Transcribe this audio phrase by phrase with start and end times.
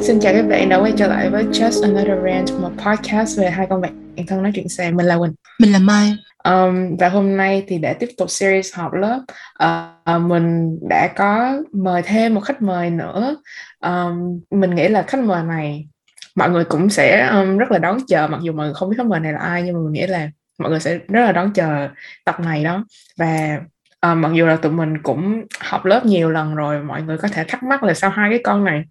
[0.00, 3.50] Xin chào các bạn đã quay trở lại với Just Another Rant, một podcast về
[3.50, 3.92] hai con bạn
[4.26, 4.90] thân nói chuyện xe.
[4.90, 5.32] Mình là Quỳnh.
[5.58, 6.16] Mình là Mai.
[6.44, 9.22] Um, và hôm nay thì để tiếp tục series họp lớp,
[9.64, 13.36] uh, mình đã có mời thêm một khách mời nữa.
[13.80, 15.88] Um, mình nghĩ là khách mời này
[16.34, 18.96] mọi người cũng sẽ um, rất là đón chờ, mặc dù mọi người không biết
[18.96, 21.32] khách mời này là ai, nhưng mà mình nghĩ là mọi người sẽ rất là
[21.32, 21.88] đón chờ
[22.24, 22.84] tập này đó.
[23.16, 23.60] Và
[24.00, 27.28] à, mặc dù là tụi mình cũng học lớp nhiều lần rồi mọi người có
[27.28, 28.84] thể thắc mắc là sao hai cái con này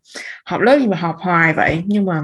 [0.45, 1.83] học lớp gì mà học hoài vậy?
[1.85, 2.21] Nhưng mà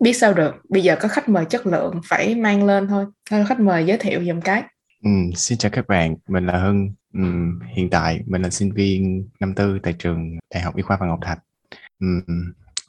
[0.00, 3.06] biết sao được bây giờ có khách mời chất lượng phải mang lên thôi.
[3.30, 4.62] Thôi khách mời giới thiệu dùm cái.
[5.02, 6.92] Ừ, xin chào các bạn mình là hưng.
[7.14, 7.20] Ừ,
[7.74, 11.08] hiện tại mình là sinh viên năm tư tại trường đại học y khoa phạm
[11.08, 11.38] ngọc thạch.
[12.00, 12.06] Ừ,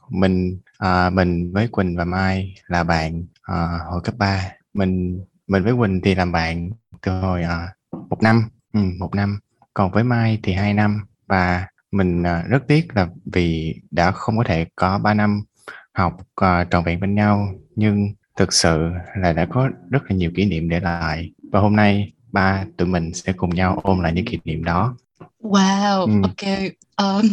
[0.09, 5.64] mình à, mình với quỳnh và mai là bạn à, hồi cấp 3 mình mình
[5.64, 6.70] với quỳnh thì làm bạn
[7.02, 7.67] từ hồi à,
[8.09, 9.40] một năm ừ, một năm.
[9.74, 11.06] Còn với mai thì hai năm.
[11.28, 15.44] Và mình à, rất tiếc là vì đã không có thể có 3 năm
[15.94, 17.54] học uh, trọn vẹn bên nhau.
[17.76, 21.32] Nhưng thực sự là đã có rất là nhiều kỷ niệm để lại.
[21.52, 24.98] Và hôm nay ba tụi mình sẽ cùng nhau ôm lại những kỷ niệm đó.
[25.42, 26.22] Wow ừ.
[26.23, 26.72] ok.
[26.98, 27.30] Um,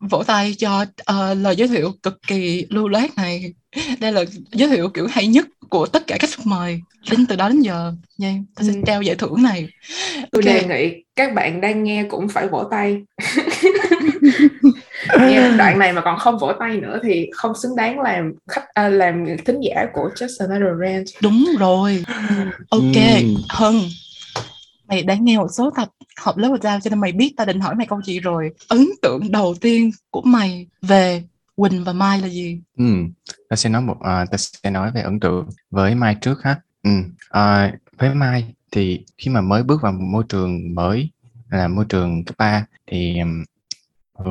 [0.10, 3.54] vỗ tay cho uh, lời giới thiệu cực kỳ lưu loát này.
[4.00, 6.80] Đây là giới thiệu kiểu hay nhất của tất cả các khách mời
[7.10, 7.92] đến từ đó đến giờ.
[8.18, 8.80] Nha yeah, tôi sẽ ừ.
[8.86, 9.68] trao giải thưởng này.
[10.32, 10.54] Tôi okay.
[10.54, 13.02] đề nghị các bạn đang nghe cũng phải vỗ tay.
[15.20, 18.64] Nghe đoạn này mà còn không vỗ tay nữa thì không xứng đáng làm khách
[18.74, 22.04] à, làm thính giả của Just Another Rant đúng rồi.
[22.68, 23.34] Ok ừ.
[23.48, 23.74] hân
[24.88, 27.60] mày đã nghe một số tập học lớp giao cho nên mày biết ta định
[27.60, 28.50] hỏi mày câu gì rồi.
[28.68, 31.22] Ấn tượng đầu tiên của mày về
[31.56, 32.60] Quỳnh và Mai là gì?
[32.76, 32.84] Ừ,
[33.48, 36.60] ta sẽ nói một uh, ta sẽ nói về ấn tượng với Mai trước ha.
[36.82, 36.90] Ừ,
[37.38, 41.10] uh, với Mai thì khi mà mới bước vào một môi trường mới
[41.50, 43.16] là môi trường cấp 3 thì
[44.22, 44.26] uh,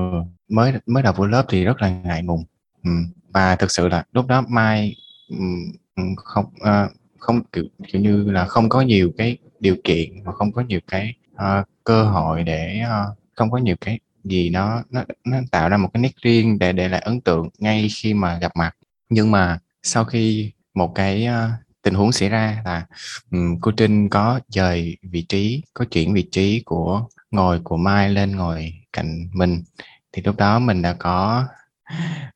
[0.49, 2.43] mới mới đầu vô lớp thì rất là ngại ngùng.
[2.83, 2.91] Ừ,
[3.29, 4.95] và thực sự là lúc đó Mai
[5.29, 10.31] um, không uh, không kiểu, kiểu như là không có nhiều cái điều kiện và
[10.31, 14.83] không có nhiều cái uh, cơ hội để uh, không có nhiều cái gì nó
[14.89, 18.13] nó nó tạo ra một cái nét riêng để để lại ấn tượng ngay khi
[18.13, 18.75] mà gặp mặt.
[19.09, 21.51] Nhưng mà sau khi một cái uh,
[21.81, 22.85] tình huống xảy ra là
[23.31, 28.09] um, cô Trinh có dời vị trí có chuyển vị trí của ngồi của Mai
[28.09, 29.63] lên ngồi cạnh mình.
[30.11, 31.47] Thì lúc đó mình đã có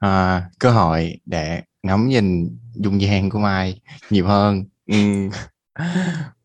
[0.06, 4.66] uh, cơ hội để ngắm nhìn dung nhan của Mai nhiều hơn.
[4.92, 5.30] Um,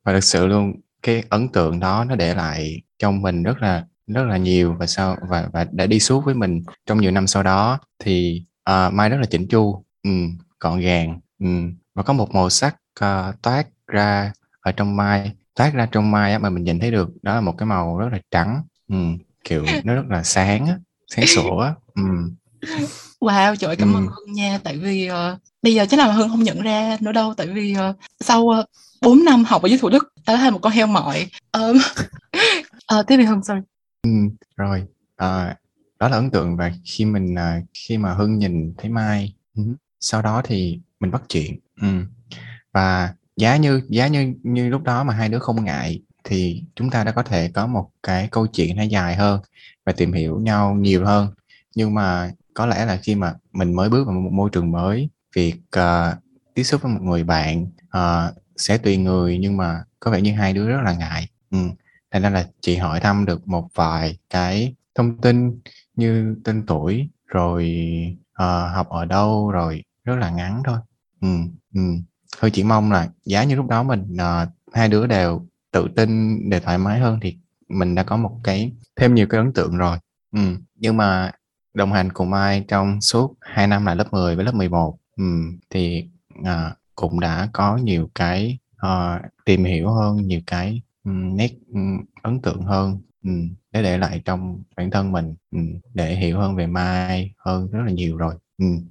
[0.04, 3.86] và thực sự luôn cái ấn tượng đó nó để lại trong mình rất là
[4.12, 7.26] rất là nhiều và sau và và đã đi suốt với mình trong nhiều năm
[7.26, 9.84] sau đó thì uh, mai rất là chỉnh chu.
[10.04, 15.32] Um, gọn gàng um, và có một màu sắc uh, toát ra ở trong mai
[15.54, 17.98] toát ra trong mai á, mà mình nhìn thấy được đó là một cái màu
[17.98, 22.34] rất là trắng um, kiểu nó rất là sáng á, sáng sủa um.
[23.20, 26.42] Wow, trời cảm ơn Hưng nha Tại vì uh, bây giờ chắc là Hưng không
[26.42, 28.66] nhận ra nữa đâu Tại vì uh, sau uh,
[29.00, 31.26] 4 năm học ở dưới Thủ Đức đã là một con heo mỏi.
[31.52, 31.78] Um,
[32.98, 33.71] uh, Tiếp đi Hưng, sorry
[34.02, 34.84] ừm rồi,
[35.16, 35.54] ờ,
[35.98, 39.74] đó là ấn tượng và khi mình, à, khi mà Hưng nhìn thấy Mai, ừm
[40.00, 42.06] sau đó thì mình bắt chuyện, ừm,
[42.72, 46.90] và giá như giá như như lúc đó mà hai đứa không ngại thì chúng
[46.90, 49.40] ta đã có thể có một cái câu chuyện nó dài hơn
[49.86, 51.28] và tìm hiểu nhau nhiều hơn.
[51.76, 55.08] Nhưng mà có lẽ là khi mà mình mới bước vào một môi trường mới,
[55.36, 56.16] việc, ờ,
[56.54, 60.32] tiếp xúc với một người bạn, ờ, sẽ tùy người nhưng mà có vẻ như
[60.34, 61.70] hai đứa rất là ngại, ừm
[62.12, 65.60] thế nên là chị hỏi thăm được một vài cái thông tin
[65.96, 67.86] như tên tuổi, rồi,
[68.42, 70.78] uh, học ở đâu, rồi rất là ngắn thôi.
[71.20, 71.28] ừ,
[71.74, 71.80] ừ.
[72.40, 76.40] Thôi chỉ mong là giá như lúc đó mình, uh, hai đứa đều tự tin,
[76.50, 77.36] để thoải mái hơn thì
[77.68, 79.98] mình đã có một cái thêm nhiều cái ấn tượng rồi.
[80.32, 80.40] ừ.
[80.76, 81.32] nhưng mà
[81.74, 85.24] đồng hành cùng ai trong suốt 2 năm là lớp 10 với lớp 11, ừ.
[85.70, 86.08] thì,
[86.40, 86.46] uh,
[86.94, 91.50] cũng đã có nhiều cái, uh, tìm hiểu hơn, nhiều cái nét,
[92.22, 93.00] ấn tượng hơn,
[93.72, 95.34] để để lại trong bản thân mình,
[95.94, 98.34] để hiểu hơn về Mai hơn rất là nhiều rồi.
[98.58, 98.84] Ừm.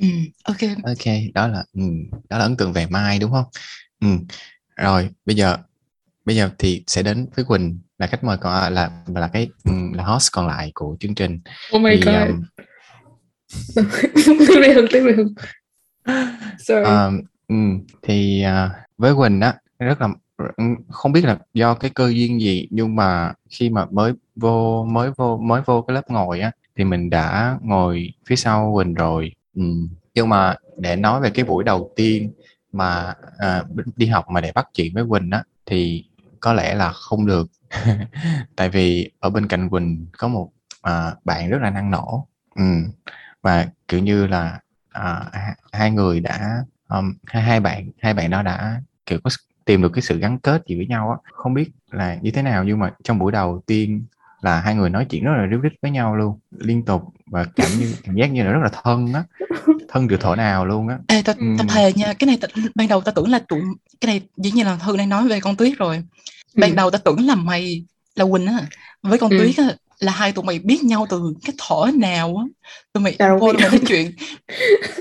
[0.00, 0.54] Ừm, ô
[1.34, 1.64] đó là
[2.28, 3.44] đó là ấn tượng về Mai, đúng không
[4.00, 4.24] Ừm,
[4.76, 5.56] rồi bây giờ
[6.24, 9.50] bây giờ thì sẽ đến với Quỳnh là khách mời còn à, là là cái,
[9.94, 11.40] là host còn lại của chương trình.
[11.76, 12.14] Oh my Thì, God!
[12.14, 12.42] ờm
[14.38, 15.34] Tiếp đi Hưng, tiếp đi Hưng.
[16.58, 16.84] Sorry.
[16.84, 17.22] Ờm,
[18.02, 20.08] thì, à, với Quỳnh á, rất là
[20.38, 24.84] Ừ, không biết là do cái cơ duyên gì nhưng mà khi mà mới vô
[24.84, 28.94] mới vô mới vô cái lớp ngồi á, thì mình đã ngồi phía sau Quỳnh
[28.94, 29.32] rồi.
[29.56, 29.62] ừ.
[30.14, 32.32] nhưng mà để nói về cái buổi đầu tiên
[32.72, 33.64] mà, à,
[33.96, 36.04] đi học mà để bắt chuyện với Quỳnh á, thì
[36.40, 37.50] có lẽ là không được.
[38.56, 40.50] Tại vì ở bên cạnh Quỳnh có một,
[40.82, 42.64] à, bạn rất là năng nổ, ừ.
[43.42, 45.30] và kiểu như là à,
[45.72, 49.30] hai người đã um, hai hai bạn hai bạn đó đã kiểu có
[49.68, 52.42] tìm được cái sự gắn kết gì với nhau á không biết là như thế
[52.42, 54.02] nào nhưng mà trong buổi đầu tiên
[54.40, 57.44] là hai người nói chuyện rất là ríu rít với nhau luôn liên tục và
[57.56, 59.24] cảm như cảm giác như là rất là thân á
[59.88, 62.88] thân từ thổ nào luôn á Ê, ta, ta thề nha cái này ta, ban
[62.88, 63.60] đầu ta tưởng là tụi
[64.00, 66.02] cái này dĩ nhiên là hương đang nói về con tuyết rồi
[66.54, 66.76] ban ừ.
[66.76, 67.84] đầu ta tưởng là mày
[68.14, 68.66] là quỳnh á
[69.02, 69.38] với con ừ.
[69.38, 72.44] tuyết á là hai tụi mày biết nhau từ cái thỏ nào á.
[72.92, 74.12] Tụi mày vô mày nói chuyện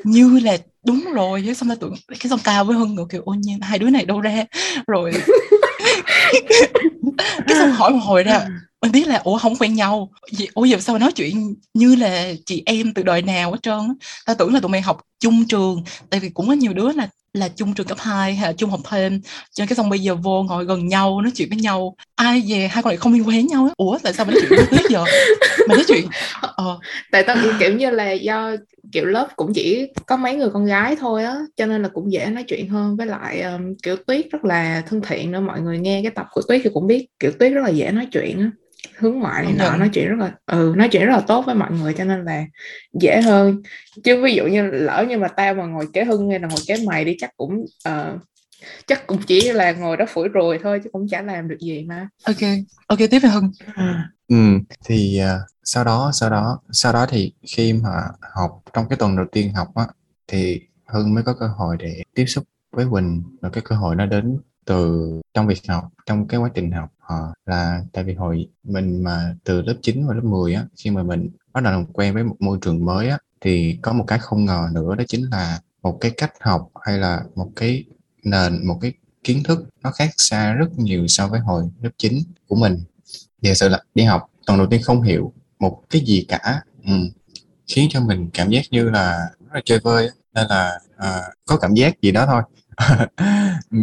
[0.03, 3.21] như là đúng rồi với xong là tụi cái xong tao với hưng ngồi kiểu
[3.25, 4.45] ôi nhiên hai đứa này đâu ra?
[4.87, 5.11] Rồi
[7.47, 8.47] cái xong hỏi một hồi ra
[8.81, 10.09] mình biết là ủa không quen nhau.
[10.31, 13.79] Gì ủa giờ sao nói chuyện như là chị em từ đời nào hết trơn
[14.25, 17.09] ta tưởng là tụi mày học chung trường tại vì cũng có nhiều đứa là
[17.37, 19.21] là chung trường cấp 2 hay là chung học thêm.
[19.53, 21.95] Cho nên cái xong bây giờ vô ngồi gần nhau nói chuyện với nhau.
[22.15, 24.59] Ai về hai con lại không liên quan nhau ủa tại sao mình nói chuyện
[24.71, 25.03] với giờ
[25.67, 26.05] mà nói chuyện
[26.41, 26.79] ờ.
[27.11, 28.55] tại tao kiểu như là do
[28.91, 32.11] kiểu lớp cũng chỉ có mấy người con gái thôi á cho nên là cũng
[32.11, 32.97] dễ nói chuyện hơn.
[32.97, 36.25] Với lại um, kiểu tuyết rất là thân thiện nữa mọi người nghe cái tập
[36.31, 38.51] của tuyết thì cũng biết kiểu tuyết rất là dễ nói chuyện á
[38.97, 41.55] hướng ngoại này nọ nói chuyện rất là ừ nói chuyện rất là tốt với
[41.55, 42.45] mọi người cho nên là
[42.93, 43.61] dễ hơn.
[44.03, 46.59] Chứ ví dụ như lỡ như mà tao mà ngồi kế hưng hay là ngồi
[46.67, 48.21] kế mày đi chắc cũng uh,
[48.87, 51.83] chắc cũng chỉ là ngồi đó phủi rồi thôi chứ cũng chả làm được gì
[51.83, 52.09] mà.
[52.23, 52.49] Ok
[52.87, 53.51] ok tiếp về hưng.
[54.27, 54.35] Ừ
[54.85, 57.89] thì uh, sau đó sau đó sau đó thì khi mà
[58.35, 59.87] học trong cái tuần đầu tiên học á
[60.27, 63.23] thì hưng mới có cơ hội để tiếp xúc với quỳnh.
[63.41, 66.89] Và cái cơ hội nó đến từ trong việc học trong cái quá trình học
[67.07, 70.89] họ là tại vì hồi mình mà từ lớp 9 và lớp 10 á khi
[70.91, 74.03] mà mình bắt đầu làm quen với một môi trường mới á thì có một
[74.07, 77.83] cái không ngờ nữa đó chính là một cái cách học hay là một cái
[78.23, 78.93] nền một cái
[79.23, 82.13] kiến thức nó khác xa rất nhiều so với hồi lớp 9
[82.47, 82.83] của mình
[83.41, 86.93] thì sự là đi học tuần đầu tiên không hiểu một cái gì cả ừ.
[87.67, 91.57] khiến cho mình cảm giác như là rất là chơi vơi nên là à, có
[91.57, 92.41] cảm giác gì đó thôi
[93.71, 93.77] ừ.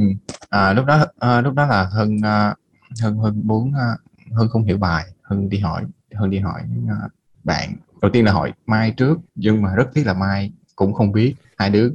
[0.49, 2.55] à, lúc đó à, lúc đó là hơn à,
[3.03, 3.97] hưng hưng muốn à,
[4.33, 5.05] hưng không hiểu bài.
[5.23, 7.09] Hưng đi hỏi hưng đi hỏi à,
[7.45, 7.77] bạn.
[8.03, 11.35] Đầu tiên là hỏi mai trước nhưng mà rất tiếc là mai cũng không biết.
[11.57, 11.91] Hai đứa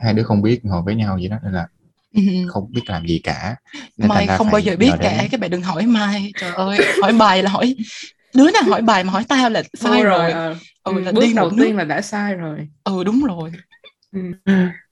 [0.00, 1.66] hai đứa không biết ngồi với nhau vậy đó nên là
[2.48, 3.56] không biết làm gì cả.
[3.96, 5.18] Nên mai không bao giờ biết cả.
[5.20, 5.30] Đến...
[5.30, 6.32] cái bạn đừng hỏi mai.
[6.40, 7.76] Trời ơi hỏi bài là hỏi
[8.34, 10.32] đứa nào hỏi bài mà hỏi tao là sai rồi, rồi.
[10.32, 10.54] À.
[10.84, 12.68] ừ, là bước đầu tiên là đã sai rồi.
[12.84, 13.52] Ừ đúng rồi.
[14.12, 14.20] Ừ.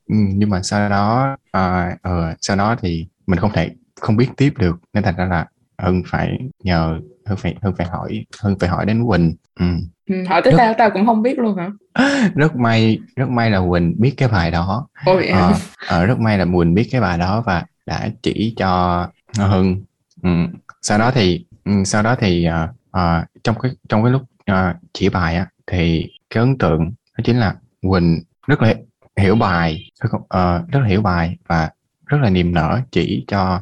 [0.09, 3.71] Ừ, nhưng mà sau đó à, uh, sau đó thì mình không thể
[4.03, 5.47] không biết tiếp được nên thành ra là
[5.79, 9.35] hưng phải nhờ hưng phải hưng phải hỏi hưng phải hỏi đến quỳnh.
[9.61, 9.67] Ừ.
[10.07, 11.71] Ừ, hỏi tới rất, tao tao cũng không biết luôn hả?
[12.35, 14.89] Rất may rất may là quỳnh biết cái bài đó.
[15.05, 15.53] Ôi, à,
[15.89, 19.07] à, rất may là quỳnh biết cái bài đó và đã chỉ cho
[19.39, 19.83] hưng.
[20.23, 20.29] Ừ.
[20.83, 24.77] sau đó thì ừ, sau đó thì uh, uh, trong cái trong cái lúc uh,
[24.93, 26.85] chỉ bài á thì cái ấn tượng
[27.19, 28.75] đó chính là quỳnh rất là
[29.17, 30.21] hiểu bài uh,
[30.69, 31.71] rất là hiểu bài và
[32.07, 33.61] rất là niềm nở chỉ cho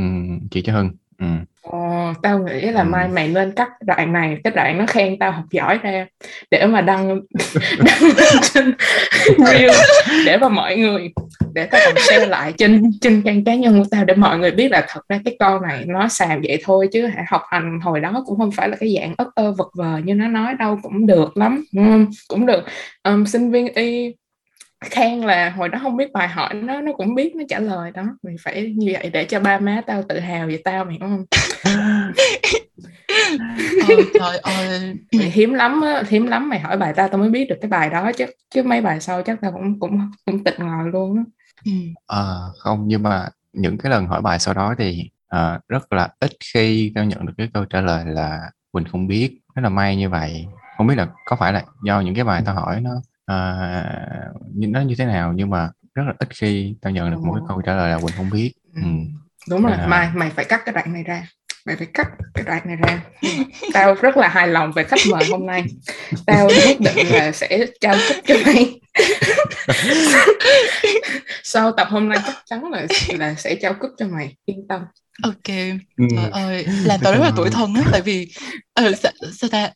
[0.00, 1.44] um, chỉ cho Hưng um.
[1.62, 5.32] Ồ, tao nghĩ là mai mày nên cắt đoạn này cái đoạn nó khen tao
[5.32, 6.06] học giỏi ra
[6.50, 7.20] để mà đăng
[7.84, 8.10] đăng
[8.42, 8.74] trên
[9.38, 9.70] reel
[10.26, 11.10] để mà mọi người
[11.52, 14.50] để tao còn share lại trên trên trang cá nhân của tao để mọi người
[14.50, 17.80] biết là thật ra cái con này nó xàm vậy thôi chứ hả học hành
[17.80, 20.54] hồi đó cũng không phải là cái dạng ất ơ vật vờ như nó nói
[20.58, 21.64] đâu cũng được lắm
[22.28, 22.64] cũng được.
[23.04, 24.14] Um, sinh viên y
[24.80, 27.90] khen là hồi đó không biết bài hỏi nó nó cũng biết nó trả lời
[27.90, 28.02] đó.
[28.22, 31.24] Mày phải như vậy để cho ba má tao tự hào về tao mày không?
[34.18, 34.96] Trời ơi.
[35.18, 37.68] Mày hiếm lắm á hiếm lắm mày hỏi bài tao tao mới biết được cái
[37.68, 41.16] bài đó chứ chứ mấy bài sau chắc tao cũng cũng cũng tịch ngồi luôn
[41.16, 41.22] á.
[41.64, 41.72] Ừ.
[42.06, 42.22] à,
[42.58, 46.30] không nhưng mà những cái lần hỏi bài sau đó thì uh, rất là ít
[46.52, 49.40] khi tao nhận được cái câu trả lời là mình không biết.
[49.54, 50.46] Rất là may như vậy.
[50.76, 52.90] Không biết là có phải là do những cái bài tao hỏi nó
[53.30, 53.84] à,
[54.54, 55.32] nó như thế nào?
[55.36, 57.98] Nhưng mà rất là ít khi tao nhận được một cái câu trả lời là
[57.98, 58.52] quỳnh không biết.
[58.74, 58.82] Ừ.
[59.48, 59.72] đúng rồi.
[59.72, 59.86] À.
[59.86, 61.26] mày mày phải cắt cái đoạn này ra.
[61.66, 63.02] Mày phải cắt cái đoạn này ra.
[63.72, 65.64] Tao rất là hài lòng về khách mời hôm nay.
[66.26, 68.80] Tao quyết định là sẽ trao cúp cho mày.
[71.42, 72.86] Sau tập hôm nay chắc chắn là
[73.18, 74.36] là sẽ trao cúp cho mày.
[74.44, 74.82] Yên tâm.
[75.22, 75.56] Ok.
[75.96, 76.04] Ừ.
[76.16, 78.32] trời ơi làm tao rất là tuổi thân á tại vì
[78.80, 79.70] uh, sao, sao ta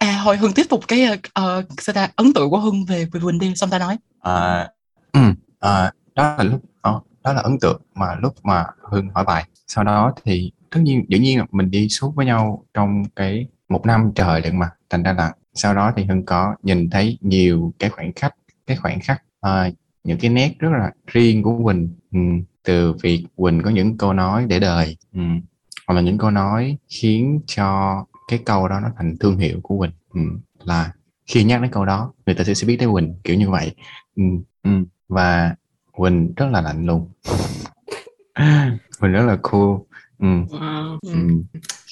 [0.00, 3.20] à hồi hưng tiếp tục cái uh, sao ta ấn tượng của hưng về về
[3.20, 3.98] quỳnh đi xong ta nói?
[4.20, 4.68] À,
[5.12, 5.20] ừ,
[5.60, 9.44] à, đó là lúc đó, đó là ấn tượng mà lúc mà hưng hỏi bài.
[9.66, 13.46] Sau đó thì tất nhiên dĩ nhiên là mình đi suốt với nhau trong cái
[13.68, 17.18] một năm trời lận mà thành ra là sau đó thì hưng có nhìn thấy
[17.20, 18.34] nhiều cái khoảnh khắc
[18.66, 21.88] cái khoảnh khắc uh, những cái nét rất là riêng của quỳnh.
[22.12, 22.18] Ừ,
[22.62, 24.96] từ việc quỳnh có những câu nói để đời.
[25.14, 25.20] Ừ,
[25.86, 27.96] hoặc là những câu nói khiến cho
[28.30, 30.20] cái câu đó nó thành thương hiệu của Quỳnh ừ,
[30.64, 30.92] là
[31.26, 33.74] khi nhắc đến câu đó người ta sẽ, biết tới Quỳnh kiểu như vậy
[34.16, 34.22] ừ,
[34.62, 34.70] ừ.
[35.08, 35.54] và
[35.92, 37.08] Quỳnh rất là lạnh lùng
[39.00, 39.78] Quỳnh rất là cool
[40.18, 40.26] ừ.
[40.26, 40.98] Wow.
[41.02, 41.18] Ừ.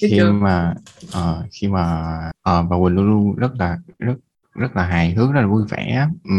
[0.02, 0.33] Biết khi chưa?
[0.33, 0.75] mà
[1.12, 2.04] ờ, khi mà
[2.42, 4.14] ờ, và Quỳnh luôn luôn rất là rất
[4.54, 6.35] rất là hài hước rất là vui vẻ ừ.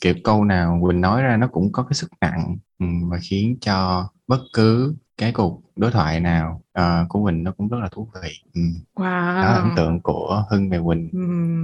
[0.00, 2.86] kiểu câu nào Quỳnh nói ra nó cũng có cái sức nặng ừ.
[3.08, 7.68] và khiến cho bất cứ cái cuộc đối thoại nào ờ, của Quỳnh nó cũng
[7.68, 8.60] rất là thú vị ừ.
[8.96, 9.76] đó là ấn Wow.
[9.76, 11.18] tượng của Hưng về Quỳnh Ừ.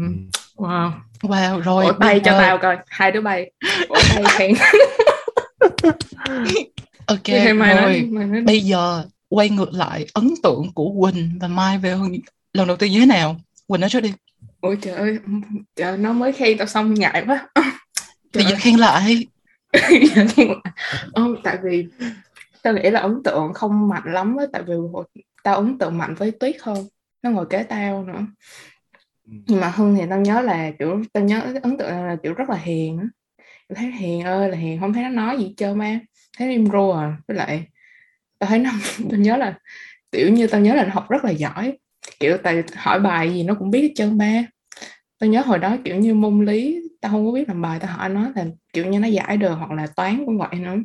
[0.07, 0.65] ừ.
[0.65, 0.91] Wow.
[1.23, 3.51] wow rồi Ủa bay cho tao coi, hai đứa bay.
[3.89, 4.53] Ủa bay khen.
[7.07, 8.41] ok Thì mày nói, rồi mày nói.
[8.43, 12.13] bây giờ quay ngược lại ấn tượng của Quỳnh và Mai về Hưng
[12.53, 13.37] lần đầu tiên như thế nào
[13.67, 14.13] Quỳnh nói trước đi
[14.61, 15.19] Ôi trời ơi,
[15.77, 17.49] trời nó mới khen tao xong ngại quá.
[18.35, 19.27] bây giờ khen lại
[20.15, 20.73] Giờ khen lại.
[21.13, 21.87] Ờ, tại vì
[22.69, 25.07] tao nghĩ là ấn tượng không mạnh lắm á, tại vì hồi-
[25.45, 26.77] tao ấn tượng mạnh với Tuyết hơn.
[27.23, 28.21] Nó ngồi kế tao nữa.
[29.25, 32.51] Nhưng mà Hưng thì tao nhớ là kiểu tao nhớ ấn tượng là kiểu rất
[32.51, 33.05] là hiền á.
[33.69, 36.01] Tao thấy hiền ơi là hiền, không thấy nó nói gì trơn mà.
[36.39, 37.17] Thấy im ru à.
[37.29, 37.67] Với lại
[38.39, 38.71] tao thấy nó
[39.11, 39.59] tao nhớ là
[40.13, 41.79] kiểu như tao nhớ là nó học rất là giỏi.
[42.21, 44.43] Kiểu tại hỏi bài gì nó cũng biết hết trơn ba.
[45.19, 47.93] Tao nhớ hồi đó kiểu như môn lý tao không có biết làm bài tao
[47.97, 50.77] hỏi nó là kiểu như nó giải được hoặc là toán cũng vậy nữa.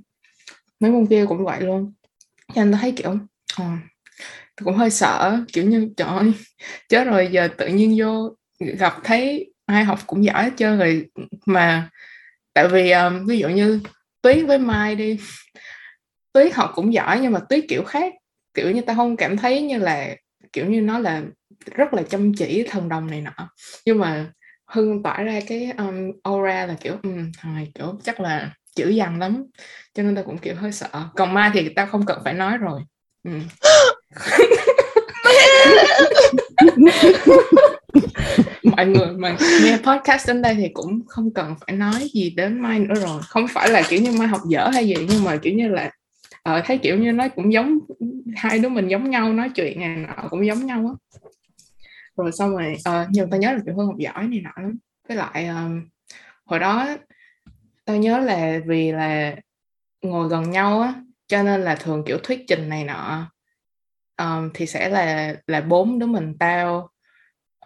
[0.79, 1.93] Mấy môn kia cũng vậy luôn.
[2.55, 3.17] Cho nên thấy kiểu
[3.57, 3.65] ờ,
[4.55, 6.33] tôi cũng hơi sợ kiểu như trời ơi
[6.89, 11.05] chết rồi giờ tự nhiên vô gặp thấy ai học cũng giỏi hết trơn rồi
[11.45, 11.89] mà
[12.53, 13.79] tại vì um, ví dụ như
[14.21, 15.19] Tuyết với Mai đi
[16.33, 18.13] Tuyết học cũng giỏi nhưng mà Tuyết kiểu khác
[18.53, 20.15] kiểu như ta không cảm thấy như là
[20.53, 21.21] kiểu như nó là
[21.75, 23.49] rất là chăm chỉ thần đồng này nọ
[23.85, 24.31] nhưng mà
[24.65, 28.89] Hưng tỏa ra cái um, aura là kiểu um, thằng này kiểu chắc là chữ
[28.89, 29.43] dằn lắm.
[29.93, 30.87] Cho nên tao cũng kiểu hơi sợ.
[31.15, 32.81] Còn Mai thì tao không cần phải nói rồi.
[33.23, 33.31] Ừ.
[38.63, 42.61] mọi người mà nghe podcast đến đây thì cũng không cần phải nói gì đến
[42.61, 43.21] Mai nữa rồi.
[43.27, 45.91] Không phải là kiểu như Mai học dở hay gì nhưng mà kiểu như là
[46.43, 47.79] ờ, thấy kiểu như nó cũng giống
[48.35, 51.19] hai đứa mình giống nhau nói chuyện này nọ cũng giống nhau á.
[52.17, 54.77] Rồi xong rồi ờ, nhưng tao nhớ là kiểu Hương học giỏi này nọ lắm.
[55.07, 55.69] Với lại ờ,
[56.45, 56.87] hồi đó
[57.85, 59.35] tao nhớ là vì là
[60.01, 60.93] ngồi gần nhau á
[61.27, 63.31] cho nên là thường kiểu thuyết trình này nọ.
[64.17, 66.89] Um, thì sẽ là là bốn đứa mình tao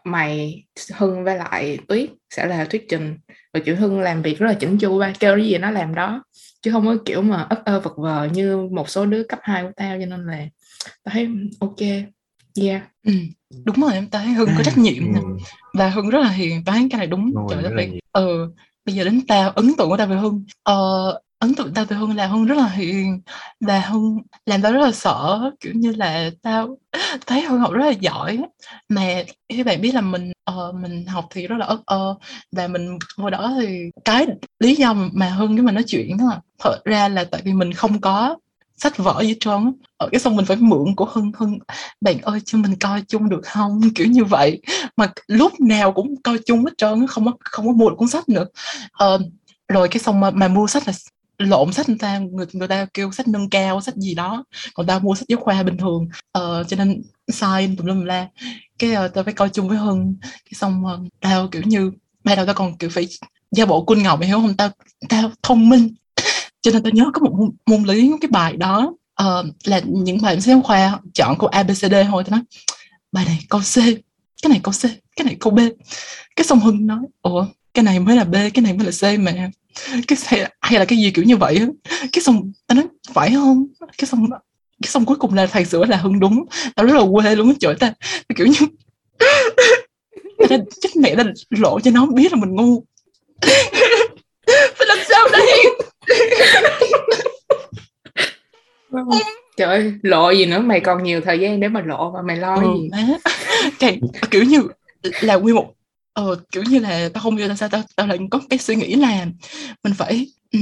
[0.03, 0.63] mày
[0.95, 3.17] hưng với lại tuyết sẽ là thuyết trình.
[3.53, 5.95] Và kiểu hưng làm việc rất là chỉnh chu ba kêu cái gì nó làm
[5.95, 6.23] đó.
[6.61, 9.63] Chứ không có kiểu mà ấp ơ vật vờ như một số đứa cấp 2
[9.63, 10.45] của tao cho nên là
[11.03, 11.77] tao thấy ok
[12.61, 12.81] yeah.
[13.03, 13.11] Ừ.
[13.65, 15.21] đúng rồi em thấy Hưng có trách nhiệm Ừ.
[15.73, 17.99] và Hưng rất là hiền tao thấy cái này đúng rồi, trời đất là ơi.
[18.13, 18.53] ừ
[18.87, 20.45] bây giờ đến tao ấn tượng của tao về Hưng.
[20.63, 23.21] Ờ, ấn tượng tao về Hưng là Hưng rất là hiền
[23.59, 26.77] là Hưng làm tao rất là sợ kiểu như là tao
[27.27, 28.37] thấy Hưng học rất là giỏi.
[28.89, 32.15] Mà các bạn biết là mình uh, mình học thì rất là ớt ơ
[32.51, 34.27] và mình hồi đó thì cái
[34.59, 37.53] lý do mà Hưng với mình nói chuyện đó là thật ra là tại vì
[37.53, 38.37] mình không có
[38.77, 41.59] sách vở gì trơn ở ờ, cái xong mình phải mượn của Hưng Hưng
[42.01, 43.81] bạn ơi cho mình coi chung được không?
[43.95, 44.61] Kiểu như vậy.
[44.97, 48.07] Mà lúc nào cũng coi chung hết trơn không có không có mua được cuốn
[48.07, 48.45] sách nữa.
[48.91, 49.19] Ờ,
[49.67, 50.93] rồi cái xong mà, mà mua sách là
[51.37, 54.43] lộn sách người ta người, người ta kêu sách nâng cao sách gì đó.
[54.73, 56.07] Còn tao mua sách giáo khoa bình thường.
[56.31, 58.27] Ờ, cho nên sai tùm lum la.
[58.79, 60.15] Cái uh, tao phải coi chung với Hưng.
[60.21, 61.91] Cái xong uh, tao kiểu như
[62.23, 63.07] ban đầu tao còn kiểu phải
[63.51, 64.57] gia bộ quân ngọc mày hiểu không?
[64.57, 64.69] Tao
[65.09, 65.93] tao thông minh
[66.67, 68.93] cho nên tôi nhớ có một môn, môn lý cái bài đó
[69.23, 72.23] uh, là những bài sách khoa chọn câu ABCD thôi.
[72.23, 72.41] Tôi nói
[73.11, 73.75] bài này câu C
[74.43, 74.81] cái này câu C
[75.15, 75.59] cái này câu B.
[76.35, 79.19] Cái xong Hưng nói ủa cái này mới là B cái này mới là C
[79.19, 79.49] mà.
[80.07, 81.67] Cái hay, hay là cái gì kiểu như vậy
[82.11, 83.67] cái xong tao nói phải không?
[83.97, 84.29] Cái xong
[84.81, 86.45] cái xong cuối cùng là thầy sửa là Hưng đúng.
[86.75, 87.93] Tao rất là quê luôn trời ta
[88.35, 88.67] kiểu như
[90.49, 92.83] tao chết mẹ đã lộ cho nó biết là mình ngu.
[94.47, 95.65] Phải làm sao đây?
[99.57, 100.59] Trời ơi lộ gì nữa?
[100.59, 102.89] Mày còn nhiều thời gian để mà lộ và mày lo ừ, gì?
[102.91, 103.07] má.
[103.79, 103.99] Cái
[104.31, 104.67] kiểu như
[105.21, 105.73] là nguyên một
[106.13, 108.75] ờ, kiểu như là tao không hiểu tại sao tao tao lại có cái suy
[108.75, 109.25] nghĩ là
[109.83, 110.59] mình phải ừ,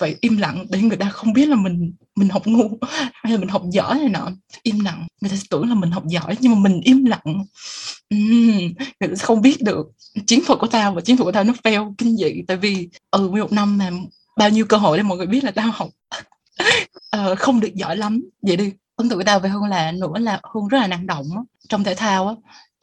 [0.00, 2.68] phải im lặng để người ta không biết là mình mình học ngu
[3.12, 4.30] hay là mình học giỏi này nọ.
[4.62, 7.44] Im lặng người ta sẽ tưởng là mình học giỏi nhưng mà mình im lặng.
[8.10, 9.86] Ừ, người ta sẽ không biết được.
[10.26, 12.88] Chiến thuật của tao và chiến thuật của tao nó fail kinh dị tại vì
[13.10, 13.90] ừ nguyên một năm mà
[14.36, 15.88] bao nhiêu cơ hội để mọi người biết là tao học.
[17.16, 18.22] Uh, không được giỏi lắm.
[18.42, 18.72] Vậy đi.
[18.96, 21.42] Ấn tượng của tao về Hương là nữa là Hương rất là năng động á.
[21.68, 22.34] trong thể thao á.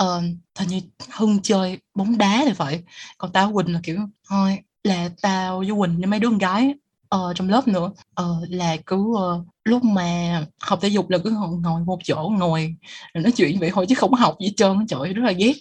[0.04, 0.24] Uh,
[0.60, 0.82] hình như
[1.12, 2.84] Hương chơi bóng đá thì vậy
[3.18, 3.98] còn tao Quỳnh là kiểu
[4.30, 6.74] thôi là tao với Quỳnh với mấy đứa con gái
[7.16, 7.92] uh, trong lớp nữa.
[8.22, 11.32] Uh, là cứ uh, lúc mà học thể dục là cứ
[11.64, 12.76] ngồi, một chỗ ngồi
[13.14, 15.54] nói chuyện vậy thôi chứ không học gì hết trơn trời ơi, rất là ghét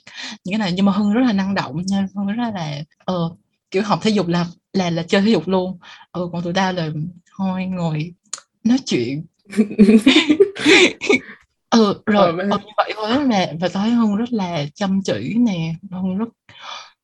[0.45, 0.73] những cái này.
[0.73, 2.07] Nhưng mà hưng rất là năng động nha.
[2.15, 2.83] Hưng rất là
[3.13, 3.39] uh,
[3.73, 5.79] kiểu học thể dục là là là chơi thể dục luôn.
[6.13, 6.89] Ừ còn tụi ta là
[7.37, 8.13] thôi ngồi
[8.65, 9.25] nói chuyện.
[11.71, 15.75] Ừ rồi ừ, như vậy thôi là và thấy hưng rất là chăm chỉ nè
[15.91, 16.29] hưng rất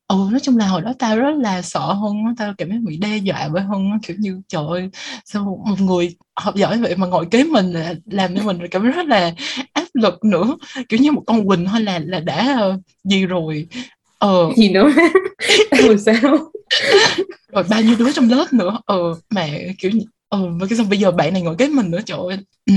[0.09, 2.97] ừ nói chung là hồi đó tao rất là sợ hưng tao cảm thấy bị
[2.97, 4.91] đe dọa bởi hưng kiểu như trời ơi
[5.25, 8.83] sao một người học giỏi vậy mà ngồi kế mình là làm cho mình cảm
[8.83, 9.33] thấy rất là
[9.73, 10.57] áp lực nữa.
[10.89, 13.67] Kiểu như một con quỳnh thôi là là đã uh, gì rồi
[14.19, 14.53] ờ.
[14.57, 14.91] Gì nữa
[15.71, 16.51] làm sao?
[17.53, 18.79] Rồi bao nhiêu đứa trong lớp nữa?
[18.87, 18.97] Ờ
[19.31, 19.49] mà
[19.79, 19.91] kiểu
[20.29, 22.39] ờ mà cái xong bây giờ bạn này ngồi kế mình nữa trời ơi.
[22.67, 22.75] Ừ.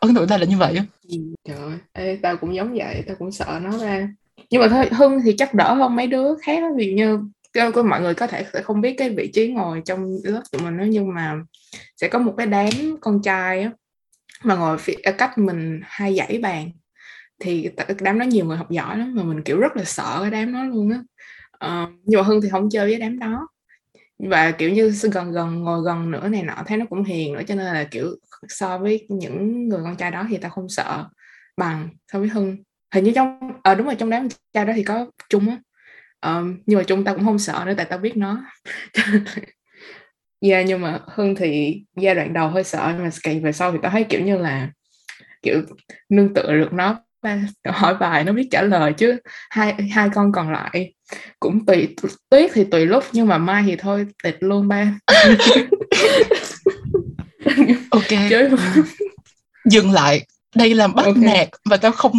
[0.00, 0.84] ấn tượng ta là như vậy á.
[1.08, 1.16] Ừ,
[1.48, 1.78] trời ơi.
[1.92, 4.08] Ê, tao cũng giống vậy tao cũng sợ nó ra.
[4.50, 7.18] Nhưng mà thôi hưng thì chắc đỡ hơn mấy đứa khác vì như
[7.54, 10.62] có mọi người có thể sẽ không biết cái vị trí ngồi trong lớp tụi
[10.62, 11.34] mình đó nhưng mà
[11.96, 12.70] sẽ có một cái đám
[13.00, 13.70] con trai á
[14.44, 16.70] mà ngồi phía, cách mình hai dãy bàn
[17.42, 17.70] thì
[18.00, 20.52] đám đó nhiều người học giỏi lắm mà mình kiểu rất là sợ cái đám
[20.52, 20.98] đó luôn á.
[21.66, 23.48] Uh, nhưng mà hưng thì không chơi với đám đó.
[24.18, 27.42] Và kiểu như gần gần ngồi gần nữa này nọ thấy nó cũng hiền nữa
[27.46, 28.16] cho nên là kiểu
[28.48, 31.08] so với những người con trai đó thì tao không sợ
[31.56, 32.56] bằng so với hưng.
[32.94, 35.48] Hình như trong ở ờ, à, đúng rồi trong đám trai đó thì có chung
[35.48, 35.58] á.
[36.30, 38.44] Um, nhưng mà chung tao cũng không sợ nữa tại tao biết nó.
[40.44, 43.72] Yeah, nhưng mà hưng thì giai đoạn đầu hơi sợ nhưng mà càng về sau
[43.72, 44.70] thì tao thấy kiểu như là
[45.42, 45.62] kiểu
[46.08, 47.04] nương tựa được nó
[47.68, 49.16] hỏi bài nó biết trả lời chứ.
[49.50, 50.94] Hai hai con còn lại.
[51.40, 51.96] Cũng tùy
[52.30, 54.94] tuyết thì tùy lúc nhưng mà mai thì thôi tịt luôn ba.
[57.90, 58.08] Ok.
[58.30, 58.48] Chứ...
[59.64, 60.26] dừng lại.
[60.54, 61.22] Đây là bắt okay.
[61.22, 62.12] nạt và tao không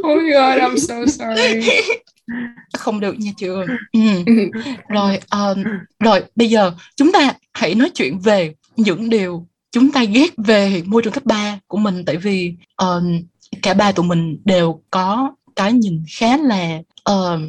[0.00, 1.70] oh my god I'm so sorry.
[2.78, 4.00] Không được nha trường ừ.
[4.88, 5.64] rồi um,
[5.98, 10.82] rồi bây giờ chúng ta hãy nói chuyện về những điều chúng ta ghét về
[10.86, 12.04] môi trường cấp 3 của mình.
[12.04, 13.22] Tại vì um,
[13.62, 17.40] cả ba tụi mình đều có cái nhìn khá là uh,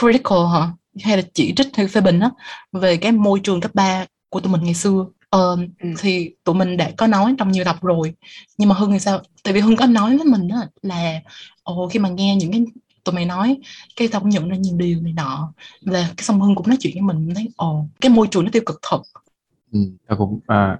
[0.00, 0.72] critical hả?
[1.02, 2.30] Hay là chỉ trích hay phê bình á
[2.72, 5.06] về cái môi trường cấp 3 của tụi mình ngày xưa.
[5.36, 5.94] Uh, ừ.
[5.98, 8.14] thì tụi mình đã có nói trong nhiều tập rồi.
[8.58, 9.20] Nhưng mà hưng thì sao?
[9.42, 11.20] Tại vì hưng có nói với mình á là
[11.62, 12.64] ồ khi mà nghe những cái
[13.04, 13.58] tụi mày nói
[13.96, 15.52] cái tao cũng nhận ra nhiều điều này nọ.
[15.80, 18.50] Là cái xong hưng cũng nói chuyện với mình thấy ồ cái môi trường nó
[18.52, 19.02] tiêu cực thật.
[19.72, 20.78] Ừ, tao cũng à,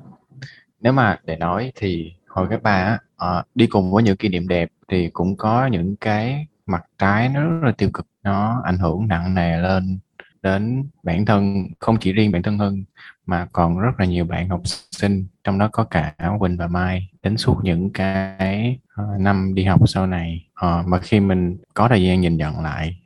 [0.80, 4.28] nếu mà để nói thì hồi các ba á ờ, đi cùng với những kỷ
[4.28, 8.62] niệm đẹp thì cũng có những cái mặt trái nó rất là tiêu cực, nó
[8.64, 9.98] ảnh hưởng nặng nề lên
[10.42, 12.84] đến bản thân, không chỉ riêng bản thân Hưng
[13.26, 17.08] mà còn rất là nhiều bạn học sinh, trong đó có cả Quỳnh và Mai,
[17.22, 20.48] đến suốt những cái ờ, năm đi học sau này.
[20.54, 22.96] Ờ, mà khi mình có thời gian nhìn nhận lại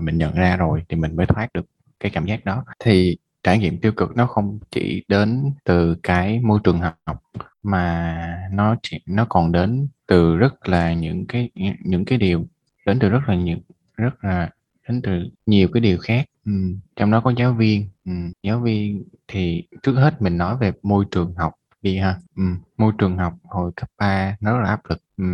[0.00, 1.66] mình nhận ra rồi thì mình mới thoát được
[2.00, 2.64] cái cảm giác đó.
[2.84, 7.22] Thì trải nghiệm tiêu cực nó không chỉ đến từ cái môi trường học
[7.62, 11.50] mà nó chỉ, nó còn đến từ rất là những cái
[11.84, 12.46] những cái điều,
[12.86, 13.58] đến từ rất là nhiều,
[13.96, 14.50] rất là,
[14.88, 16.52] đến từ nhiều cái điều khác ừ.
[16.96, 18.12] trong đó có giáo viên ừ.
[18.42, 22.42] giáo viên thì trước hết mình nói về môi trường học đi ha ừ.
[22.78, 25.24] môi trường học hồi cấp 3 nó rất là áp lực ừ.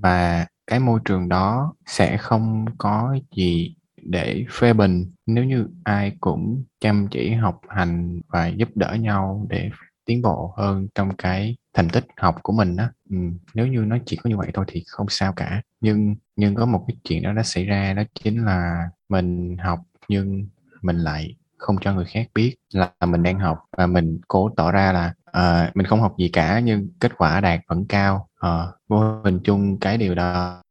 [0.00, 6.16] và cái môi trường đó sẽ không có gì để phê bình nếu như ai
[6.20, 9.70] cũng chăm chỉ học hành và giúp đỡ nhau để
[10.04, 12.90] tiến bộ hơn trong cái thành tích học của mình á.
[13.10, 13.16] Ừ,
[13.54, 15.62] nếu như nó chỉ có như vậy thôi thì không sao cả.
[15.80, 19.80] Nhưng nhưng có một cái chuyện đó đã xảy ra đó chính là mình học
[20.08, 20.48] nhưng
[20.82, 24.72] mình lại không cho người khác biết là mình đang học và mình cố tỏ
[24.72, 28.28] ra là uh, mình không học gì cả nhưng kết quả đạt vẫn cao.
[28.46, 30.62] Uh, vô hình chung cái điều đó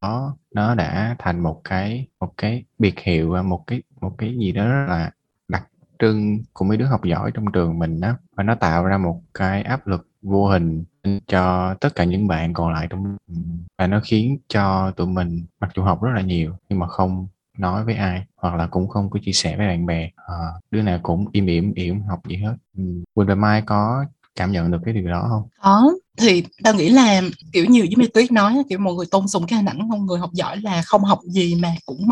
[0.54, 4.68] nó đã thành một cái một cái biệt hiệu một cái một cái gì đó
[4.68, 5.12] rất là
[5.48, 5.68] đặc
[6.00, 9.22] trưng của mấy đứa học giỏi trong trường mình đó và nó tạo ra một
[9.34, 10.84] cái áp lực vô hình
[11.28, 13.18] cho tất cả những bạn còn lại trong
[13.78, 17.28] và nó khiến cho tụi mình mặc dù học rất là nhiều nhưng mà không
[17.58, 20.10] nói với ai hoặc là cũng không có chia sẻ với bạn bè.
[20.16, 20.36] À,
[20.72, 22.56] đứa nào cũng im ỉm ỉm học gì hết.
[22.78, 22.84] Ừ.
[23.14, 25.50] Quỳnh và Mai có cảm nhận được cái điều đó không?
[25.62, 25.92] Có.
[26.18, 27.22] Thì tao nghĩ là
[27.54, 30.06] kiểu như giống Mai Tuyết nói kiểu mọi người tôn sùng cái hình ảnh không
[30.06, 32.08] người học giỏi là không học gì mà cũng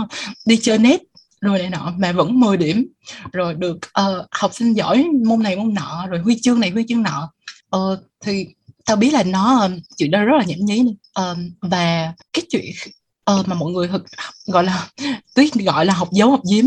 [0.46, 1.02] đi chơi net
[1.42, 2.88] rồi này nọ mà vẫn 10 điểm.
[3.32, 6.86] Rồi được uh, học sinh giỏi môn này môn nọ rồi huy chương này huy
[6.88, 7.32] chương nọ
[7.76, 8.48] uh, thì
[8.86, 10.84] tao biết là nó chuyện đó rất là nhảm nhí
[11.20, 12.72] uh, và cái chuyện
[13.32, 14.06] uh, mà mọi người thực,
[14.46, 14.90] gọi là
[15.36, 16.66] tuyết gọi là học dấu học giếm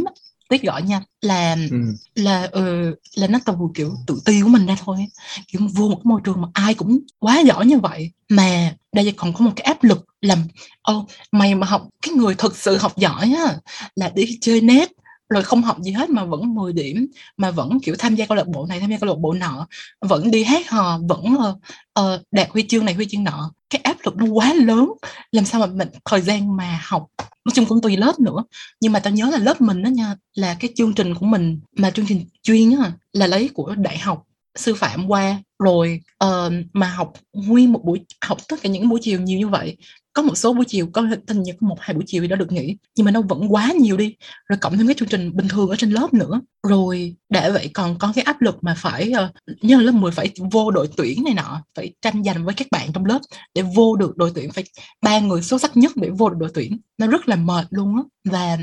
[0.49, 1.77] tuyết gọi nha là ừ.
[2.14, 5.07] là uh, là nó từ kiểu tự ti của mình ra thôi
[5.49, 9.14] kiểu vô một cái môi trường mà ai cũng quá giỏi như vậy mà đây
[9.16, 10.38] còn có một cái áp lực làm
[10.83, 13.57] ô mày mà học cái người thực sự học giỏi á
[13.97, 14.92] là đi chơi net
[15.29, 18.37] rồi không học gì hết mà vẫn 10 điểm mà vẫn kiểu tham gia câu
[18.37, 19.67] lạc bộ này tham gia câu lạc bộ nọ
[20.01, 21.35] vẫn đi hát hò vẫn
[22.01, 23.53] uh, đạt huy chương này huy chương nọ.
[23.71, 24.93] Cái áp lực nó quá lớn
[25.33, 27.07] làm sao mà mình thời gian mà học
[27.45, 28.45] nói chung cũng tùy lớp nữa.
[28.81, 31.61] Nhưng mà tao nhớ là lớp mình đó nha là cái chương trình của mình
[31.77, 34.25] mà chương trình chuyên á là lấy của đại học
[34.59, 39.01] sư phạm qua rồi uh, mà học nguyên một buổi học tất cả những buổi
[39.03, 39.77] chiều nhiều như vậy
[40.18, 42.37] có một số buổi chiều, có tình như có một, hai buổi chiều thì đã
[42.37, 44.14] được nghỉ, nhưng mà nó vẫn quá nhiều đi.
[44.48, 46.40] Rồi cộng thêm cái chương trình bình thường ở trên lớp nữa.
[46.62, 50.11] Rồi để vậy còn có cái áp lực mà phải ờ, như là lớp 10
[50.11, 53.20] phải vô đội tuyển này nọ, phải tranh giành với các bạn trong lớp.
[53.54, 54.64] Để vô được đội tuyển phải
[55.02, 56.78] ba người xuất sắc nhất để vô được đội tuyển.
[56.98, 58.02] Nó rất là mệt luôn á.
[58.24, 58.59] Và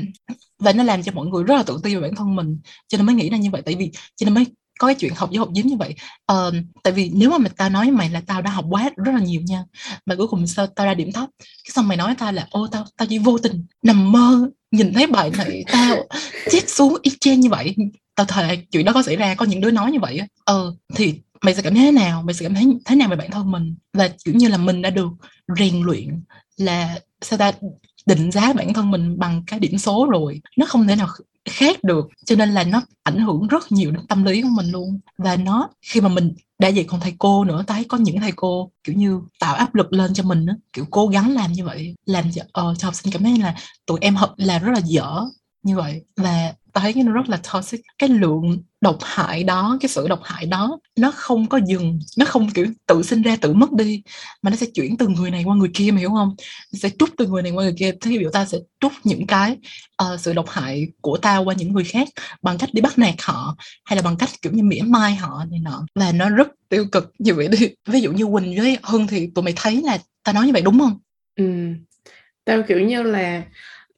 [0.58, 2.58] và nó làm cho mọi người rất là tự ti về bản thân mình.
[2.88, 3.62] Cho nên mới nghĩ ra như vậy.
[3.62, 4.44] Tại vì cho nên mới
[4.78, 5.94] có cái chuyện học với học dính như vậy.
[6.32, 9.12] Uh, tại vì nếu mà mình tao nói mày là tao đã học quá rất
[9.12, 9.64] là nhiều nha
[10.06, 11.28] mà cuối cùng sao tao ra điểm thấp?
[11.38, 14.92] Cái xong mày nói tao là ô tao tao chỉ vô tình nằm mơ nhìn
[14.92, 15.96] thấy bài này tao
[16.50, 17.74] chết xuống y chang như vậy.
[18.14, 20.74] Tao thề chuyện đó có xảy ra có những đứa nói như vậy ờ ờ
[20.94, 22.22] thì mày sẽ cảm thấy thế nào?
[22.22, 23.74] Mày sẽ cảm thấy thế nào về bản thân mình?
[23.92, 25.08] Và kiểu như là mình đã được
[25.58, 26.20] rèn luyện
[26.56, 27.52] là sao ta
[28.06, 30.40] định giá bản thân mình bằng cái điểm số rồi.
[30.56, 31.08] Nó không thể nào
[31.50, 34.70] khác được cho nên là nó ảnh hưởng rất nhiều đến tâm lý của mình
[34.70, 35.00] luôn.
[35.18, 38.32] Và nó khi mà mình đã vậy còn thầy cô nữa thấy có những thầy
[38.36, 41.64] cô kiểu như tạo áp lực lên cho mình đó, kiểu cố gắng làm như
[41.64, 43.54] vậy làm cho, uh, cho học sinh cảm thấy là
[43.86, 45.24] tụi em học là rất là dở
[45.62, 46.02] như vậy.
[46.16, 47.80] Và thấy nó rất là toxic.
[47.98, 52.26] Cái lượng độc hại đó cái sự độc hại đó nó không có dừng nó
[52.26, 54.02] không kiểu tự sinh ra tự mất đi
[54.42, 56.34] mà nó sẽ chuyển từ người này qua người kia mà hiểu không?
[56.72, 57.92] Nó sẽ trút từ người này qua người kia.
[58.00, 59.56] Thế biểu ta sẽ trút những cái
[60.02, 62.08] uh, sự độc hại của ta qua những người khác
[62.42, 65.44] bằng cách đi bắt nạt họ hay là bằng cách kiểu như mỉa mai họ
[65.50, 65.86] này nọ.
[65.94, 67.12] Và nó rất tiêu cực.
[67.18, 70.32] Như vậy đi ví dụ như quỳnh với hưng thì tụi mày thấy là ta
[70.32, 70.98] nói như vậy đúng không?
[71.36, 71.44] Ừ.
[72.44, 73.42] Tao kiểu như là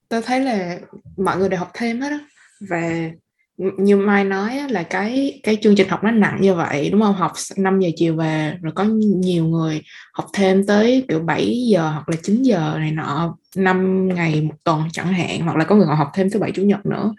[0.08, 0.78] tao thấy là
[1.16, 2.18] mọi người đều học thêm hết á
[2.60, 3.10] và
[3.56, 7.14] như mai nói là cái cái chương trình học nó nặng như vậy đúng không?
[7.14, 11.90] Học 5 giờ chiều về rồi có nhiều người học thêm tới kiểu 7 giờ
[11.90, 15.76] hoặc là 9 giờ này nọ 5 ngày một tuần chẳng hạn hoặc là có
[15.76, 17.14] người còn học thêm thứ bảy chủ nhật nữa.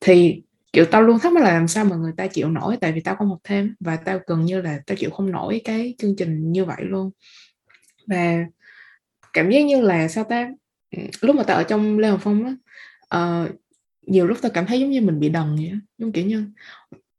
[0.00, 2.92] Thì kiểu tao luôn thắc mắc là làm sao mà người ta chịu nổi tại
[2.92, 5.94] vì tao không học thêm và tao gần như là tao chịu không nổi cái
[5.98, 7.10] chương trình như vậy luôn.
[8.06, 8.44] Và
[9.32, 10.48] cảm giác như là sao ta?
[11.20, 12.52] Lúc mà tao ở trong Lê Hồng Phong á
[13.44, 13.50] uh,
[14.06, 16.46] nhiều lúc tao cảm thấy giống như mình bị đần vậy giống kiểu như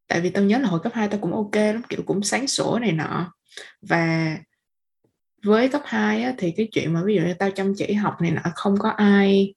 [0.07, 2.47] tại vì tao nhớ là hồi cấp 2 tao cũng ok lắm kiểu cũng sáng
[2.47, 3.33] sủa này nọ.
[3.81, 4.37] Và
[5.43, 8.21] với cấp 2 á, thì cái chuyện mà ví dụ như tao chăm chỉ học
[8.21, 9.53] này nọ không có ai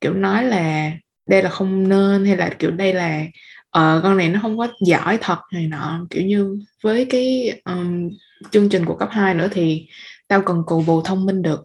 [0.00, 0.92] kiểu nói là
[1.26, 3.22] đây là không nên hay là kiểu đây là
[3.66, 6.06] uh, con này nó không có giỏi thật này nọ.
[6.10, 8.10] Kiểu như với cái um,
[8.50, 9.86] chương trình của cấp 2 nữa thì
[10.28, 11.64] tao cần cù bù thông minh được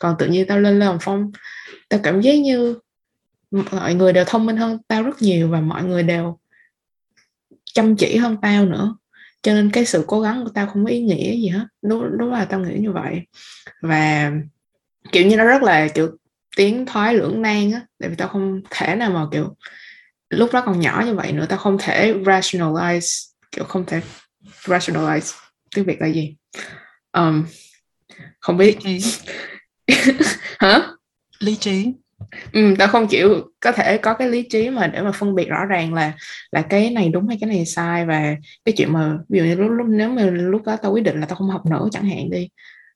[0.00, 1.32] còn tự nhiên tao lên lên Phong
[1.88, 2.78] tao cảm giác như
[3.50, 6.38] mọi người đều thông minh hơn tao rất nhiều và mọi người đều
[7.64, 8.96] chăm chỉ hơn tao nữa.
[9.42, 11.66] Cho nên cái sự cố gắng của tao không có ý nghĩa gì hết.
[11.82, 13.20] Lúc lúc là tao nghĩ như vậy.
[13.82, 14.32] Và
[15.12, 16.16] kiểu như nó rất là kiểu
[16.56, 17.80] tiếng thoái lưỡng nan á.
[17.98, 19.56] Tại vì tao không thể nào mà kiểu
[20.30, 24.00] lúc đó còn nhỏ như vậy nữa tao không thể rationalize kiểu không thể
[24.62, 25.36] rationalize
[25.74, 26.36] tiếng việt là gì.
[27.12, 27.44] Um,
[28.40, 28.78] không biết.
[30.58, 30.88] Hả?
[31.38, 31.92] Lý trí
[32.52, 35.48] ừ, tao không chịu có thể có cái lý trí mà để mà phân biệt
[35.48, 36.12] rõ ràng là
[36.50, 39.54] là cái này đúng hay cái này sai và cái chuyện mà ví dụ như
[39.54, 42.04] lúc, lúc nếu mà lúc đó tao quyết định là tao không học nữa chẳng
[42.04, 42.48] hạn đi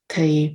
[0.09, 0.51] thì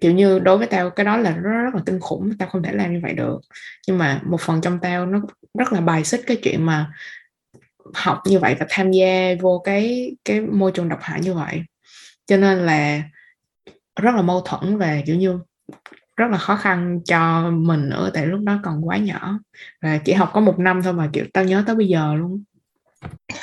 [0.00, 2.62] kiểu như đối với tao cái đó là rất, rất là kinh khủng tao không
[2.62, 3.40] thể làm như vậy được.
[3.86, 5.20] Nhưng mà một phần trong tao nó
[5.58, 6.92] rất là bài xích cái chuyện mà
[7.94, 11.62] học như vậy và tham gia vô cái cái môi trường độc hại như vậy.
[12.26, 13.02] Cho nên là
[13.96, 15.38] rất là mâu thuẫn và kiểu như
[16.16, 19.38] rất là khó khăn cho mình nữa tại lúc đó còn quá nhỏ.
[19.82, 22.42] Và chỉ học có một năm thôi mà kiểu tao nhớ tới bây giờ luôn.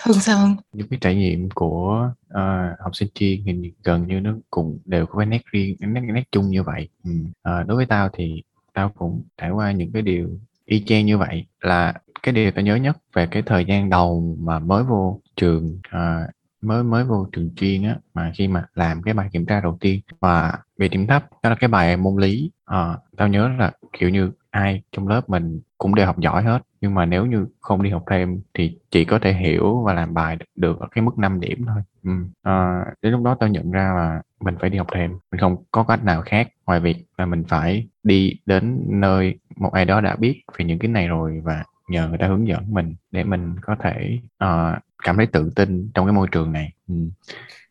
[0.04, 4.20] Hơn sao hơn những cái trải nghiệm của uh, học sinh chuyên thì gần như
[4.20, 6.90] nó cũng đều có cái nét riêng nét nét chung như vậy.
[7.04, 7.12] Ừ.
[7.22, 10.30] uh, đối với tao thì tao cũng trải qua những cái điều
[10.66, 11.46] y chang như vậy.
[11.62, 15.80] Là cái điều tao nhớ nhất về cái thời gian đầu mà mới vô trường
[15.88, 16.30] uh,
[16.62, 19.78] mới mới vô trường chuyên á mà khi mà làm cái bài kiểm tra đầu
[19.82, 23.72] tiên và bị điểm thấp đó là cái bài môn lý à, tao nhớ là
[24.00, 27.48] kiểu như ai trong lớp mình cũng đều học giỏi hết nhưng mà nếu như
[27.60, 31.02] không đi học thêm thì chỉ có thể hiểu và làm bài được ở cái
[31.02, 32.12] mức 5 điểm thôi ừ.
[32.44, 35.64] à, đến lúc đó tao nhận ra là mình phải đi học thêm mình không
[35.72, 40.02] có cách nào khác ngoài việc là mình phải đi đến nơi một ai đó
[40.02, 43.24] đã biết về những cái này rồi và nhờ người ta hướng dẫn mình để
[43.24, 46.96] mình có thể uh, cảm thấy tự tin trong cái môi trường này ừ.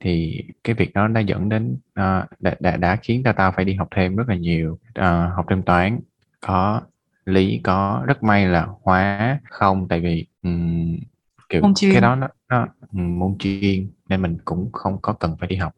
[0.00, 3.64] thì cái việc đó đã dẫn đến uh, đã, đã đã khiến cho tao phải
[3.64, 5.04] đi học thêm rất là nhiều uh,
[5.36, 6.00] học thêm toán
[6.40, 6.82] có
[7.24, 10.96] lý có rất may là hóa không tại vì um,
[11.48, 11.92] kiểu Môn chuyên.
[11.92, 15.56] cái đó nó, nó ừm, môn chuyên nên mình cũng không có cần phải đi
[15.56, 15.74] học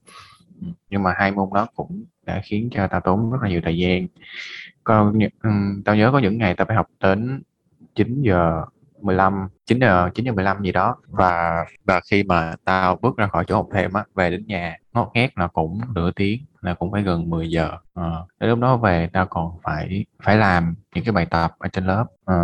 [0.91, 3.79] nhưng mà hai môn đó cũng đã khiến cho tao tốn rất là nhiều thời
[3.79, 4.07] gian
[5.15, 7.43] những- ừm, tao nhớ có những ngày tao phải học đến
[7.95, 8.65] 9 giờ
[9.01, 10.97] 15 9 giờ 9 giờ 15 gì đó.
[11.09, 14.77] Và và khi mà tao bước ra khỏi chỗ học thêm á về đến nhà
[14.93, 17.71] ngót nghét là cũng nửa tiếng là cũng phải gần 10 giờ.
[17.95, 21.53] Ờ, à, đến lúc đó về tao còn phải phải làm những cái bài tập
[21.59, 22.07] ở trên lớp.
[22.25, 22.35] À,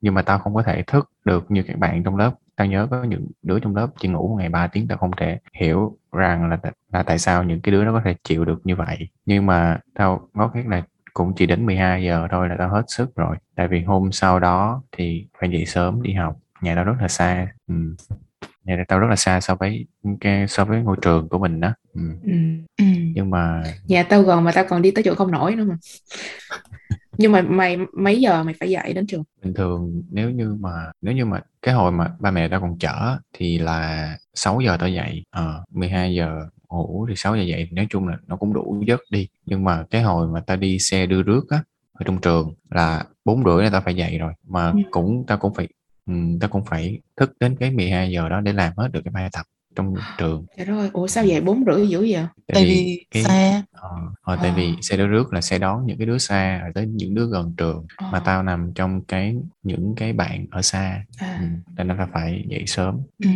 [0.00, 2.32] nhưng mà tao không có thể thức được như các bạn trong lớp.
[2.56, 5.10] Tao nhớ có những đứa trong lớp chỉ ngủ một ngày 3 tiếng tao không
[5.16, 6.58] thể hiểu rằng là
[6.92, 9.08] là tại sao những cái đứa nó có thể chịu được như vậy.
[9.26, 10.82] Nhưng mà tao ngót nghét là
[11.16, 14.40] cũng chỉ đến 12 giờ thôi là tao hết sức rồi tại vì hôm sau
[14.40, 17.74] đó thì phải dậy sớm đi học nhà tao rất là xa ừ.
[18.64, 19.86] nhà tao rất là xa so với
[20.20, 22.00] cái so với ngôi trường của mình đó ừ.
[22.22, 22.32] ừ.
[22.78, 22.84] Ừ.
[23.14, 25.76] nhưng mà nhà tao gần mà tao còn đi tới trường không nổi nữa mà
[27.18, 30.92] nhưng mà mày mấy giờ mày phải dậy đến trường bình thường nếu như mà
[31.02, 34.76] nếu như mà cái hồi mà ba mẹ tao còn chở thì là 6 giờ
[34.80, 38.52] tao dậy ờ 12 giờ ngủ thì 6 giờ dậy nói chung là nó cũng
[38.52, 42.02] đủ giấc đi nhưng mà cái hồi mà tao đi xe đưa rước á ở
[42.06, 44.78] trong trường là bốn rưỡi là tao phải dậy rồi mà Ừ.
[44.90, 45.68] cũng tao cũng phải
[46.06, 49.12] ừm, tao cũng phải thức đến cái 12 giờ đó để làm hết được cái
[49.12, 53.04] bài tập trong trường trời ơi ủa sao vậy bốn rưỡi dữ vậy tại vì
[53.10, 53.88] cái xa ờ,
[54.22, 54.80] ờ, tại vì Ờ.
[54.82, 57.54] xe đưa rước là xe đón những cái đứa xa rồi tới những đứa gần
[57.56, 58.20] trường mà Ờ.
[58.24, 61.46] tao nằm trong cái những cái bạn ở xa à, ừ.
[61.76, 63.30] nên nó phải dậy sớm ừ.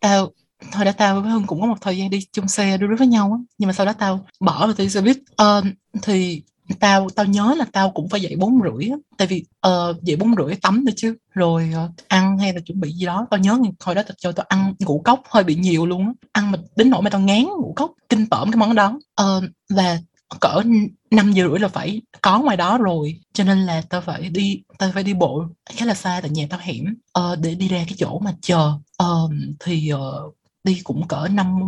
[0.00, 0.30] tao
[0.72, 3.06] thôi đã tao với Hưng cũng có một thời gian đi chung xe đưa với
[3.06, 3.38] nhau á.
[3.58, 5.16] Nhưng mà sau đó tao bỏ và đi xe buýt.
[5.42, 5.64] Uh,
[6.02, 6.42] thì
[6.80, 8.96] tao tao nhớ là tao cũng phải dậy bốn rưỡi á.
[9.18, 11.16] Tại vì uh, dậy bốn rưỡi tắm nữa chứ.
[11.34, 13.26] Rồi uh, ăn hay là chuẩn bị gì đó.
[13.30, 16.12] Tao nhớ hồi đó tao cho tao ăn ngũ cốc hơi bị nhiều luôn á.
[16.32, 18.98] Ăn mà đến nỗi mà tao ngán ngũ cốc kinh tởm cái món đó.
[19.22, 19.98] Uh, và
[20.40, 20.62] cỡ
[21.10, 23.20] năm giờ rưỡi là phải có ngoài đó rồi.
[23.32, 26.46] Cho nên là tao phải đi tao phải đi bộ khá là xa tại nhà
[26.50, 26.94] tao hẻm.
[27.18, 28.72] Uh, để đi ra cái chỗ mà chờ.
[29.02, 31.60] Uh, thì uh, đi cũng cỡ năm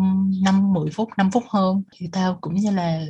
[0.42, 1.82] năm mười phút 5 phút hơn.
[1.96, 3.04] Thì tao cũng như là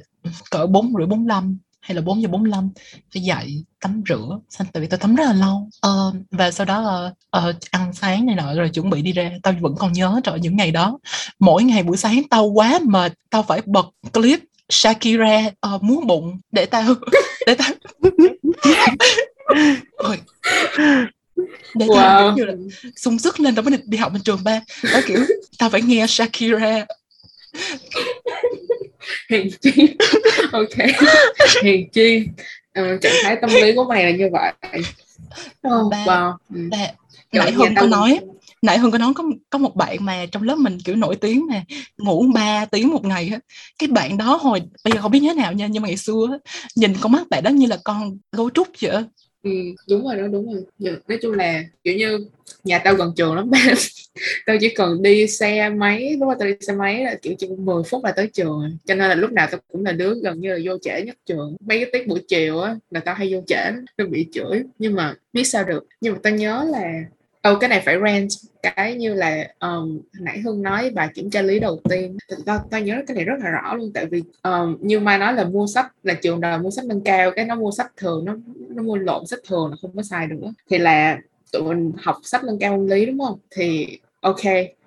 [0.51, 2.71] cỡ bốn rưỡi bốn lăm hay là 4 giờ 45
[3.15, 4.41] phải dậy tắm rửa.
[4.49, 5.69] Xong tại vì tao tắm rất là lâu.
[5.81, 9.31] Ờ, và sau đó ờ, ờ, ăn sáng này nọ rồi chuẩn bị đi ra.
[9.43, 10.99] Tao vẫn còn nhớ trời những ngày đó
[11.39, 13.13] mỗi ngày buổi sáng tao quá mệt.
[13.31, 16.95] Tao phải bật clip Shakira ờ, múa bụng để tao
[17.47, 17.71] để tao.
[21.75, 22.37] để wow.
[22.37, 22.55] kiểu là
[22.97, 24.61] sung sức lên tao mới đi, đi học bên trường ba.
[24.93, 25.17] Đó kiểu
[25.59, 26.87] tao phải nghe Shakira.
[29.31, 29.97] Hiền chi.
[30.53, 30.77] Ok.
[31.63, 32.27] Hiền chi.
[32.75, 34.53] Ờ, trạng thái tâm lý của mày là như vậy.
[35.69, 36.35] Oh, Ba- wow.
[36.55, 36.69] ừ.
[36.71, 36.87] Ba,
[37.33, 38.21] Kiểu nãy tao có nói
[38.63, 41.47] nãy Hưng có nói có có một bạn mà trong lớp mình kiểu nổi tiếng
[41.47, 41.63] mà
[41.99, 43.39] ngủ 3 tiếng một ngày á.
[43.79, 45.97] Cái bạn đó hồi bây giờ không biết như thế nào nha nhưng mà ngày
[45.97, 46.39] xưa
[46.77, 49.05] nhìn con mắt bạn đó như là con gấu trúc vậy.
[49.43, 49.51] Ừ,
[49.91, 50.65] đúng rồi đó đúng rồi.
[50.79, 52.27] Dạ, nói chung là kiểu như
[52.65, 53.51] nhà tao gần trường lắm
[54.47, 57.49] tao chỉ cần đi xe máy lúc mà tao đi xe máy là kiểu chỉ
[57.59, 58.71] 10 phút là tới trường rồi.
[58.87, 61.17] cho nên là lúc nào tao cũng là đứa gần như là vô trễ nhất
[61.27, 61.57] trường.
[61.61, 63.57] Mấy cái tiết buổi chiều á là tao hay vô trễ
[63.97, 64.63] tao bị chửi.
[64.79, 65.87] Nhưng mà biết sao được.
[66.01, 66.93] Nhưng mà tao nhớ là
[67.43, 68.29] ừ cái này phải rent
[68.63, 72.17] cái như là um, nãy Hương nói bài kiểm tra lý đầu tiên.
[72.47, 73.91] Tao tao nhớ cái này rất là rõ luôn.
[73.95, 77.01] Tại vì um, như Mai nói là mua sách là trường đời mua sách nâng
[77.01, 77.31] cao.
[77.37, 78.37] Cái nó mua sách thường nó
[78.69, 80.37] nó mua lộn sách thường là không có sai được
[80.71, 81.19] thì là
[81.53, 83.39] tụi mình học sách nâng cao lý đúng không?
[83.51, 84.41] Thì ok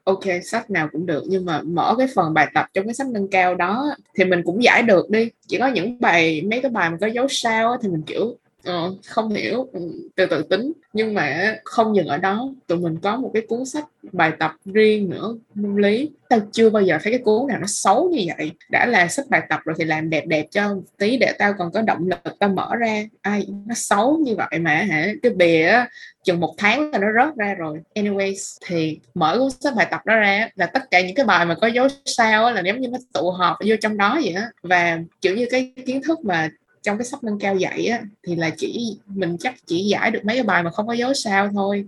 [0.04, 1.24] ok sách nào cũng được.
[1.28, 4.42] Nhưng mà mở cái phần bài tập trong cái sách nâng cao đó thì mình
[4.46, 5.30] cũng giải được đi.
[5.48, 8.96] Chỉ có những bài mấy cái bài mà có dấu sao thì mình kiểu ờ,
[9.08, 9.80] không hiểu ừ,
[10.16, 10.72] từ từ tính.
[10.94, 14.52] Nhưng mà không dừng ở đó tụi mình có một cái cuốn sách bài tập
[14.66, 16.12] riêng nữa môn lý.
[16.30, 18.52] Tao chưa bao giờ thấy cái cuốn nào nó xấu như vậy.
[18.70, 21.72] Đã là sách bài tập rồi thì làm đẹp đẹp cho tí để tao còn
[21.72, 23.04] có động lực tao mở ra.
[23.22, 25.08] Ai nó xấu như vậy mà hả?
[25.24, 25.86] Cái bìa
[26.24, 27.80] chừng một tháng là nó rớt ra rồi.
[27.96, 31.46] Anyways thì mở cuốn sách bài tập đó ra là tất cả những cái bài
[31.46, 34.48] mà có dấu sao là giống như nó tụ họp vô trong đó vậy á.
[34.64, 36.50] Và kiểu như cái kiến thức mà
[36.84, 40.26] trong cái sách nâng cao dạy á, thì là chỉ, mình chắc chỉ giải được
[40.26, 41.86] mấy cái bài mà không có dấu sao thôi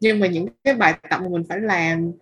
[0.00, 2.12] nhưng mà những cái bài tập mà mình phải làm,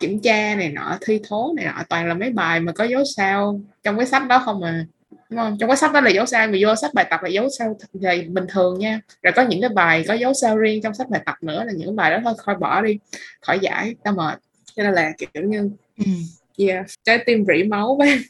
[0.00, 3.04] kiểm tra này nọ, thi thố này nọ, toàn là mấy bài mà có dấu
[3.16, 4.86] sao trong cái sách đó không mà
[5.30, 5.56] đúng không?
[5.60, 7.76] trong cái sách đó là dấu sao, mà vô sách bài tập là dấu sao
[8.02, 11.08] thì bình thường nha rồi có những cái bài có dấu sao riêng trong sách
[11.10, 12.98] bài tập nữa là những bài đó thôi khỏi bỏ đi,
[13.40, 14.38] khỏi giải, tao mệt
[14.76, 16.04] cho nên là, kiểu như Ừ
[16.58, 18.24] yeah trái tim rỉ máu với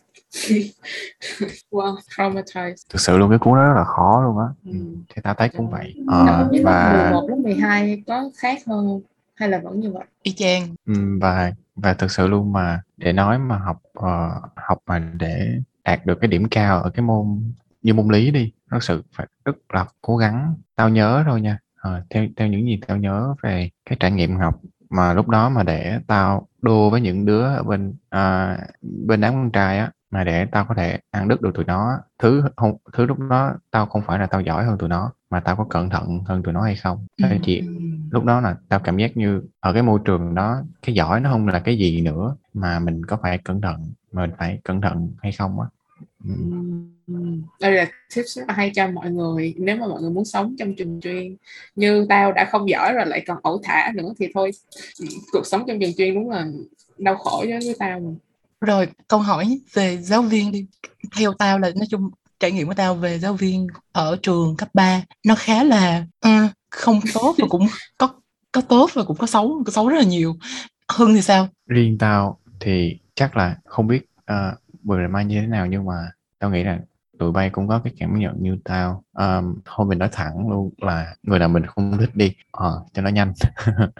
[1.70, 2.74] wow traumatized.
[2.90, 4.46] Thực sự luôn cái cuốn đó rất là khó luôn á.
[4.64, 4.70] Ừ.
[4.72, 4.96] ừ.
[5.08, 5.94] thì tao thấy cũng vậy.
[5.96, 9.00] Năm Ờ, biết lớp và 11, lớp 12 có khác hơn không?
[9.34, 10.04] hay là vẫn như vậy?
[10.22, 10.74] Y chang.
[10.86, 15.48] Ừm, và và thực sự luôn mà để nói mà học ờ, học mà để
[15.84, 19.26] đạt được cái điểm cao ở cái môn như môn lý đi thật sự phải
[19.44, 20.54] rất là cố gắng.
[20.76, 21.58] Tao nhớ thôi nha.
[21.76, 24.60] Ờ, theo theo những gì tao nhớ về cái trải nghiệm học
[24.92, 29.34] mà lúc đó mà để tao đua với những đứa ở bên à, bên đám
[29.34, 32.76] con trai á mà để tao có thể ăn đứt được tụi nó thứ không
[32.92, 35.64] thứ lúc đó tao không phải là tao giỏi hơn tụi nó mà tao có
[35.70, 37.06] cẩn thận hơn tụi nó hay không.
[37.22, 37.62] Tao chỉ
[38.10, 41.30] lúc đó là tao cảm giác như ở cái môi trường đó cái giỏi nó
[41.30, 45.10] không là cái gì nữa mà mình có phải cẩn thận mình phải cẩn thận
[45.22, 45.66] hay không á.
[47.60, 49.54] Đây là tips rất là hay cho mọi người.
[49.58, 51.36] Nếu mà mọi người muốn sống trong trường chuyên
[51.76, 54.50] như tao đã không giỏi rồi lại còn ẩu thả nữa thì thôi.
[55.32, 56.46] Cuộc sống trong trường chuyên đúng là
[56.98, 58.10] đau khổ với với tao mà.
[58.60, 60.66] Rồi câu hỏi về giáo viên đi.
[61.16, 64.68] Theo tao là nói chung trải nghiệm của tao về giáo viên ở trường cấp
[64.74, 67.66] 3 nó khá là uh, không tốt và cũng
[67.98, 68.14] có
[68.52, 70.36] có tốt và cũng có xấu có xấu rất là nhiều.
[70.88, 71.48] Hưng thì sao?
[71.66, 76.10] Riêng tao thì chắc là không biết uh, bữa mai như thế nào nhưng mà
[76.38, 76.78] tao nghĩ là
[77.18, 79.02] tụi bay cũng có cái cảm nhận như tao.
[79.12, 83.02] Um, thôi mình nói thẳng luôn là người nào mình không thích đi ờ, cho
[83.02, 83.32] nó nhanh.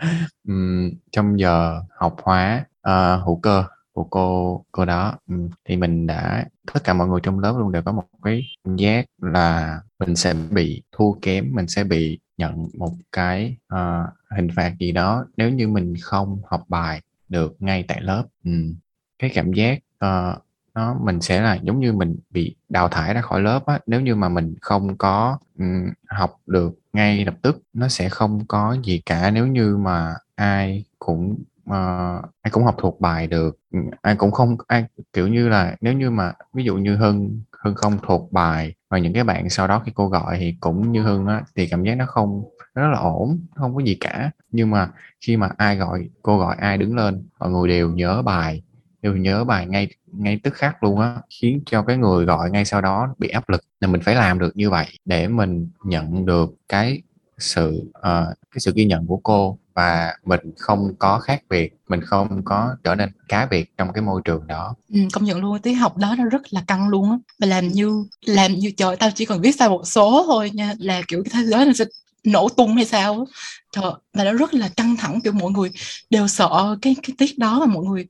[0.49, 6.07] Um, trong giờ học hóa uh, hữu cơ của cô cô đó um, thì mình
[6.07, 10.17] đã tất cả mọi người trong lớp luôn đều có một cái giác là mình
[10.17, 15.27] sẽ bị thua kém mình sẽ bị nhận một cái uh, hình phạt gì đó
[15.37, 18.25] nếu như mình không học bài được ngay tại lớp.
[18.45, 18.75] Um,
[19.19, 20.43] cái cảm giác uh,
[20.75, 24.01] nó mình sẽ là giống như mình bị đào thải ra khỏi lớp á nếu
[24.01, 28.77] như mà mình không có um, học được ngay lập tức nó sẽ không có
[28.85, 29.31] gì cả.
[29.31, 31.37] Nếu như mà ai cũng
[31.71, 33.59] uh, ai cũng học thuộc bài được
[34.03, 37.75] ai cũng không ai kiểu như là nếu như mà ví dụ như hưng hưng
[37.75, 41.03] không thuộc bài và những cái bạn sau đó khi cô gọi thì cũng như
[41.03, 44.31] hưng á thì cảm giác nó không nó rất là ổn không có gì cả.
[44.51, 48.23] Nhưng mà khi mà ai gọi cô gọi ai đứng lên mọi người đều nhớ
[48.23, 48.63] bài
[49.03, 52.65] đều nhớ bài ngay ngay tức khắc luôn á khiến cho cái người gọi ngay
[52.65, 53.65] sau đó bị áp lực.
[53.81, 57.03] Là mình phải làm được như vậy để mình nhận được cái
[57.39, 62.01] sự uh, cái sự ghi nhận của cô và mình không có khác biệt mình
[62.01, 64.75] không có trở nên cá biệt trong cái môi trường đó.
[64.89, 67.17] Ừ, công nhận luôn tiếng học đó nó rất là căng luôn á.
[67.39, 70.75] Mà làm như làm như trời tao chỉ cần viết sai một số thôi nha
[70.79, 71.85] là kiểu cái thế giới nó sẽ
[72.25, 73.27] nổ tung hay sao
[73.73, 75.71] trời và nó rất là căng thẳng kiểu mọi người
[76.11, 78.07] đều sợ cái cái tiết đó mà mọi người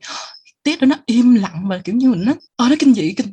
[0.62, 3.27] tiết đó nó im lặng và kiểu như mình nó ờ nó kinh dị, kinh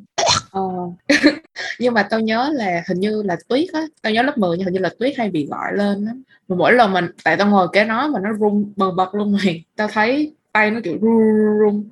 [0.52, 0.62] ờ.
[1.80, 4.66] nhưng mà tao nhớ là hình như là tuyết á, tao nhớ lớp 10 nhưng
[4.66, 6.14] hình như là tuyết hay bị gọi lên á.
[6.48, 9.32] Mà mỗi lần mình tại tao ngồi kế nó mà nó rung bần bật luôn
[9.44, 11.24] mày tao thấy tay nó kiểu run
[11.60, 11.90] run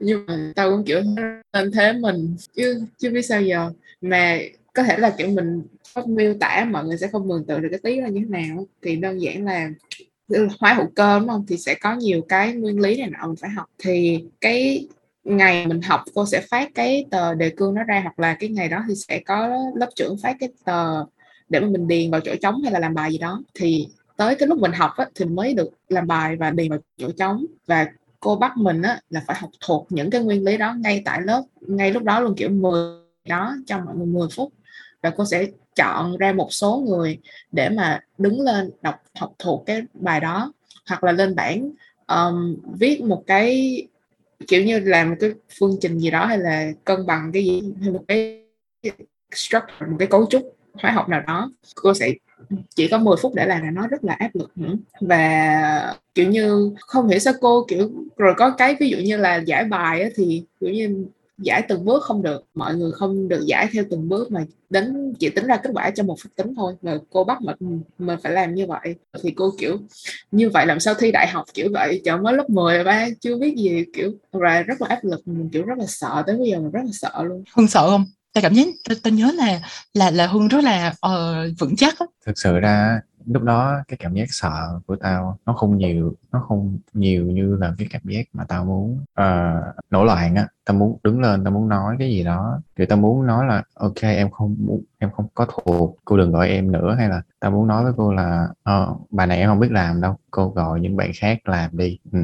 [0.00, 1.00] nhưng mà tao cũng kiểu
[1.52, 3.70] nên thế mình chứ chứ biết sao giờ.
[4.00, 4.38] Mà
[4.74, 5.62] có thể là kiểu mình
[5.94, 8.26] không miêu tả mọi người sẽ không mường tượng được cái tí là như thế
[8.40, 9.70] nào thì đơn giản là
[10.60, 11.44] hóa hữu cơ đúng không?
[11.48, 13.66] Thì sẽ có nhiều cái nguyên lý này nọ mình phải học.
[13.78, 14.88] Thì cái
[15.24, 18.50] ngày mình học cô sẽ phát cái tờ đề cương nó ra hoặc là cái
[18.50, 21.04] ngày đó thì sẽ có lớp trưởng phát cái tờ
[21.48, 23.42] để mà mình điền vào chỗ trống hay là làm bài gì đó.
[23.54, 26.78] Thì tới cái lúc mình học á, thì mới được làm bài và điền vào
[26.96, 27.46] chỗ trống.
[27.66, 27.86] Và
[28.20, 31.20] cô bắt mình á, là phải học thuộc những cái nguyên lý đó ngay tại
[31.22, 32.96] lớp ngay lúc đó luôn kiểu 10
[33.28, 34.52] đó trong mọi người 10 phút.
[35.02, 35.46] Và cô sẽ
[35.80, 37.18] chọn ra một số người
[37.52, 40.52] để mà đứng lên đọc học thuộc cái bài đó
[40.88, 41.70] hoặc là lên bảng
[42.06, 43.82] um, viết một cái
[44.48, 47.62] kiểu như làm một cái phương trình gì đó hay là cân bằng cái gì
[47.80, 48.44] hay một cái
[49.34, 51.52] structure một cái cấu trúc hóa học nào đó.
[51.74, 52.12] Cô sẽ
[52.74, 54.74] chỉ có 10 phút để làm là nó rất là áp lực nữa.
[55.00, 59.36] Và kiểu như không hiểu sao cô kiểu rồi có cái ví dụ như là
[59.36, 61.06] giải bài á, thì kiểu như
[61.40, 65.14] giải từng bước không được mọi người không được giải theo từng bước mà đến
[65.18, 66.74] chỉ tính ra kết quả cho một phép tính thôi.
[66.82, 68.94] Và cô bắt mình mình phải làm như vậy.
[69.22, 69.78] Thì cô kiểu
[70.30, 73.38] như vậy làm sao thi đại học kiểu vậy chờ mới lớp 10 ba chưa
[73.38, 76.50] biết gì kiểu rồi rất là áp lực mình kiểu rất là sợ tới bây
[76.50, 77.44] giờ mình rất là sợ luôn.
[77.56, 78.04] Hưng sợ không?
[78.32, 79.60] Ta cảm giác ta, ta nhớ là
[79.94, 82.06] là là hưng rất là uh, vững chắc á.
[82.26, 86.40] Thực sự ra lúc đó cái cảm giác sợ của tao nó không nhiều nó
[86.48, 90.46] không nhiều như là cái cảm giác mà tao muốn ờ, uh, nổi loạn á.
[90.64, 92.60] Tao muốn đứng lên tao muốn nói cái gì đó.
[92.76, 96.32] Thì tao muốn nói là ok em không muốn em không có thuộc cô đừng
[96.32, 96.94] gọi em nữa.
[96.98, 100.00] Hay là tao muốn nói với cô là ờ, bà này em không biết làm
[100.00, 101.98] đâu cô gọi những bạn khác làm đi.
[102.12, 102.18] Ừ.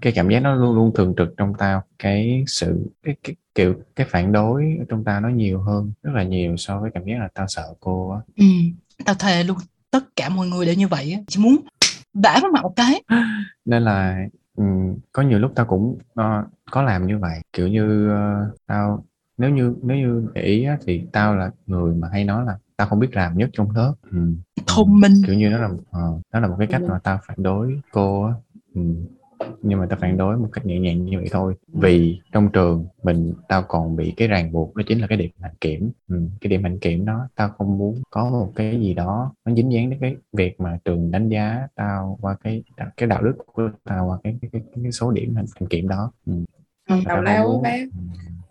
[0.00, 1.82] cái cảm giác nó luôn luôn thường trực trong tao.
[1.98, 6.22] Cái sự cái, cái kiểu cái phản đối trong tao nó nhiều hơn rất là
[6.22, 8.20] nhiều so với cảm giác là tao sợ cô á.
[8.36, 8.44] Ừ.
[9.04, 9.58] Tao thề luôn
[9.96, 11.56] tất cả mọi người đều như vậy chỉ muốn
[12.14, 13.02] vả vào mặt một cái.
[13.64, 14.26] Nên là
[14.56, 17.40] um, có nhiều lúc tao cũng uh, có làm như vậy.
[17.52, 19.04] Kiểu như uh, tao
[19.38, 22.58] nếu như nếu như để ý á, thì tao là người mà hay nói là
[22.76, 23.94] tao không biết làm nhất trong lớp.
[24.10, 24.18] Ừ.
[24.66, 25.22] thông minh.
[25.26, 28.24] Kiểu như nó là uh, nó là một cái cách mà tao phản đối cô
[28.24, 28.32] á.
[29.76, 31.54] Nhưng mà tao phản đối một cách nhẹ nhàng như vậy thôi.
[31.68, 35.30] Vì trong trường mình tao còn bị cái ràng buộc đó chính là cái điểm
[35.40, 35.90] hạnh kiểm.
[36.08, 39.54] Ừ, cái điểm hạnh kiểm đó tao không muốn có một cái gì đó nó
[39.54, 42.62] dính dáng đến cái việc mà trường đánh giá tao qua cái
[42.96, 46.12] cái đạo đức của tao qua cái cái, cái, cái số điểm hạnh kiểm đó.
[46.26, 46.32] Ừ.
[46.88, 47.86] ừ tào lao quá bác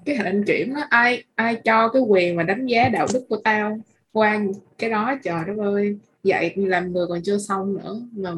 [0.05, 3.38] cái hạnh kiểm đó ai ai cho cái quyền mà đánh giá đạo đức của
[3.43, 3.78] tao
[4.11, 4.39] qua
[4.78, 8.32] cái đó trời đất ơi dạy làm người còn chưa xong nữa mà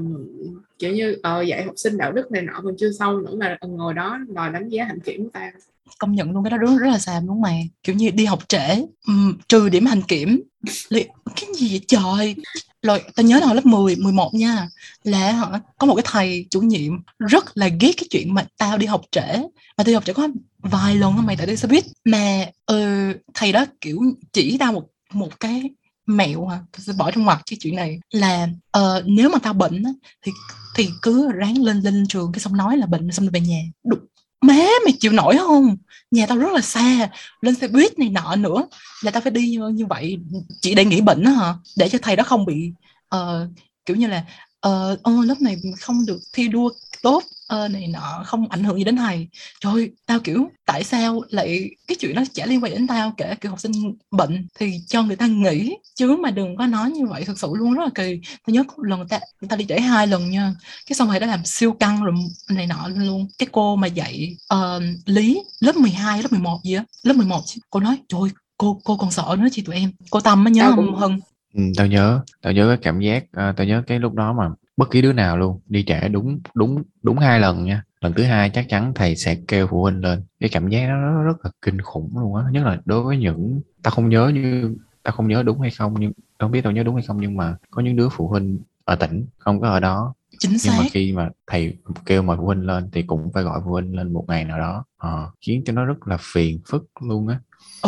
[0.80, 3.58] kiểu như ờ, dạy học sinh đạo đức này nọ còn chưa xong nữa mà
[3.62, 5.52] ngồi đó đòi đánh giá hạnh kiểm của ta.
[6.00, 7.70] Công nhận luôn cái đó rất rất là xàm đúng mày.
[7.84, 8.76] Kiểu như đi học trễ
[9.08, 10.42] um, trừ điểm hành kiểm.
[10.90, 12.36] Cái gì vậy trời?
[12.82, 14.70] Rồi tao nhớ là lớp 10, 11 nha
[15.04, 18.78] là họ có một cái thầy chủ nhiệm rất là ghét cái chuyện mà tao
[18.78, 19.38] đi học trễ.
[19.78, 20.28] Mà tao đi học trễ có
[20.60, 21.84] vài lần thôi mày tại đi xe buýt.
[22.06, 24.02] Mà ừ, thầy đó kiểu
[24.34, 25.64] chỉ tao một một cái
[26.08, 26.60] mẹo hả?
[26.72, 28.00] Tôi sẽ bỏ trong ngoặc cái chuyện này.
[28.12, 28.48] Là
[28.78, 29.92] uh, nếu mà tao bệnh á,
[30.26, 30.32] thì
[30.76, 33.62] thì cứ ráng lên lên trường cái xong nói là bệnh xong rồi về nhà.
[33.84, 34.00] Đục.
[34.42, 35.78] má mày chịu nổi không?
[36.12, 37.10] Nhà tao rất là xa
[37.42, 38.68] lên xe buýt này nọ nữa
[39.04, 40.18] là tao phải đi như, như vậy.
[40.62, 41.54] Chỉ để nghỉ bệnh đó hả?
[41.78, 42.72] Để cho thầy đó không bị
[43.16, 43.50] uh,
[43.86, 44.26] kiểu như là
[44.60, 46.70] ờ uh, lớp này không được thi đua
[47.02, 47.24] tốt
[47.56, 49.28] uh, này nọ không ảnh hưởng gì đến thầy.
[49.62, 53.36] Trời tao kiểu tại sao lại cái chuyện đó chả liên quan đến tao kể
[53.42, 53.72] kiểu học sinh
[54.12, 57.48] bệnh thì cho người ta nghỉ chứ mà đừng có nói như vậy thực sự
[57.54, 58.20] luôn rất là kỳ.
[58.48, 59.20] Tao nhớ lần ta
[59.50, 60.54] ta đi trễ hai lần nha
[60.88, 62.14] cái xong thầy đã làm siêu căng rồi
[62.50, 63.28] này nọ luôn.
[63.38, 67.80] Cái cô mà dạy uh, lý lớp 12 lớp 11 gì á lớp 11 cô
[67.80, 69.92] nói trời cô cô còn sợ nữa chị tụi em.
[70.10, 70.96] Cô tâm mới nhớ không?
[70.96, 71.20] hân
[71.54, 74.50] ừ, tao nhớ tao nhớ cái cảm giác uh, tao nhớ cái lúc đó mà
[74.78, 75.60] bất kỳ đứa nào luôn.
[75.68, 77.84] Đi trễ đúng đúng đúng hai lần nha.
[78.02, 80.24] Lần thứ hai chắc chắn thầy sẽ kêu phụ huynh lên.
[80.40, 82.44] Cái cảm giác rất, rất là kinh khủng luôn á.
[82.52, 85.96] Nhất là đối với những ta không nhớ như ta không nhớ đúng hay không
[86.00, 88.60] nhưng không biết tao nhớ đúng hay không nhưng mà có những đứa phụ huynh
[88.86, 90.14] ở tỉnh không có ở đó.
[90.40, 93.44] Chính xác nhưng mà khi mà thầy kêu mời phụ huynh lên thì cũng phải
[93.44, 94.86] gọi phụ huynh lên một ngày nào đó.
[94.98, 97.40] À, khiến cho nó rất là phiền phức luôn á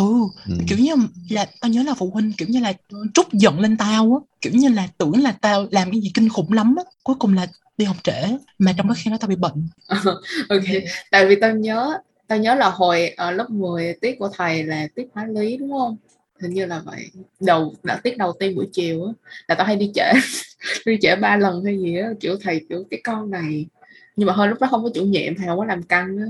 [0.08, 0.64] ừ, ừ.
[0.68, 0.92] kiểu như
[1.30, 2.72] là tao nhớ là phụ huynh kiểu như là
[3.14, 6.28] trút giận lên tao á kiểu như là tưởng là tao làm cái gì kinh
[6.28, 7.46] khủng lắm á cuối cùng là
[7.76, 8.22] đi học trễ
[8.58, 9.68] mà trong đó khi đó tao bị bệnh.
[10.48, 10.64] Ok
[11.10, 11.98] tại vì tao nhớ
[12.28, 15.70] tao nhớ là hồi ở lớp 10 tiết của thầy là tiết hóa lý đúng
[15.70, 15.96] không?
[16.42, 17.10] Hình như là vậy.
[17.40, 19.12] Đầu đã tiết đầu tiên buổi chiều á
[19.48, 20.12] là tao hay đi trễ
[20.86, 23.66] đi trễ ba lần hay gì á kiểu thầy kiểu cái con này
[24.16, 26.26] nhưng mà hơi lúc đó không có chủ nhiệm thầy không có làm căng á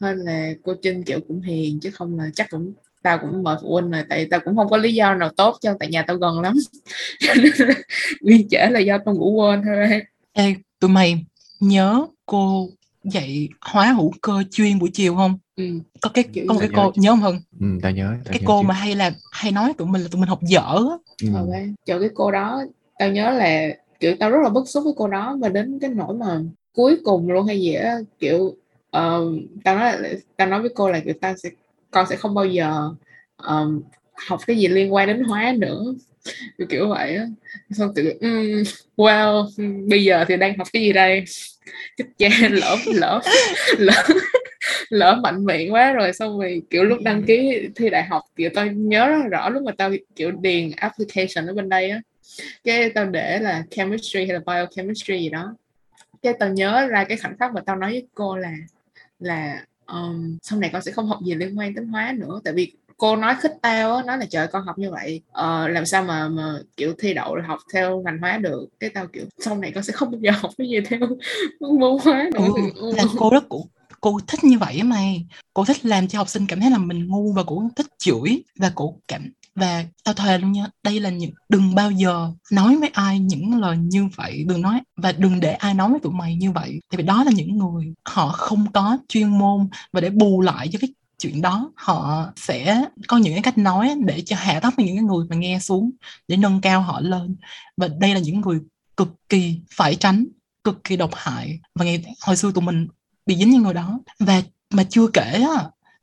[0.00, 2.72] hơn là cô Trinh kiểu cũng hiền chứ không là chắc cũng
[3.02, 5.58] tao cũng mời phụ huynh rồi tại tao cũng không có lý do nào tốt
[5.60, 6.56] cho tại nhà tao gần lắm.
[8.20, 10.02] Đi trễ là do tao ngủ quên thôi.
[10.32, 11.24] Ê, tụi mày
[11.60, 12.68] nhớ cô
[13.04, 15.38] dạy hóa hữu cơ chuyên buổi chiều không?
[15.56, 15.64] Ừ.
[16.00, 17.10] có cái có một cái cô nhớ.
[17.10, 17.40] không hưng?
[17.60, 18.66] Ừ, tao nhớ tao cái nhớ cô chứ.
[18.68, 20.74] mà hay là hay nói tụi mình là tụi mình học dở
[21.22, 21.28] ừ.
[21.34, 21.46] Ờ,
[21.86, 22.64] cái cô đó
[22.98, 23.68] tao nhớ là
[24.00, 26.40] kiểu tao rất là bức xúc với cô đó và đến cái nỗi mà
[26.74, 28.44] cuối cùng luôn hay gì á kiểu
[28.96, 29.92] uh, tao nói
[30.36, 31.50] tao nói với cô là kiểu tao sẽ
[31.90, 32.90] con sẽ không bao giờ
[33.36, 33.82] um,
[34.28, 35.84] học cái gì liên quan đến hóa nữa.
[36.58, 37.24] Kiểu, kiểu vậy á.
[37.70, 38.62] Xong tự um,
[38.96, 39.48] wow
[39.88, 41.24] bây giờ thì đang học cái gì đây?
[41.96, 43.20] Chết cha lỡ lỡ
[43.78, 44.02] lỡ
[44.88, 48.50] lỡ mạnh miệng quá rồi xong rồi kiểu lúc đăng ký thi đại học kiểu
[48.54, 52.00] tao nhớ rất rõ lúc mà tao kiểu điền application ở bên đây á.
[52.64, 55.56] Cái tao để là chemistry hay là biochemistry gì đó.
[56.22, 58.52] Cái tao nhớ ra cái khoảnh khắc mà tao nói với cô là
[59.18, 62.54] là um, sau này con sẽ không học gì liên quan đến hóa nữa tại
[62.54, 65.86] vì cô nói khích tao á nói là trời con học như vậy uh, làm
[65.86, 69.58] sao mà mà kiểu thi đậu học theo ngành hóa được cái tao kiểu sau
[69.58, 71.00] này con sẽ không bao giờ học cái gì theo
[71.60, 72.48] môn hóa nữa.
[72.74, 73.66] Ừ, là cô rất cũng
[74.00, 76.78] cô thích như vậy á mày cô thích làm cho học sinh cảm thấy là
[76.78, 81.00] mình ngu và cô thích chửi và cô cảm và tao thề luôn nha, đây
[81.00, 84.44] là những, đừng bao giờ nói với ai những lời như vậy.
[84.48, 86.80] Đừng nói, và đừng để ai nói với tụi mày như vậy.
[86.90, 90.68] Tại vì đó là những người họ không có chuyên môn, và để bù lại
[90.72, 94.74] cho cái chuyện đó, họ sẽ có những cái cách nói để cho hạ thấp
[94.78, 95.90] những cái người mà nghe xuống,
[96.28, 97.36] để nâng cao họ lên.
[97.76, 98.60] Và đây là những người
[98.96, 100.26] cực kỳ phải tránh,
[100.64, 101.60] cực kỳ độc hại.
[101.74, 102.88] Và ngày, hồi xưa tụi mình
[103.26, 104.00] bị dính những người đó.
[104.18, 105.46] Và mà chưa kể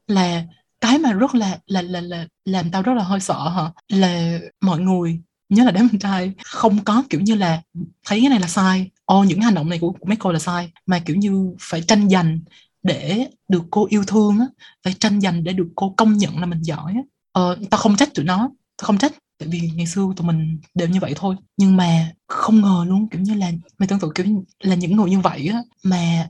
[0.08, 0.44] là
[0.82, 3.72] cái mà rất là là là là làm tao rất là hơi sợ hả?
[3.90, 7.62] Là mọi người nhớ là đám con trai không có kiểu như là
[8.06, 8.92] thấy cái này là sai.
[9.06, 10.72] Ô những hành động này của, của mấy cô là sai.
[10.86, 12.40] Mà kiểu như phải tranh giành
[12.84, 14.46] để được cô yêu thương á
[14.84, 17.02] phải tranh giành để được cô công nhận là mình giỏi á.
[17.32, 18.38] Ờ, tao không trách tụi nó
[18.78, 21.36] tao không trách tại vì ngày xưa tụi mình đều như vậy thôi.
[21.58, 24.26] Nhưng mà không ngờ luôn kiểu như là mày tưởng tượng kiểu
[24.60, 26.30] là những người như vậy á mà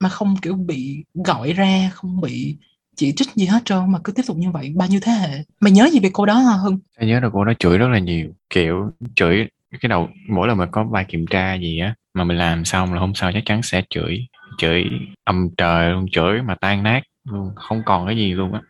[0.00, 2.56] mà không kiểu bị gọi ra không bị
[3.00, 5.28] chỉ trích gì hết trơn mà cứ tiếp tục như vậy bao nhiêu thế hệ
[5.60, 7.88] mày nhớ gì về cô đó hả hưng tao nhớ là cô đó chửi rất
[7.88, 9.46] là nhiều kiểu chửi
[9.80, 12.94] cái đầu mỗi lần mà có bài kiểm tra gì á mà mình làm xong
[12.94, 14.18] là hôm sau chắc chắn sẽ chửi
[14.58, 14.84] chửi
[15.24, 18.60] âm trời luôn chửi mà tan nát luôn không còn cái gì luôn á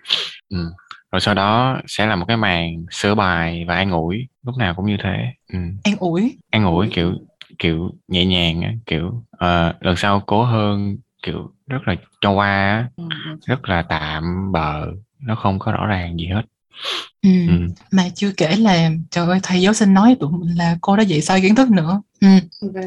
[0.49, 0.71] ừ.
[1.13, 4.75] rồi sau đó sẽ là một cái màn sửa bài và an ủi lúc nào
[4.75, 5.17] cũng như thế
[5.53, 5.59] ừ.
[5.85, 7.15] an ủi an ủi kiểu
[7.59, 12.49] kiểu nhẹ nhàng á kiểu uh, lần sau cố hơn kiểu rất là cho qua
[12.49, 13.37] á Ừ, ừ.
[13.47, 14.87] rất là tạm bợ
[15.21, 16.43] nó không có rõ ràng gì hết
[17.23, 17.31] ừ.
[17.49, 17.55] ừ.
[17.93, 21.03] mà chưa kể là trời ơi thầy giáo sinh nói tụi mình là cô đã
[21.03, 22.29] dạy sai kiến thức nữa ừ.
[22.61, 22.81] Và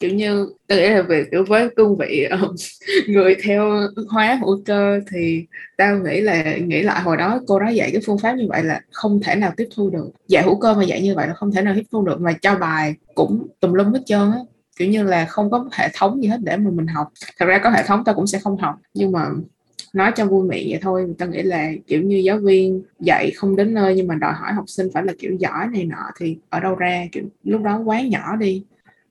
[0.00, 2.54] kiểu như tôi nghĩ là về kiểu với cương vị um,
[3.08, 7.68] người theo hóa hữu cơ thì tao nghĩ là nghĩ lại hồi đó cô đó
[7.68, 10.60] dạy cái phương pháp như vậy là không thể nào tiếp thu được dạy hữu
[10.60, 12.94] cơ mà dạy như vậy là không thể nào tiếp thu được mà cho bài
[13.14, 14.38] cũng tùm lum hết trơn á
[14.80, 17.08] kiểu như là không có hệ thống gì hết để mà mình học.
[17.38, 19.26] Thật ra có hệ thống tao cũng sẽ không học nhưng mà
[19.92, 21.14] nói cho vui miệng vậy thôi.
[21.18, 24.52] Tao nghĩ là kiểu như giáo viên dạy không đến nơi nhưng mà đòi hỏi
[24.52, 27.06] học sinh phải là kiểu giỏi này nọ thì ở đâu ra?
[27.12, 28.62] Kiểu lúc đó quá nhỏ đi.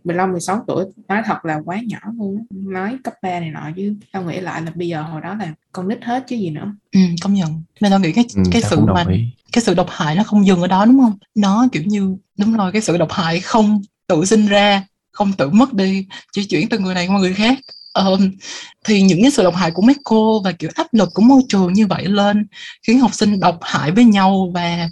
[0.03, 3.93] 15 16 tuổi nói thật là quá nhỏ luôn nói cấp 3 này nọ chứ
[4.11, 6.73] tao nghĩ lại là bây giờ hồi đó là con nít hết chứ gì nữa.
[6.91, 7.63] Ừ, công nhận.
[7.81, 9.05] Nên tao nghĩ cái Ừ, cái sự mà
[9.53, 11.17] cái sự độc hại nó không dừng ở đó đúng không?
[11.35, 14.83] Nó kiểu như đúng rồi cái sự độc hại không tự sinh ra
[15.19, 17.59] không tự mất đi chỉ chuyển từ người này qua người khác.
[17.93, 18.31] Um,
[18.85, 21.41] thì những cái sự độc hại của mấy cô và kiểu áp lực của môi
[21.49, 22.47] trường như vậy lên
[22.87, 24.89] khiến học sinh độc hại với nhau và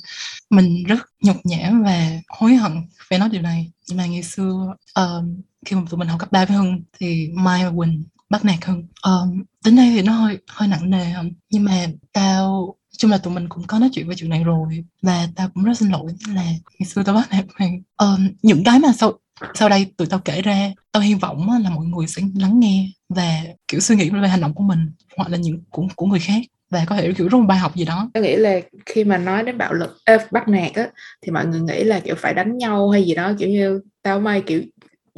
[0.49, 2.71] mình rất nhục nhã và hối hận
[3.09, 3.71] về nói điều này.
[3.87, 7.29] Nhưng mà ngày xưa um, khi mà tụi mình học cấp 3 với Hưng thì
[7.33, 8.87] Mai và Quỳnh bắt nạt Hưng.
[9.03, 13.17] Um, đến đây thì nó hơi hơi nặng nề không nhưng mà tao chung là
[13.17, 15.89] tụi mình cũng có nói chuyện về chuyện này rồi và tao cũng rất xin
[15.89, 16.43] lỗi là
[16.79, 17.81] ngày xưa tao bắt nạt mày.
[17.97, 19.19] Um, những cái mà sau
[19.53, 22.89] sau đây tụi tao kể ra tao hy vọng là mọi người sẽ lắng nghe
[23.09, 26.19] và kiểu suy nghĩ về hành động của mình hoặc là những của, của người
[26.19, 28.09] khác và có thể kiểu rút một bài học gì đó.
[28.13, 30.87] Tôi nghĩ là khi mà nói đến bạo lực ê, bắt nạt á
[31.21, 34.19] thì mọi người nghĩ là kiểu phải đánh nhau hay gì đó kiểu như tao
[34.19, 34.61] may kiểu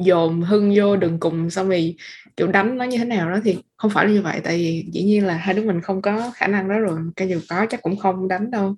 [0.04, 1.96] dồn hưng vô đường cùng xong rồi
[2.36, 4.84] kiểu đánh nó như thế nào đó thì không phải là như vậy tại vì
[4.92, 7.66] dĩ nhiên là hai đứa mình không có khả năng đó rồi cái dù có
[7.70, 8.76] chắc cũng không đánh đâu.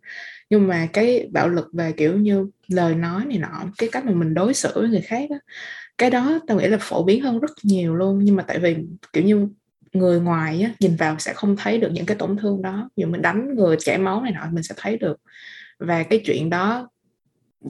[0.50, 4.12] Nhưng mà cái bạo lực về kiểu như lời nói này nọ cái cách mà
[4.12, 5.36] mình đối xử với người khác đó,
[5.98, 8.20] cái đó tao nghĩ là phổ biến hơn rất nhiều luôn.
[8.22, 8.76] Nhưng mà tại vì
[9.12, 9.48] kiểu như
[9.92, 12.90] người ngoài á, nhìn vào sẽ không thấy được những cái tổn thương đó.
[12.96, 15.20] Dù mình đánh người chảy máu này nọ mình sẽ thấy được.
[15.78, 16.88] Và cái chuyện đó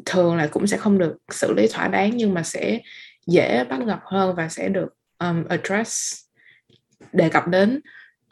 [0.07, 2.81] thường là cũng sẽ không được xử lý thỏa đáng nhưng mà sẽ
[3.27, 6.15] dễ bắt gặp hơn và sẽ được um, address
[7.13, 7.81] đề cập đến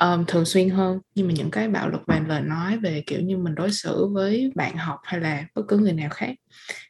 [0.00, 1.00] um, thường xuyên hơn.
[1.14, 4.06] Nhưng mà những cái bạo lực về lời nói về kiểu như mình đối xử
[4.06, 6.34] với bạn học hay là bất cứ người nào khác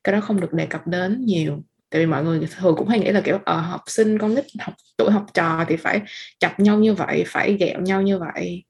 [0.05, 1.65] cái đó không được đề cập đến nhiều.
[1.91, 4.45] Tại vì mọi người thường cũng hay nghĩ là kiểu ở học sinh con nít
[4.61, 6.01] học tuổi học trò thì phải
[6.39, 8.65] chọc nhau như vậy phải ghẹo nhau như vậy.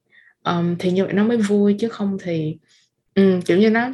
[0.45, 2.57] Um, thì như vậy nó mới vui chứ không thì
[3.15, 3.91] um, kiểu như nó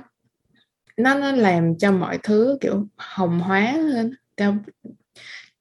[0.96, 4.56] nó nó làm cho mọi thứ kiểu hồng hóa lên theo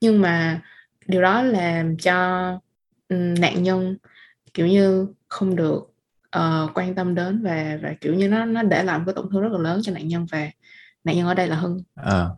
[0.05, 0.61] nhưng mà
[1.07, 2.15] điều đó làm cho
[3.09, 3.97] nạn nhân
[4.53, 5.93] kiểu như không được
[6.37, 9.29] uh, quan tâm đến và và kiểu như nó nó để lại một cái tổn
[9.31, 10.49] thương rất là lớn cho nạn nhân và
[11.03, 12.29] nạn nhân ở đây là hưng à,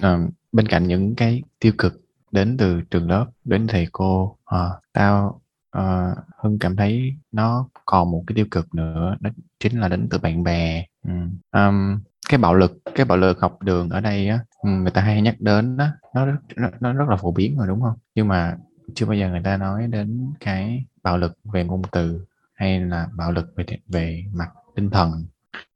[0.00, 0.18] à,
[0.52, 2.00] bên cạnh những cái tiêu cực
[2.30, 5.40] đến từ trường lớp đến thầy cô à, tao
[5.70, 9.30] à, Hưng cảm thấy nó còn một cái tiêu cực nữa đó
[9.60, 11.12] chính là đến từ bạn bè ừ.
[11.52, 15.00] um, cái bạo lực cái bạo lực học đường ở đây á ừ, người ta
[15.00, 17.96] hay nhắc đến đó nó rất nó, nó rất là phổ biến rồi đúng không?
[18.14, 18.56] Nhưng mà
[18.94, 23.08] chưa bao giờ người ta nói đến cái bạo lực về ngôn từ hay là
[23.16, 25.24] bạo lực về về mặt tinh thần.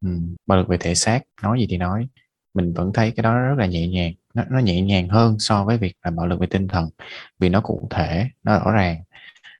[0.00, 0.08] Ừ.
[0.46, 2.08] bạo lực về thể xác nói gì thì nói.
[2.54, 5.64] Mình vẫn thấy cái đó rất là nhẹ nhàng nó, nó nhẹ nhàng hơn so
[5.64, 6.90] với việc là bạo lực về tinh thần
[7.38, 9.02] vì nó cụ thể nó rõ ràng.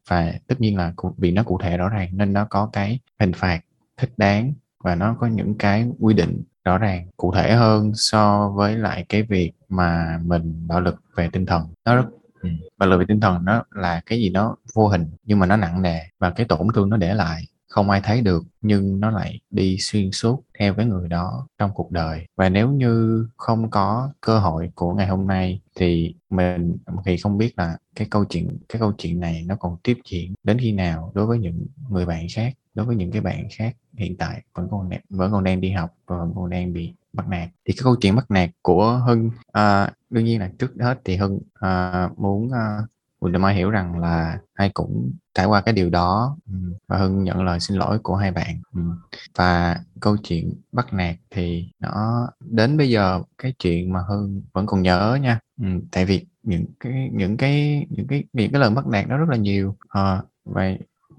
[0.08, 3.32] Và tất nhiên là vì nó cụ thể rõ ràng nên nó có cái hình
[3.32, 3.60] phạt
[3.96, 8.48] thích đáng và nó có những cái quy định rõ ràng, cụ thể hơn so
[8.48, 11.62] với lại cái việc mà mình bạo lực về tinh thần.
[11.84, 12.06] Nó rất
[12.40, 12.48] ừ.
[12.78, 15.56] bạo lực về tinh thần nó là cái gì đó vô hình, nhưng mà nó
[15.56, 17.42] nặng nề và cái tổn thương nó để lại.
[17.68, 21.70] Không ai thấy được, nhưng nó lại đi xuyên suốt theo cái người đó trong
[21.74, 22.26] cuộc đời.
[22.36, 27.38] Và nếu như không có cơ hội của ngày hôm nay thì mình thì không
[27.38, 30.72] biết là cái câu chuyện, cái câu chuyện này nó còn tiếp diễn đến khi
[30.72, 34.42] nào đối với những người bạn khác, đối với những cái bạn khác hiện tại
[34.54, 37.48] vẫn còn vẫn còn đang đi học và vẫn còn đang bị bắt nạt.
[37.64, 41.16] Thì cái câu chuyện bắt nạt của hưng à, đương nhiên là trước hết thì
[41.16, 42.78] hưng à, muốn à,
[43.18, 46.36] Quỳnh Mai hiểu rằng là hai cũng trải qua cái điều đó.
[46.46, 46.54] Ừ,
[46.86, 48.60] và Hưng nhận lời xin lỗi của hai bạn.
[48.74, 48.80] Ừ,
[49.34, 54.66] và câu chuyện bắt nạt thì nó đến bây giờ cái chuyện mà Hưng vẫn
[54.66, 55.40] còn nhớ nha.
[55.60, 59.16] Ừ, tại vì những cái những cái những cái những cái lần bắt nạt nó
[59.16, 59.76] rất là nhiều.
[59.88, 60.74] À, và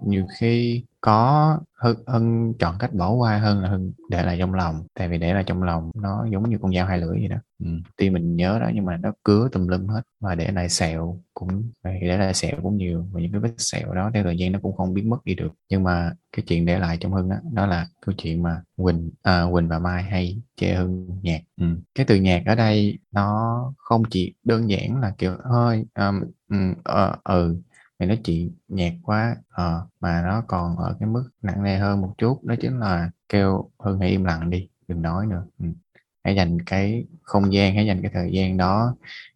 [0.05, 4.53] nhiều khi có hơn, hơn chọn cách bỏ qua hơn là hơn để lại trong
[4.53, 7.27] lòng tại vì để lại trong lòng nó giống như con dao hai lưỡi vậy
[7.27, 7.67] đó ừ.
[7.97, 11.21] tuy mình nhớ đó nhưng mà nó cứa tùm lum hết và để lại sẹo
[11.33, 14.37] cũng à, để lại sẹo cũng nhiều và những cái vết sẹo đó theo thời
[14.37, 17.13] gian nó cũng không biến mất đi được nhưng mà cái chuyện để lại trong
[17.13, 21.19] hưng đó, đó là câu chuyện mà quỳnh à, quỳnh và mai hay chê hưng
[21.21, 21.65] nhạc ừ.
[21.95, 26.57] cái từ nhạc ở đây nó không chỉ đơn giản là kiểu thôi um, ừ,
[26.83, 27.61] ờ, ừ
[27.99, 29.35] mày nói chuyện nhạt quá.
[29.49, 33.11] À, mà nó còn ở cái mức nặng nề hơn một chút đó chính là
[33.29, 35.45] kêu hương hãy im lặng đi đừng nói nữa.
[35.59, 35.65] Ừ.
[36.23, 38.95] hãy dành cái không gian hãy dành cái thời gian đó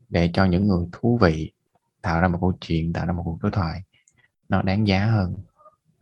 [0.10, 1.52] để cho những người thú vị
[2.02, 3.84] tạo ra một câu chuyện tạo ra một cuộc đối thoại
[4.50, 5.36] nó đáng giá hơn.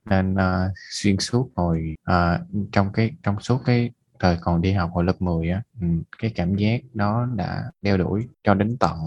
[0.05, 4.91] Nên uh, xuyên suốt hồi uh, trong cái trong suốt cái thời còn đi học
[4.93, 5.87] hồi lớp 10 á ừ,
[6.17, 8.97] cái cảm giác đó đã đeo đuổi cho đến tận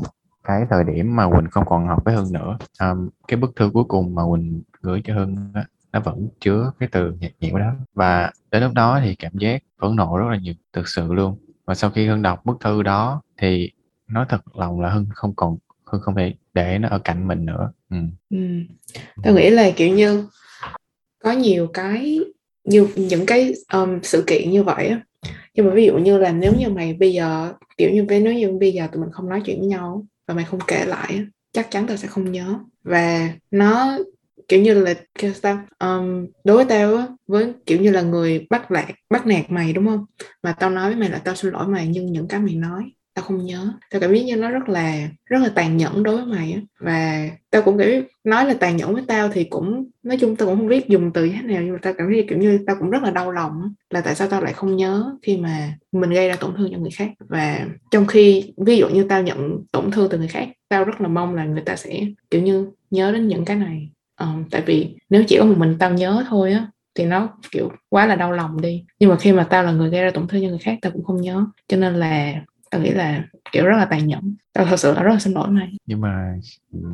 [0.44, 2.58] cái thời điểm mà Quỳnh không còn học với Hưng nữa.
[2.80, 6.72] Um, cái bức thư cuối cùng mà Quỳnh gửi cho Hưng á, nó vẫn chứa
[6.78, 10.26] cái từ nhạt nhẽo đó và đến lúc đó thì cảm giác phẫn nộ rất
[10.30, 11.38] là nhiều thực sự luôn.
[11.64, 13.70] Và sau khi Hưng đọc bức thư đó thì
[14.08, 17.46] nói thật lòng là Hưng không còn Hưng không thể để nó ở cạnh mình
[17.46, 17.72] nữa.
[17.90, 17.96] Ừ.
[18.30, 18.38] Ừ.
[19.24, 20.28] tôi nghĩ là kiểu như
[21.22, 22.20] có nhiều cái
[22.64, 25.00] như những cái um, sự kiện như vậy á.
[25.54, 28.58] Nhưng mà ví dụ như là nếu như mày bây giờ kiểu như nếu như
[28.60, 31.70] bây giờ tụi mình không nói chuyện với nhau và mày không kể lại chắc
[31.70, 32.58] chắn tao sẽ không nhớ.
[32.84, 33.98] Và nó
[34.48, 38.46] kiểu như là kêu sao um, đối với tao á với kiểu như là người
[38.50, 40.04] bắt lạc bắt nạt mày đúng không?
[40.42, 42.92] Mà tao nói với mày là tao xin lỗi mày nhưng những cái mày nói
[43.14, 43.72] tao không nhớ.
[43.90, 46.60] Tao cảm giác như nó rất là rất là tàn nhẫn đối với mày á.
[46.80, 50.36] Và tao cũng cảm thấy nói là tàn nhẫn với tao thì cũng nói chung
[50.36, 52.58] tao cũng không biết dùng từ thế nào nhưng mà tao cảm thấy kiểu như
[52.66, 55.74] tao cũng rất là đau lòng là tại sao tao lại không nhớ khi mà
[55.92, 57.10] mình gây ra tổn thương cho người khác.
[57.18, 61.00] Và trong khi ví dụ như tao nhận tổn thương từ người khác tao rất
[61.00, 62.00] là mong là người ta sẽ
[62.30, 63.88] kiểu như nhớ đến những cái này.
[64.20, 67.72] Um, tại vì nếu chỉ có một mình tao nhớ thôi á thì nó kiểu
[67.88, 68.84] quá là đau lòng đi.
[68.98, 70.92] Nhưng mà khi mà tao là người gây ra tổn thương cho người khác tao
[70.92, 71.44] cũng không nhớ.
[71.68, 72.34] Cho nên là
[72.72, 74.34] tao nghĩ là kiểu rất là tàn nhẫn.
[74.52, 75.72] Tao thật sự là rất là xin lỗi mày.
[75.86, 76.34] Nhưng mà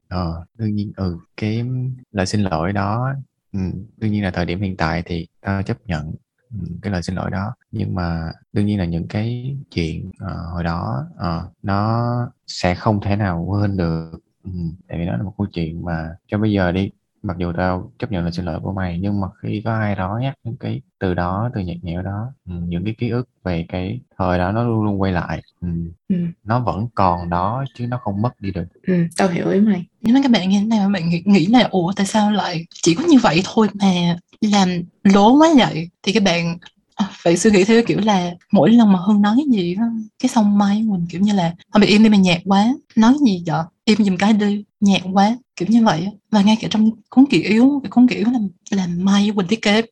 [0.08, 1.64] ờ đương nhiên ừ cái
[2.12, 3.14] lời xin lỗi đó
[3.52, 3.60] ừ,
[3.96, 6.14] đương nhiên là thời điểm hiện tại thì tao chấp nhận
[6.50, 7.54] ừ, cái lời xin lỗi đó.
[7.70, 12.06] Nhưng mà đương nhiên là những cái chuyện uh, hồi đó uh, nó
[12.46, 14.10] sẽ không thể nào quên được
[14.44, 14.50] ừ,
[14.88, 16.90] tại vì nó là một câu chuyện mà cho bây giờ đi
[17.22, 19.94] mặc dù tao chấp nhận là xin lỗi của mày nhưng mà khi có ai
[19.94, 23.28] đó nhắc những cái từ đó từ nhạt nhẽo đó ừ, những cái ký ức
[23.44, 25.42] về cái thời đó nó luôn luôn quay lại.
[25.60, 25.68] Ừ.
[26.08, 26.16] Ừ.
[26.44, 28.64] nó vẫn còn đó chứ nó không mất đi được.
[28.86, 29.86] Ừ, tao hiểu ý mày.
[30.00, 30.88] Nhưng mà các bạn như thế nào?
[30.88, 34.68] Bạn nghĩ, nghĩ là ủa tại sao lại chỉ có như vậy thôi mà làm
[35.04, 35.90] lố quá vậy?
[36.02, 36.58] Thì các bạn
[36.94, 39.82] à, phải suy nghĩ theo kiểu là mỗi lần mà hưng nói cái gì đó
[40.22, 42.66] cái xong mai mình kiểu như là thôi bị im đi mà nhạt quá.
[42.96, 43.62] Nói gì vậy?
[43.84, 47.42] Im giùm cái đi nhạt quá kiểu như vậy và ngay cả trong cuốn kỷ
[47.42, 48.38] yếu cái cuốn kỷ yếu là
[48.70, 49.82] làm mai quỳnh thiết kế.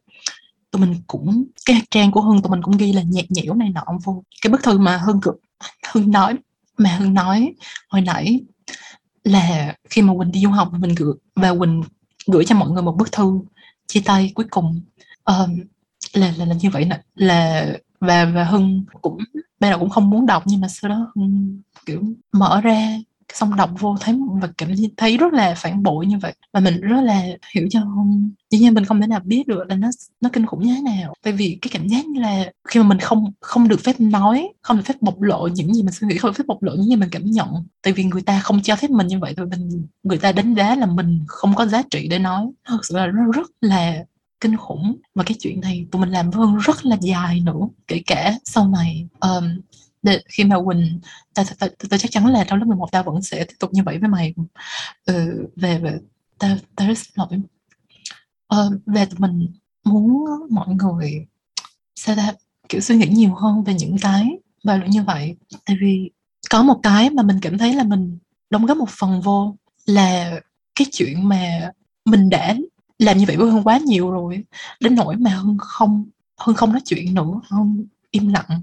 [0.70, 3.68] Tụi mình cũng cái trang của hưng tụi mình cũng ghi là nhạt nhẽo này
[3.68, 5.34] nọ vô cái bức thư mà hưng cực
[5.92, 6.34] hưng nói
[6.78, 7.54] mà hưng nói
[7.88, 8.40] hồi nãy
[9.24, 11.82] là khi mà quỳnh đi du học mình gửi và quỳnh
[12.26, 13.40] gửi cho mọi người một bức thư
[13.86, 14.80] chia tay cuối cùng.
[15.24, 15.60] Um,
[16.12, 17.00] là, là là như vậy nè.
[17.14, 17.66] Là
[18.00, 19.18] và và hưng cũng
[19.60, 22.02] ban đầu cũng không muốn đọc nhưng mà sau đó hưng kiểu
[22.32, 22.98] mở ra
[23.34, 26.34] xong đọc vô thấy và cảm thấy rất là phản bội như vậy.
[26.52, 27.22] Và mình rất là
[27.54, 29.88] hiểu cho không dĩ nhiên mình không thể nào biết được là nó
[30.20, 31.14] nó kinh khủng như thế nào.
[31.22, 34.48] Tại vì cái cảm giác như là khi mà mình không không được phép nói
[34.62, 36.72] không được phép bộc lộ những gì mình suy nghĩ không được phép bộc lộ
[36.74, 37.48] những gì mình cảm nhận.
[37.82, 39.46] Tại vì người ta không cho phép mình như vậy thôi.
[39.46, 42.46] mình người ta đánh giá là mình không có giá trị để nói.
[42.64, 44.04] Thật sự là nó rất là
[44.40, 44.96] kinh khủng.
[45.14, 47.68] Mà cái chuyện này tụi mình làm với rất là dài nữa.
[47.86, 49.44] Kể cả sau này um,
[50.06, 51.00] để, khi mà Quỳnh
[51.34, 53.70] ta, ta, ta, ta, chắc chắn là trong lớp 11 ta vẫn sẽ tiếp tục
[53.72, 54.34] như vậy với mày.
[55.06, 55.98] Ừ, về về
[56.38, 57.40] ta ta rất xin lỗi.
[58.46, 59.52] Ờ, về tụi mình
[59.84, 61.26] muốn mọi người
[61.94, 62.32] sao ta
[62.68, 64.28] kiểu suy nghĩ nhiều hơn về những cái
[64.64, 65.36] và như vậy.
[65.66, 66.10] Tại vì
[66.50, 68.18] có một cái mà mình cảm thấy là mình
[68.50, 70.40] đóng góp một phần vô là
[70.74, 71.70] cái chuyện mà
[72.04, 72.56] mình đã
[72.98, 74.44] làm như vậy với Hương quá nhiều rồi.
[74.80, 76.04] Đến nỗi mà Hương không
[76.40, 78.60] Hương không nói chuyện nữa Hương im lặng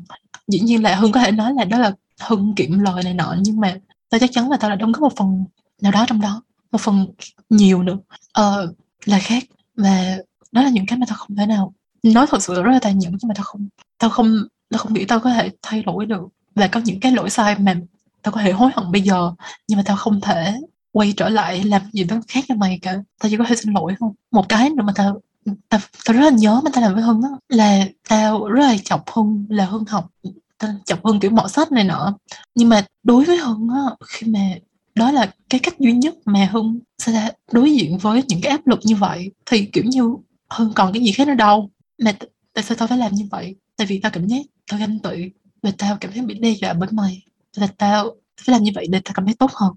[0.47, 3.35] dĩ nhiên là hưng có thể nói là đó là hưng kiệm lời này nọ
[3.39, 3.77] nhưng mà
[4.09, 5.45] tao chắc chắn là tao đã đóng góp một phần
[5.81, 7.07] nào đó trong đó một phần
[7.49, 7.97] nhiều nữa.
[8.33, 8.73] Ờ,
[9.05, 9.43] là khác
[9.77, 10.17] và
[10.51, 11.73] đó là những cái mà tao không thể nào
[12.03, 13.67] nói thật sự rất là tàn nhẫn nhưng mà tao không
[13.99, 16.21] tao không tao không nghĩ tao có thể thay đổi được.
[16.55, 17.75] Và có những cái lỗi sai mà
[18.21, 19.31] tao có thể hối hận bây giờ
[19.67, 20.53] nhưng mà tao không thể
[20.91, 22.93] quay trở lại làm gì đó khác cho mày cả.
[22.93, 25.21] Tao chỉ có thể xin lỗi không một cái nữa mà tao
[25.69, 28.77] tao, tao rất là nhớ mà tao làm với hưng đó là tao rất là
[28.85, 30.11] chọc hưng là hưng học
[30.57, 32.17] tao chọc hưng kiểu mỏ sách này nọ.
[32.55, 34.49] Nhưng mà đối với hưng á khi mà
[34.95, 38.67] đó là cái cách duy nhất mà hưng sẽ đối diện với những cái áp
[38.67, 40.15] lực như vậy thì kiểu như
[40.49, 41.69] hưng còn cái gì khác nữa đâu.
[42.03, 43.55] Mà t- tại sao tao phải làm như vậy?
[43.77, 44.41] Tại vì tao cảm giác
[44.71, 45.29] tao ganh tị
[45.61, 47.23] và tao cảm thấy bị đe dọa bởi mày.
[47.55, 49.73] Là tao phải làm như vậy để tao cảm thấy tốt hơn.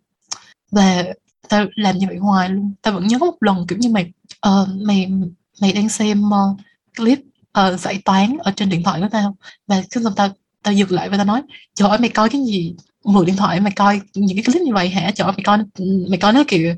[0.70, 1.04] Và
[1.48, 2.74] tao làm như vậy hoài luôn.
[2.82, 4.12] Tao vẫn nhớ có một lần kiểu như mày
[4.48, 5.10] uh, mày
[5.60, 6.60] mày đang xem uh,
[6.96, 7.18] clip
[7.58, 9.36] uh, giải toán ở trên điện thoại của tao.
[9.66, 10.28] Và cái xong tao
[10.62, 11.42] tao dừng lại và tao nói
[11.74, 12.74] trời ơi mày coi cái gì?
[13.04, 15.10] Mượn điện thoại mày coi những cái clip như vậy hả?
[15.14, 15.58] Trời ơi mày coi
[16.10, 16.74] mày coi nó kiểu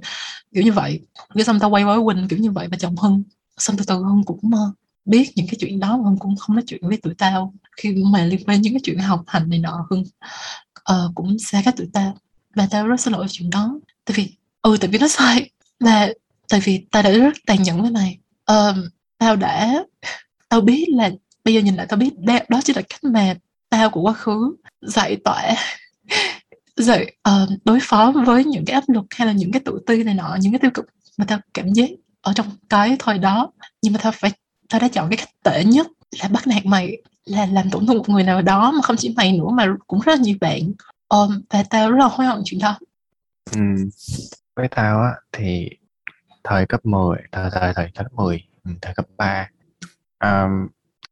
[0.55, 1.01] kiểu như vậy.
[1.35, 3.23] Cái xong tao quay với Quỳnh kiểu như vậy và chồng Hưng
[3.59, 4.75] xong từ từ Hưng cũng uh,
[5.05, 7.55] biết những cái chuyện đó Hưng cũng không nói chuyện với tụi tao.
[7.77, 10.05] Khi mà liên quan những cái chuyện học hành này nọ Hưng
[10.93, 12.17] uh, cũng xa cách tụi tao.
[12.55, 13.81] Và tao rất xin lỗi chuyện đó.
[14.05, 15.51] Tại vì ừ tại vì nó sai.
[15.81, 16.09] Và
[16.49, 18.19] tại vì tao đã rất tàn nhẫn với mày
[18.49, 18.89] um,
[19.19, 19.85] tao đã
[20.49, 21.11] tao biết là
[21.45, 22.13] bây giờ nhìn lại tao biết
[22.49, 23.35] đó chỉ là cách mà
[23.71, 25.55] tao của quá khứ giải tỏa
[26.77, 29.81] rồi uh, ờ, đối phó với những cái áp lực hay là những cái tự
[29.87, 30.87] ti này nọ những cái tiêu cực
[31.19, 31.91] mà tao cảm giác
[32.21, 34.33] ở trong cái thời đó nhưng mà tao phải
[34.69, 35.87] tao đã chọn cái cách tệ nhất
[36.23, 39.15] là bắt nạt mày là làm tổn thương một người nào đó mà không chỉ
[39.17, 40.73] mày nữa mà cũng rất là nhiều bạn
[41.09, 42.79] um, và tao rất là hối hận chuyện đó
[43.55, 43.61] ừ.
[44.57, 45.69] với tao á thì
[46.49, 49.49] thời cấp 10 thời thời thời cấp 10 ừ, thời cấp 3
[50.25, 50.69] um,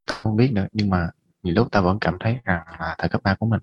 [0.06, 1.10] không biết nữa nhưng mà
[1.42, 3.60] nhiều lúc ta vẫn cảm thấy rằng là thời cấp 3 của mình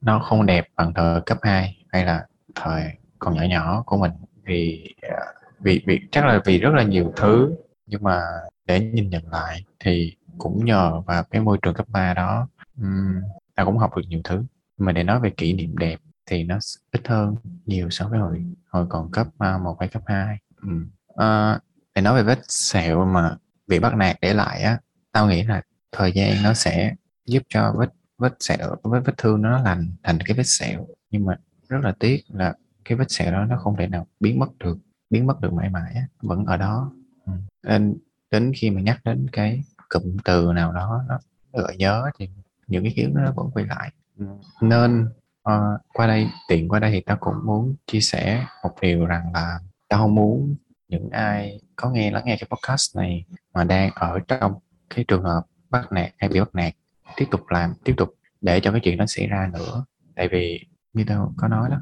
[0.00, 2.84] nó không đẹp bằng thời cấp 2 hay là thời
[3.18, 4.12] còn nhỏ nhỏ của mình.
[4.44, 5.18] Vì à,
[5.60, 7.54] vì vì chắc là vì rất là nhiều thứ
[7.86, 8.20] nhưng mà
[8.66, 13.20] để nhìn nhận lại thì cũng nhờ vào cái môi trường cấp 3 đó um,
[13.54, 14.44] ta cũng học được nhiều thứ.
[14.78, 16.58] Mà để nói về kỷ niệm đẹp thì nó
[16.92, 17.36] ít hơn
[17.66, 20.70] nhiều so với hồi hồi còn cấp à, 1 hay cấp 2 ừ.
[21.06, 21.58] Ờ,
[21.94, 23.36] để nói về vết sẹo mà
[23.66, 24.78] bị bắt nạt để lại á
[25.12, 25.62] tao nghĩ là
[25.92, 26.94] thời gian nó sẽ
[27.26, 31.24] giúp cho vết vết sẹo vết vết thương nó lành thành cái vết sẹo nhưng
[31.24, 31.36] mà
[31.68, 32.54] rất là tiếc là
[32.84, 34.78] cái vết sẹo đó nó không thể nào biến mất được
[35.10, 36.92] biến mất được mãi mãi vẫn ở đó
[37.26, 37.32] ừ.
[37.62, 37.96] nên
[38.30, 41.18] đến khi mà nhắc đến cái cụm từ nào đó nó
[41.52, 42.28] gợi nhớ thì
[42.66, 44.26] những cái ký nó vẫn quay lại ừ.
[44.60, 45.08] nên
[45.50, 49.32] uh, qua đây tiện qua đây thì tao cũng muốn chia sẻ một điều rằng
[49.32, 49.58] là
[49.94, 50.56] tao không muốn
[50.88, 53.24] những ai có nghe, lắng nghe cái podcast này
[53.54, 54.54] mà đang ở trong
[54.94, 56.74] cái trường hợp bắt nạt hay bị bắt nạt,
[57.16, 59.84] tiếp tục làm, tiếp tục để cho cái chuyện đó xảy ra nữa.
[60.14, 61.80] Tại vì như tao có nói đó,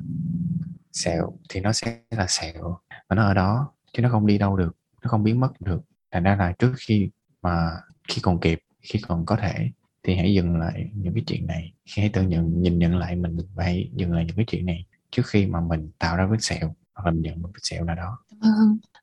[0.92, 4.56] sẹo thì nó sẽ là sẹo và nó ở đó chứ nó không đi đâu
[4.56, 5.80] được, nó không biến mất được.
[6.10, 7.10] Thành ra là trước khi
[7.42, 7.70] mà,
[8.08, 9.70] khi còn kịp, khi còn có thể
[10.02, 11.72] thì hãy dừng lại những cái chuyện này.
[11.86, 14.66] Khi hãy tự nhận, nhìn nhận lại mình và hãy dừng lại những cái chuyện
[14.66, 17.60] này trước khi mà mình tạo ra vết sẹo hoặc là mình nhận một cái
[17.62, 18.18] sẹo nào đó.
[18.40, 18.50] Ừ,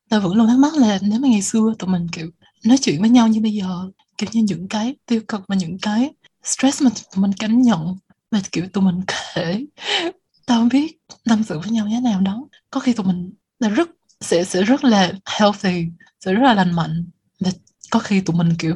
[0.10, 2.30] tao vẫn luôn thắc mắc là nếu mà ngày xưa tụi mình kiểu
[2.66, 5.78] nói chuyện với nhau như bây giờ kiểu như những cái tiêu cực và những
[5.82, 6.14] cái
[6.44, 7.98] stress mà tụi mình cảm nhận
[8.32, 9.66] và kiểu tụi mình kể
[10.46, 13.34] tao không biết tâm sự với nhau như thế nào đó có khi tụi mình
[13.60, 13.90] là rất
[14.22, 15.86] sẽ sẽ rất là healthy
[16.26, 17.06] sẽ rất là lành mạnh
[17.40, 17.52] và
[17.92, 18.76] có khi tụi mình kiểu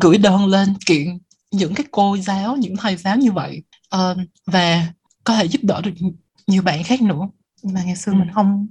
[0.00, 1.18] gửi đơn lên kiện
[1.50, 3.62] những cái cô giáo những thầy giáo như vậy.
[3.96, 4.92] Uh, và
[5.24, 5.90] có thể giúp đỡ được
[6.46, 7.28] nhiều bạn khác nữa
[7.62, 8.66] nhưng mà ngày xưa mình không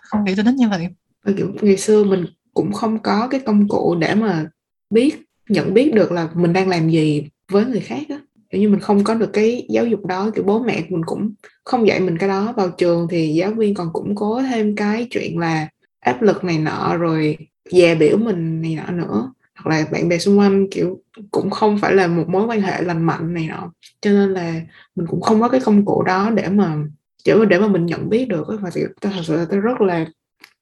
[0.00, 0.88] không nghĩ tới đến như vậy.
[1.36, 4.46] Kiểu ngày xưa mình cũng không có cái công cụ để mà
[4.90, 8.20] biết nhận biết được là mình đang làm gì với người khác á.
[8.50, 11.32] Kiểu như mình không có được cái giáo dục đó kiểu bố mẹ mình cũng
[11.64, 12.52] không dạy mình cái đó.
[12.56, 15.68] Vào trường thì giáo viên còn củng cố thêm cái chuyện là
[16.00, 17.36] áp lực này nọ rồi
[17.70, 19.32] dè biểu mình này nọ nữa.
[19.54, 22.82] Hoặc là bạn bè xung quanh kiểu cũng không phải là một mối quan hệ
[22.82, 23.72] lành mạnh này nọ.
[24.00, 24.60] Cho nên là
[24.94, 26.76] mình cũng không có cái công cụ đó để mà
[27.24, 29.80] kiểu để mà mình nhận biết được và thì tôi thật sự là tôi rất
[29.80, 30.06] là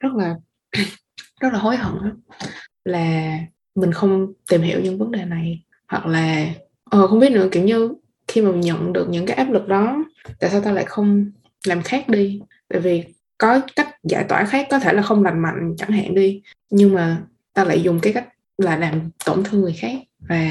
[0.00, 0.34] rất là
[1.40, 1.94] rất là hối hận
[2.84, 3.38] là
[3.74, 5.62] mình không tìm hiểu những vấn đề này.
[5.88, 6.46] Hoặc là
[6.84, 7.94] ờ, không biết nữa kiểu như
[8.28, 10.04] khi mà mình nhận được những cái áp lực đó
[10.40, 11.30] tại sao ta lại không
[11.66, 12.40] làm khác đi?
[12.68, 13.04] Tại vì
[13.38, 16.94] có cách giải tỏa khác có thể là không lành mạnh chẳng hạn đi nhưng
[16.94, 17.22] mà
[17.54, 18.28] ta lại dùng cái cách
[18.58, 19.98] là làm tổn thương người khác.
[20.18, 20.46] Và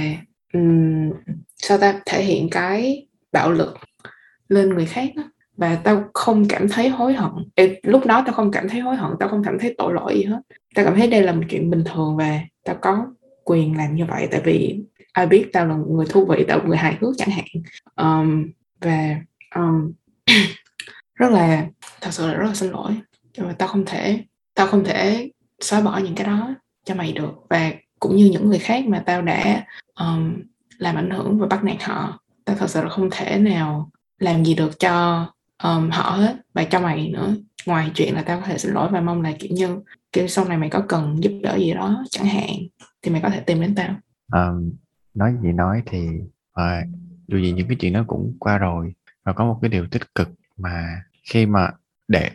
[0.53, 1.11] um,
[1.55, 3.77] sao ta thể hiện cái bạo lực
[4.49, 5.23] lên người khác đó
[5.57, 7.31] và tao không cảm thấy hối hận.
[7.55, 10.15] Ê, lúc đó tao không cảm thấy hối hận tao không cảm thấy tội lỗi
[10.15, 10.41] gì hết.
[10.75, 13.05] Tao cảm thấy đây là một chuyện bình thường và tao có
[13.43, 14.79] quyền làm như vậy tại vì
[15.13, 17.45] ai biết tao là người thú vị tao là người hài hước chẳng hạn.
[17.95, 18.51] Um,
[18.81, 19.15] và
[19.55, 19.91] um,
[21.15, 21.65] rất là
[22.01, 22.91] thật sự là rất là xin lỗi.
[23.37, 24.23] Nhưng mà tao không thể
[24.55, 25.31] tao không thể
[25.61, 26.55] xóa bỏ những cái đó
[26.85, 27.31] cho mày được.
[27.49, 29.65] Và cũng như những người khác mà tao đã
[29.99, 30.41] um,
[30.77, 33.89] làm ảnh hưởng và bắt nạt họ tao thật sự là không thể nào
[34.19, 35.25] làm gì được cho
[35.63, 36.35] um, họ hết.
[36.53, 37.35] Và cho mày nữa.
[37.65, 39.79] Ngoài chuyện là tao có thể xin lỗi và mong là kiểu như
[40.11, 42.49] kiểu sau này mày có cần giúp đỡ gì đó chẳng hạn
[43.01, 43.95] thì mày có thể tìm đến tao.
[44.33, 44.71] Um,
[45.13, 46.07] nói gì nói thì
[46.59, 46.87] uh,
[47.27, 48.93] dù gì những cái chuyện đó cũng qua rồi.
[49.23, 51.69] Và có một cái điều tích cực mà khi mà
[52.07, 52.29] để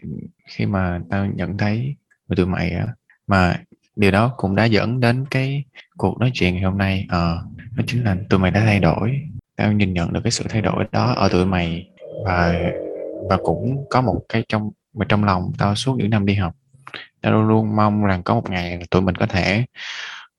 [0.47, 1.97] khi mà tao nhận thấy
[2.29, 2.87] của tụi mày á
[3.27, 3.61] mà
[3.97, 5.65] điều đó cũng đã dẫn đến cái
[5.97, 7.45] cuộc nói chuyện ngày hôm nay ờ
[7.77, 9.21] đó chính là tụi mày đã thay đổi.
[9.57, 11.91] Tao nhìn nhận được cái sự thay đổi đó ở tụi mày
[12.25, 12.71] và
[13.31, 16.57] và cũng có một cái trong, mà trong lòng tao suốt những năm đi học,
[17.21, 19.65] tao luôn luôn mong rằng có một ngày tụi mình có thể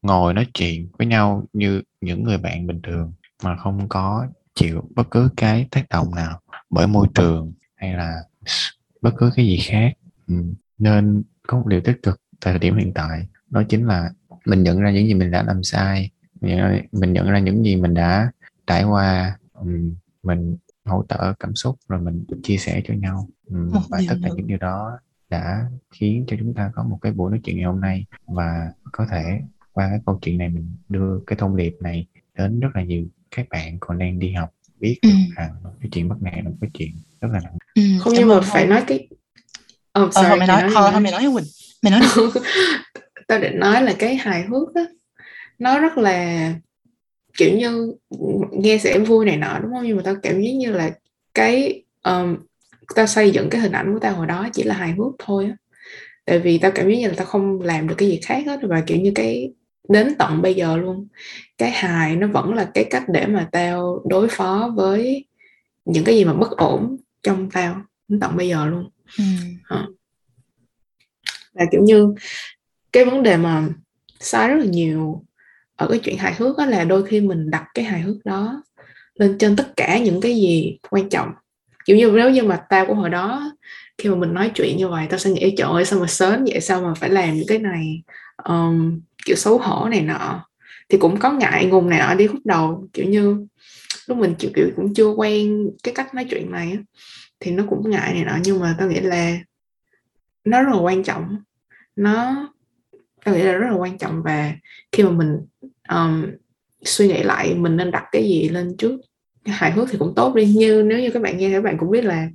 [0.02, 3.14] ngồi nói chuyện với nhau như những người bạn bình thường
[3.44, 8.16] mà không có chịu bất cứ cái tác động nào bởi môi trường hay là
[9.02, 9.94] bất cứ cái gì khác
[10.28, 10.36] ừ.
[10.78, 14.10] nên có một điều tích cực tại thời điểm hiện tại, đó chính là
[14.46, 16.10] mình nhận ra những gì mình đã làm sai,
[16.92, 18.32] mình nhận ra những gì mình đã
[18.68, 19.68] trải qua ừ,
[20.24, 23.28] mình hỗ trợ cảm xúc rồi mình chia sẻ cho nhau.
[23.90, 24.92] Và tất cả những điều đó
[25.30, 28.72] đã khiến cho chúng ta có một cái buổi nói chuyện ngày hôm nay và
[28.92, 29.40] có thể
[29.72, 32.08] qua cái câu chuyện này mình đưa cái thông điệp này
[32.38, 33.06] đến rất là nhiều
[33.36, 35.10] các bạn còn đang đi học biết ừ.
[35.36, 37.58] rằng cái chuyện mất mẹ là một cái chuyện rất là nặng.
[37.76, 39.08] Ừ, không nhưng mà phải nói cái
[40.00, 41.46] oh, sorry, ờ, mày nói, nói, thôi, mày nói Quỳnh.
[41.84, 42.02] Mày nói
[43.28, 44.84] tao định nói là cái hài hước á.
[45.60, 46.54] Nó rất là
[47.38, 47.94] kiểu như
[48.52, 50.92] nghe sẽ vui này nọ đúng không nhưng mà tao cảm giác như là
[51.34, 52.38] cái um,
[52.96, 55.46] tao xây dựng cái hình ảnh của tao hồi đó chỉ là hài hước thôi
[55.46, 55.56] á
[56.26, 58.60] tại vì tao cảm giác như là tao không làm được cái gì khác hết
[58.64, 59.54] và kiểu như cái
[59.90, 61.08] đến tận bây giờ luôn
[61.58, 65.26] cái hài nó vẫn là cái cách để mà tao đối phó với
[65.86, 69.24] những cái gì mà bất ổn trong tao đến tận bây giờ luôn ừ.
[69.64, 69.88] à.
[71.54, 72.14] là kiểu như
[72.92, 73.68] cái vấn đề mà
[74.20, 75.24] sai rất là nhiều
[75.76, 78.64] ở cái chuyện hài hước đó là đôi khi mình đặt cái hài hước đó
[79.16, 81.32] lên trên tất cả những cái gì quan trọng.
[81.86, 83.52] Kiểu như nếu như mà tao của hồi đó
[83.98, 86.46] khi mà mình nói chuyện như vậy tao sẽ nghĩ trời ơi sao mà sớm
[86.46, 86.62] vậy?
[86.62, 88.04] Sao mà phải làm những cái này
[88.44, 90.46] um, kiểu xấu hổ này nọ?
[90.90, 92.88] Thì cũng có ngại ngùng này nọ đi khúc đầu.
[92.94, 93.48] Kiểu như
[94.08, 96.78] lúc mình kiểu, kiểu cũng chưa quen cái cách nói chuyện này
[97.40, 98.38] thì nó cũng ngại này nọ.
[98.44, 99.38] Nhưng mà tao nghĩ là
[100.46, 101.38] nó rất là quan trọng.
[101.96, 102.48] Nó
[103.26, 104.22] tao nghĩ là rất là quan trọng.
[104.24, 104.54] Và
[104.92, 105.38] khi mà mình
[105.90, 106.26] um,
[106.84, 109.00] suy nghĩ lại mình nên đặt cái gì lên trước?
[109.46, 111.92] Hài hước thì cũng tốt đi như nếu như các bạn nghe các bạn cũng
[111.92, 112.28] biết là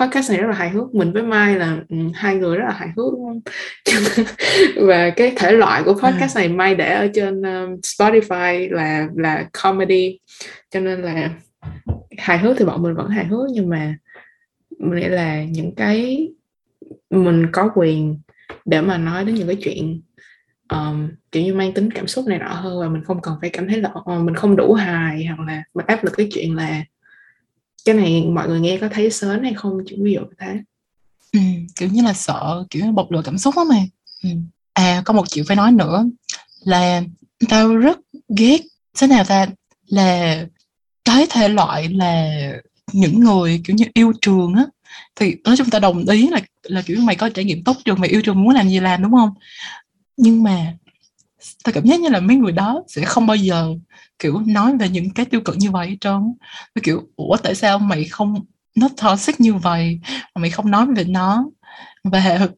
[0.00, 0.94] podcast này rất là hài hước.
[0.94, 3.40] Mình với Mai là um, hai người rất là hài hước đúng không?
[4.86, 9.48] Và cái thể loại của podcast này Mai để ở trên um, Spotify là là
[9.62, 10.18] comedy.
[10.70, 11.30] Cho nên là
[12.18, 13.94] hài hước thì bọn mình vẫn hài hước nhưng mà
[14.78, 16.28] mình nghĩ là những cái
[17.10, 18.18] mình có quyền
[18.64, 20.00] để mà nói đến những cái chuyện
[20.68, 23.50] um, kiểu như mang tính cảm xúc này nọ hơn và mình không cần phải
[23.50, 26.28] cảm thấy là uh, ờ, mình không đủ hài hoặc là mình áp lực cái
[26.32, 26.84] chuyện là
[27.84, 30.58] cái này mọi người nghe có thấy sớm hay không chứ ví dụ như thế.
[31.32, 31.40] Ừ,
[31.76, 33.80] kiểu như là sợ kiểu bộc lộ cảm xúc á mà.
[34.22, 34.30] Ừ.
[34.72, 36.04] à có một chuyện phải nói nữa
[36.64, 37.02] là
[37.48, 37.98] tao rất
[38.36, 38.60] ghét
[38.98, 39.46] thế nào ta
[39.86, 40.44] là
[41.04, 42.30] cái thể loại là
[42.92, 44.64] những người kiểu như yêu trường á.
[45.16, 48.00] Thì nói chung ta đồng ý là là kiểu mày có trải nghiệm tốt trường
[48.00, 49.30] mày yêu trường muốn làm gì làm đúng không?
[50.16, 50.74] Nhưng mà
[51.64, 53.74] ta cảm giác như là mấy người đó sẽ không bao giờ
[54.18, 56.34] kiểu nói về những cái tiêu cực như vậy trong
[56.74, 56.82] trơn.
[56.82, 58.44] Kiểu ủa tại sao mày không
[58.74, 60.00] nó toxic như vậy?
[60.34, 61.50] Mà mày không nói về nó?
[62.04, 62.48] Và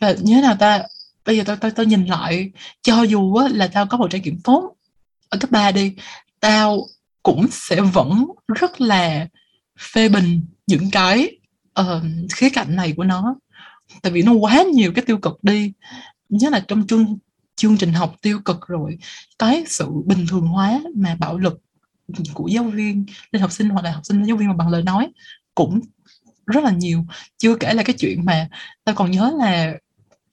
[0.00, 0.82] và như thế nào ta
[1.24, 2.50] bây giờ tao tao tao nhìn lại
[2.82, 4.76] cho dù á, là tao có một trải nghiệm tốt
[5.28, 5.94] ở cấp 3 đi
[6.40, 6.86] tao
[7.22, 9.26] cũng sẽ vẫn rất là
[9.80, 11.36] phê bình những cái
[11.80, 12.02] uh,
[12.34, 13.36] khía cạnh này của nó.
[14.02, 15.72] Tại vì nó quá nhiều cái tiêu cực đi
[16.28, 17.18] nhất là trong chương
[17.56, 18.98] chương trình học tiêu cực rồi
[19.38, 21.60] cái sự bình thường hóa mà bạo lực
[22.34, 24.68] của giáo viên lên học sinh hoặc là học sinh lên giáo viên mà bằng
[24.68, 25.12] lời nói
[25.54, 25.80] cũng
[26.46, 27.04] rất là nhiều.
[27.38, 28.48] Chưa kể là cái chuyện mà
[28.84, 29.74] ta còn nhớ là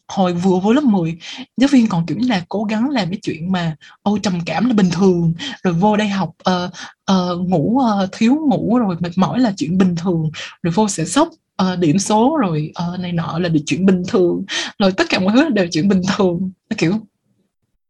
[0.08, 1.18] hồi vừa vô lớp 10
[1.58, 4.68] giáo viên còn kiểu như là cố gắng làm cái chuyện mà ôi trầm cảm
[4.68, 5.34] là bình thường.
[5.64, 6.72] Rồi vô đây học uh,
[7.12, 10.32] uh, ngủ uh, thiếu ngủ rồi mệt mỏi là chuyện bình thường.
[10.64, 11.30] Rồi vô sẽ sốc
[11.62, 14.46] uh, điểm số rồi uh, này nọ là được chuyện bình thường.
[14.80, 16.52] Rồi tất cả mọi thứ đều chuyện bình thường.
[16.70, 16.94] Nó kiểu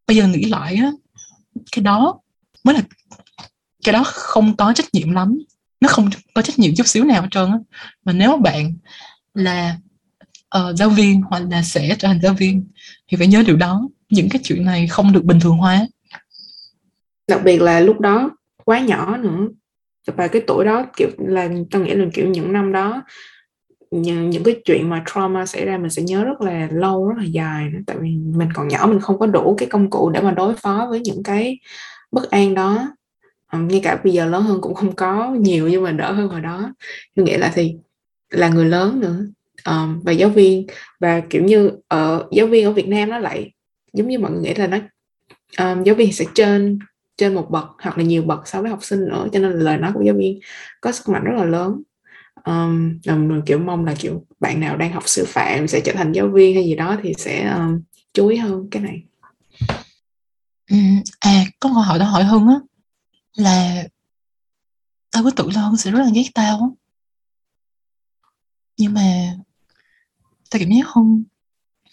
[0.07, 0.91] bây giờ nghĩ lại á
[1.71, 2.19] cái đó
[2.63, 2.81] mới là
[3.83, 5.37] cái đó không có trách nhiệm lắm.
[5.81, 7.57] Nó không có trách nhiệm chút xíu nào hết trơn á.
[8.05, 8.73] Mà nếu bạn
[9.33, 9.77] là
[10.57, 12.67] uh, giáo viên hoặc là sẽ trở thành giáo viên
[13.07, 13.89] thì phải nhớ điều đó.
[14.09, 15.87] Những cái chuyện này không được bình thường hóa.
[17.27, 18.31] Đặc biệt là lúc đó
[18.65, 19.47] quá nhỏ nữa.
[20.05, 23.03] Và cái tuổi đó kiểu là tôi nghĩ là kiểu những năm đó
[23.91, 27.15] những, những cái chuyện mà trauma xảy ra mình sẽ nhớ rất là lâu rất
[27.17, 27.79] là dài nữa.
[27.87, 30.55] tại vì mình còn nhỏ mình không có đủ cái công cụ để mà đối
[30.55, 31.59] phó với những cái
[32.11, 32.87] bất an đó.
[33.47, 36.27] À, ngay cả bây giờ lớn hơn cũng không có nhiều nhưng mà đỡ hơn
[36.29, 36.73] hồi đó.
[37.15, 37.75] Nghĩa là thì
[38.29, 39.25] là người lớn nữa.
[39.65, 40.67] Um, và giáo viên
[40.99, 43.51] và kiểu như ở giáo viên ở Việt Nam nó lại
[43.93, 44.77] giống như mọi người nghĩ là nó
[45.59, 46.79] um, giáo viên sẽ trên
[47.17, 49.27] trên một bậc hoặc là nhiều bậc so với học sinh nữa.
[49.33, 50.39] Cho nên là lời nói của giáo viên
[50.81, 51.81] có sức mạnh rất là lớn
[52.45, 52.99] um,
[53.45, 56.55] kiểu mong là kiểu bạn nào đang học sư phạm sẽ trở thành giáo viên
[56.55, 57.81] hay gì đó thì sẽ um,
[58.13, 59.03] chú ý hơn cái này.
[61.19, 62.55] À có câu hỏi tao hỏi hưng á
[63.35, 63.87] là
[65.11, 66.75] tao có tự lo hưng sẽ rất là ghét tao
[68.77, 69.33] nhưng mà
[70.51, 71.23] tao cảm giác hưng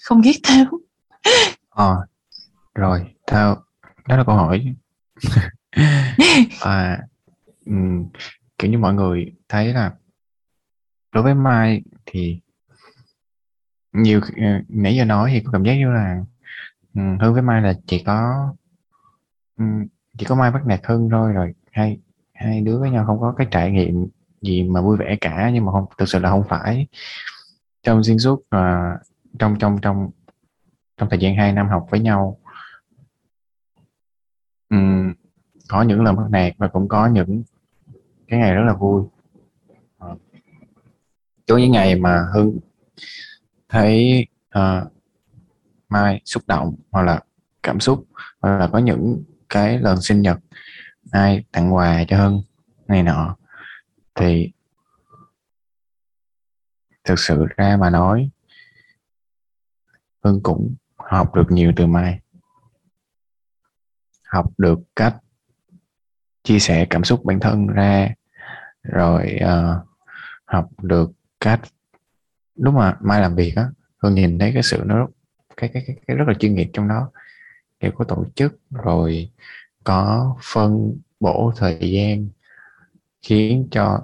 [0.01, 0.65] không ghét tao.
[1.69, 1.97] Ờ
[2.75, 3.65] rồi tao
[4.07, 4.75] đó là câu hỏi.
[6.61, 6.99] Và
[7.67, 8.09] um,
[8.59, 9.93] kiểu như mọi người thấy là
[11.19, 12.41] đối với mai thì
[13.93, 16.25] nhiều ờ, nãy giờ nói thì có cảm giác như là
[16.95, 18.49] ừ, um, hơn với mai là chỉ có
[19.59, 19.64] ừ,
[20.19, 21.55] chỉ có mai bắt nạt hơn thôi rồi.
[21.73, 21.99] Hai
[22.35, 24.07] hai đứa với nhau không có cái trải nghiệm
[24.43, 26.87] gì mà vui vẻ cả nhưng mà không thực sự là không phải.
[27.83, 29.01] Trong xuyên suốt uh,
[29.39, 30.11] trong trong trong
[30.97, 32.39] trong thời gian 2 năm học với nhau
[34.71, 35.14] um,
[35.69, 37.43] có những lần bắt nạt và cũng có những
[38.29, 39.03] cái ngày rất là vui
[41.49, 42.59] có những ngày mà hưng
[43.69, 44.27] thấy
[44.59, 44.93] uh,
[45.89, 47.21] mai xúc động hoặc là
[47.63, 48.05] cảm xúc
[48.41, 50.39] hoặc là có những cái lần sinh nhật
[51.11, 52.43] ai tặng quà cho hưng
[52.89, 53.37] này nọ
[54.15, 54.53] thì
[57.05, 58.31] thực sự ra mà nói
[60.25, 62.21] hưng cũng học được nhiều từ mai.
[64.25, 65.17] Học được cách
[66.43, 68.15] chia sẻ cảm xúc bản thân ra
[68.83, 69.87] rồi uh,
[70.45, 71.61] học được cách
[72.55, 75.09] lúc mà mai làm việc á hương nhìn thấy cái sự nó
[75.57, 77.11] cái, cái cái cái rất là chuyên nghiệp trong đó.
[77.80, 79.30] Kiểu có tổ chức rồi
[79.84, 82.28] có phân bổ thời gian
[83.22, 84.03] khiến cho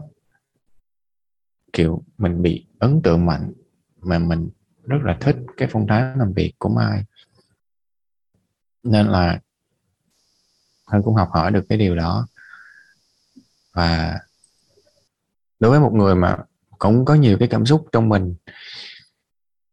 [1.73, 3.53] kiểu mình bị ấn tượng mạnh
[4.01, 4.51] mà mình
[4.85, 7.05] rất là thích cái phong thái làm việc của Mai.
[8.83, 9.41] Nên là
[10.87, 12.27] Hân cũng học hỏi được cái điều đó.
[13.73, 14.21] Và
[15.61, 16.37] đối với một người mà
[16.85, 18.35] cũng có nhiều cái cảm xúc trong mình.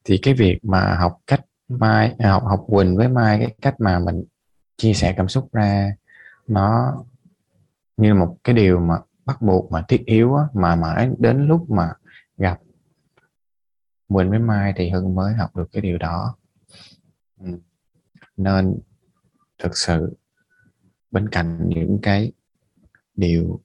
[0.03, 3.75] Thì cái việc mà học cách Mai à, học học Quỳnh với Mai cái cách
[3.79, 4.23] mà mình
[4.77, 5.95] chia sẻ cảm xúc ra
[6.47, 6.93] nó
[7.97, 8.95] như một cái điều mà
[9.25, 11.93] bắt buộc mà thiết yếu á, mà mãi đến lúc mà
[12.37, 12.59] gặp
[14.07, 16.35] Quỳnh với Mai thì Hưng mới học được cái điều đó.
[17.39, 17.47] Ừ.
[18.37, 18.79] Nên
[19.59, 20.17] thực sự
[21.11, 22.31] bên cạnh những cái
[23.15, 23.61] điều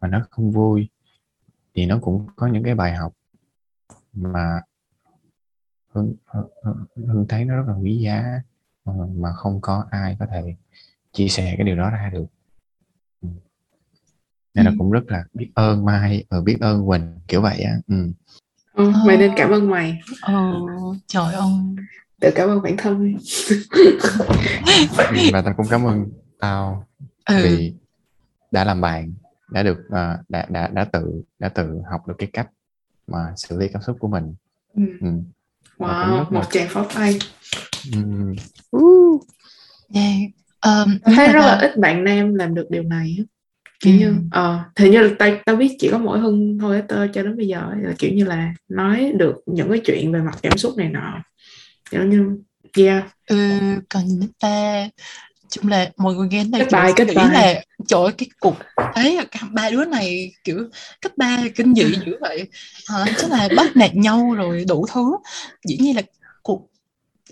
[0.00, 0.88] mà nó không vui
[1.74, 3.12] thì nó cũng có những cái bài học
[4.12, 4.60] mà
[5.92, 6.14] Hưng,
[6.62, 8.40] Hưng, Hưng thấy nó rất là quý giá
[8.84, 10.56] mà, mà không có ai có thể
[11.12, 12.26] chia sẻ cái điều đó ra được
[13.22, 13.28] ừ.
[14.54, 14.74] nên là ừ.
[14.78, 18.12] cũng rất là biết ơn Mai và biết ơn Quỳnh kiểu vậy á ừ.
[18.72, 20.52] Ừ, mày nên cảm ơn mày ờ,
[21.06, 21.50] trời ơi
[22.20, 23.16] tự cảm ơn bản thân
[25.32, 26.10] và tao cũng cảm ơn
[26.40, 26.86] tao
[27.24, 27.40] ừ.
[27.44, 27.74] vì
[28.50, 29.12] đã làm bạn
[29.50, 32.48] đã được uh, đã đã đã tự đã tự học được cái cách
[33.06, 34.34] mà xử lý cảm xúc của mình
[34.76, 34.82] ừ.
[35.00, 35.08] Ừ.
[35.78, 36.46] wow một là...
[36.50, 37.18] tràng pháo tay
[37.92, 38.00] ừ.
[38.76, 39.22] uh.
[39.94, 40.16] yeah.
[40.66, 43.16] um, thấy rất là ít bạn nam làm được điều này
[43.80, 43.98] kiểu ừ.
[43.98, 47.08] như ờ uh, thì như là tao tao biết chỉ có mỗi hưng thôi tao
[47.08, 50.38] cho đến bây giờ là kiểu như là nói được những cái chuyện về mặt
[50.42, 51.22] cảm xúc này nọ
[51.90, 52.38] kiểu như
[52.76, 53.36] yeah ừ,
[53.88, 54.04] còn
[54.40, 54.88] ta
[55.50, 57.28] chung là mọi người nghe này kết bài kết bài.
[57.32, 58.58] là trời ơi cái cục
[58.94, 59.18] ấy
[59.50, 60.68] ba đứa này kiểu
[61.00, 62.48] cấp ba kinh dị dữ vậy.
[62.86, 65.16] À, chắc là bắt nạt nhau rồi đủ thứ.
[65.64, 66.02] Dĩ nhiên là
[66.42, 66.70] cuộc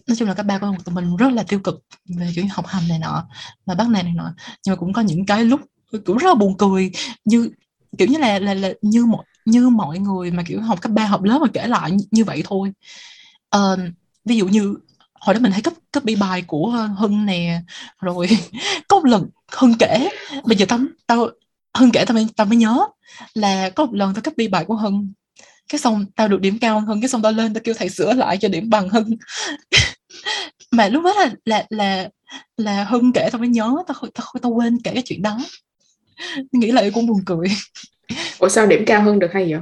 [0.07, 2.67] nói chung là các ba của tụi mình rất là tiêu cực về kiểu học
[2.67, 3.29] hành này nọ
[3.67, 4.35] và bắt nạt này nọ.
[4.67, 5.61] Nhưng mà cũng có những cái lúc
[6.05, 6.91] cũng rất là buồn cười.
[7.25, 7.51] Như
[7.99, 11.07] kiểu như là là, là như mọi như mọi người mà kiểu học cấp ba
[11.07, 12.73] học lớp mà kể lại như, như vậy thôi.
[13.57, 13.79] Uh,
[14.25, 14.75] ví dụ như
[15.21, 17.61] hồi đó mình thấy cấp cấp bi bài của hưng nè
[18.01, 18.29] rồi
[18.89, 20.09] có một lần hưng kể
[20.45, 21.29] bây giờ tao tao
[21.79, 22.87] hưng kể tao mới tao mới nhớ
[23.35, 25.13] là có một lần tao cấp bi bài của hưng.
[25.69, 28.13] Cái xong tao được điểm cao hơn cái xong tao lên tao kêu thầy sửa
[28.13, 29.11] lại cho điểm bằng hưng.
[30.71, 32.09] Mà lúc đó là là là
[32.57, 35.39] là hưng kể tao mới nhớ tao tao tao quên kể cái chuyện đó.
[36.53, 37.49] Nghĩ lại cũng buồn cười.
[38.39, 39.61] Ủa sao điểm cao hơn được hay vậy?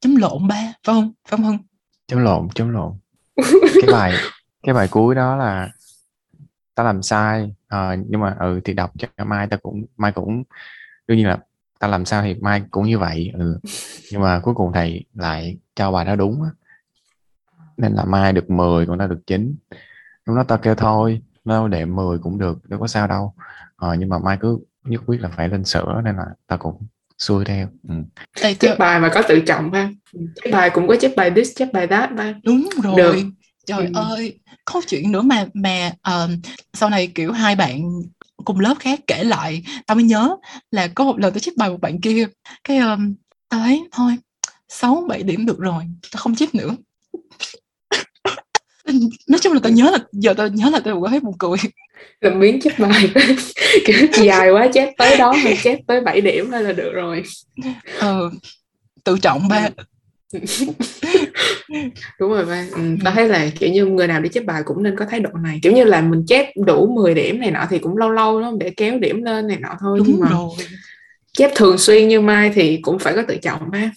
[0.00, 1.12] Chấm lộn ba phải không?
[1.28, 1.58] Phải không hưng?
[2.06, 2.92] Chấm lộn chấm lộn.
[3.82, 4.14] Cái bài
[4.66, 5.70] cái bài cuối đó là
[6.74, 7.54] ta làm sai.
[7.68, 10.42] À, nhưng mà ừ thì đọc cho mai ta cũng mai cũng
[11.06, 11.38] đương nhiên là
[11.78, 13.32] ta làm sao thì mai cũng như vậy.
[13.34, 13.60] Ừ.
[14.12, 16.42] nhưng mà cuối cùng thầy lại cho bài đó đúng
[17.76, 19.56] nên là mai được 10 còn ta được 9
[20.26, 23.34] lúc đó ta kêu thôi nó để 10 cũng được đâu có sao đâu.
[23.76, 26.86] À, nhưng mà mai cứ nhất quyết là phải lên sửa nên là ta cũng
[27.18, 27.68] xuôi theo.
[27.88, 27.94] Ừ.
[28.58, 29.90] Chép bài mà có tự trọng ha.
[30.12, 32.34] Chép bài cũng có chép bài this chép bài that ba.
[32.44, 32.96] Đúng rồi.
[32.96, 33.14] Được.
[33.66, 33.92] Trời ừ.
[33.94, 36.30] ơi có chuyện nữa mà mà uh,
[36.74, 38.02] sau này kiểu hai bạn
[38.44, 40.36] cùng lớp khác kể lại tao mới nhớ
[40.70, 42.26] là có một lần tao chép bài một bạn kia
[42.64, 43.14] cái um,
[43.48, 44.16] tao thấy thôi
[44.68, 46.76] sáu bảy điểm được rồi tao không chép nữa.
[49.28, 51.58] Nói chung là tao nhớ là giờ tao nhớ là tao thấy buồn cười.
[52.20, 53.10] Làm biến chép bài
[53.86, 57.22] kiểu dài quá chép tới đó mà chép tới 7 điểm thôi là được rồi.
[57.98, 58.30] Ờ
[59.04, 59.68] tự trọng ba
[62.20, 62.66] đúng rồi ba.
[62.72, 65.20] Ừ, tao thấy là kiểu như người nào đi chép bài cũng nên có thái
[65.20, 65.58] độ này.
[65.62, 68.52] Kiểu như là mình chép đủ 10 điểm này nọ thì cũng lâu lâu đó
[68.58, 70.50] để kéo điểm lên này nọ thôi đúng nhưng mà rồi.
[71.32, 73.90] chép thường xuyên như mai thì cũng phải có tự trọng ba.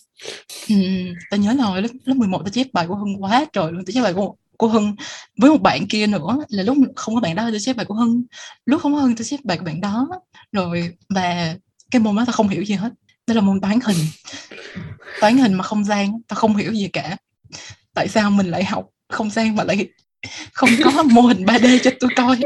[0.69, 0.75] Ừ,
[1.29, 3.85] tao nhớ là hồi lớp lớp 11 tao chép bài của Hưng quá trời luôn.
[3.85, 4.95] Tao chép bài của của Hưng
[5.37, 7.93] với một bạn kia nữa là lúc không có bạn đó tôi xếp bài của
[7.93, 8.23] Hưng.
[8.65, 10.07] Lúc không có Hưng tôi xếp bài của bạn đó.
[10.51, 11.55] Rồi và
[11.91, 12.93] cái môn đó tao không hiểu gì hết.
[13.27, 13.97] Đó là môn toán hình.
[15.21, 17.17] Toán hình mà không gian tao không hiểu gì cả
[17.93, 19.89] tại sao mình lại học không gian mà lại
[20.53, 22.37] không có mô hình 3D cho tôi coi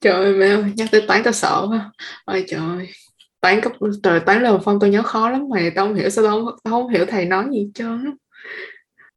[0.00, 1.92] trời ơi mẹ nhắc tới toán tao sợ quá.
[2.24, 2.88] Ôi trời
[3.40, 3.72] toán cấp
[4.02, 6.54] trời toán lần phong tôi nhớ khó lắm mà tao không hiểu sao tao không,
[6.64, 8.04] tao không hiểu thầy nói gì hết trơn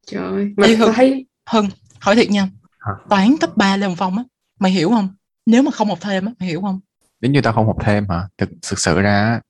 [0.08, 0.94] trời ơi mà Ê, Hưng.
[0.94, 1.70] thấy Hưng
[2.00, 2.48] hỏi thiệt nha.
[3.10, 4.24] Toán cấp 3 Lê Hồng Phong á
[4.60, 5.10] mày hiểu không?
[5.46, 6.80] Nếu mà không học thêm á mày hiểu không?
[7.22, 8.22] Nếu như tao không học thêm hả?
[8.38, 9.42] Thực thực sự ra á,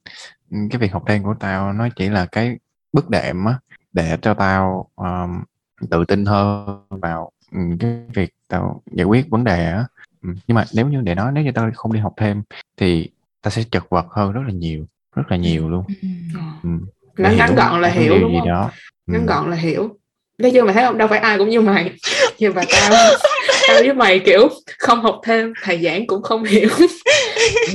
[0.72, 2.58] cái việc học thêm của tao nó chỉ là cái
[2.94, 3.60] bước đệm á
[3.94, 5.44] để cho tao um,
[5.90, 9.86] tự tin hơn vào ừ, cái việc tao giải quyết vấn đề á.
[10.24, 12.44] Ừ, nhưng mà nếu như để nói nếu như tao không đi học thêm
[12.78, 13.10] thì
[13.42, 14.86] tao sẽ chật vật hơn rất là nhiều
[15.16, 15.86] rất là nhiều luôn.
[16.64, 16.70] Ừ.
[17.18, 18.48] Ngắn ngắn gọn là hiểu đúng không?
[18.48, 18.72] đó.
[19.08, 19.28] Ngắn ừ.
[19.28, 19.98] gọn là hiểu.
[20.38, 21.96] Nói chung mày thấy không đâu phải ai cũng như mày.
[22.40, 22.92] Nhưng mà tao
[23.68, 24.50] tao với mày kiểu
[24.80, 26.70] không học thêm thầy giảng cũng không hiểu.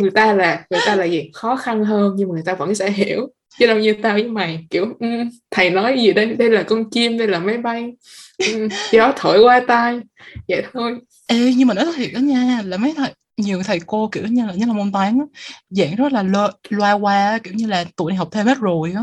[0.00, 1.30] Người ta là người ta là gì?
[1.34, 3.28] Khó khăn hơn nhưng mà người ta vẫn sẽ hiểu.
[3.58, 6.26] Chứ đâu như tao với mày kiểu um, thầy nói gì đây?
[6.26, 7.92] Đây là con chim đây là máy bay.
[8.38, 10.00] Um, gió thổi qua tai.
[10.48, 10.98] Vậy thôi.
[11.26, 14.46] Ê, nhưng mà nói thiệt đó nha là mấy thầy nhiều thầy cô kiểu như
[14.46, 15.24] là như là môn toán á,
[15.70, 18.92] giảng rất là lơ, loa qua kiểu như là tụi này học thêm hết rồi
[18.96, 19.02] á.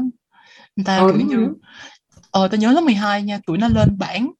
[0.75, 1.47] Người ta Ờ, kiểu đúng như
[2.31, 4.31] ờ tao nhớ lớp 12 nha tụi nó lên bảng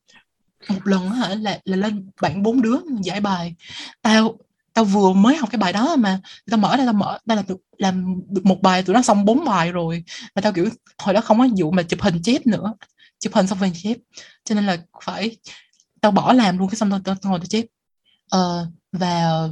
[0.70, 3.56] một lần hả là là lên bạn bốn đứa giải bài.
[4.02, 4.38] Tao
[4.74, 6.20] tao vừa mới học cái bài đó mà
[6.52, 9.26] tao mở ra tao mở tao làm được làm được một bài tụi nó xong
[9.26, 10.04] bốn bài rồi.
[10.36, 12.74] Mà tao kiểu hồi đó không có vụ mà chụp hình chép nữa
[13.20, 13.98] chụp hình xong rồi chép.
[14.44, 15.38] Cho nên là phải
[16.02, 17.66] tao bỏ làm luôn cái xong tao, tao, tao ngồi tao chép.
[18.30, 19.48] Ờ, và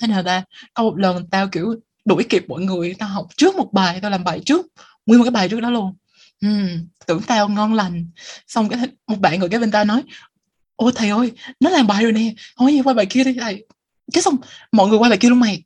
[0.00, 0.44] thế nào ta
[0.74, 4.10] có một lần tao kiểu đuổi kịp mọi người tao học trước một bài tao
[4.10, 4.66] làm bài trước
[5.06, 5.94] nguyên một cái bài trước đó luôn
[6.42, 6.48] ừ,
[7.06, 8.10] tưởng tao ngon lành.
[8.46, 10.02] Xong cái một bạn ngồi cái bên tao nói
[10.76, 12.34] ôi thầy ơi nó làm bài rồi nè.
[12.56, 13.34] Không có gì qua bài kia đi.
[13.40, 13.64] Thầy
[14.12, 14.36] cái xong
[14.72, 15.62] mọi người qua bài kia luôn mày.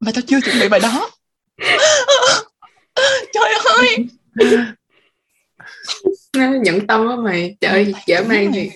[0.00, 1.10] Và tao chưa chuẩn bị bài đó.
[3.32, 4.06] Trời ơi!
[6.36, 7.56] Nó nhẫn tâm á mày.
[7.60, 8.70] Trời ơi, dễ mang thì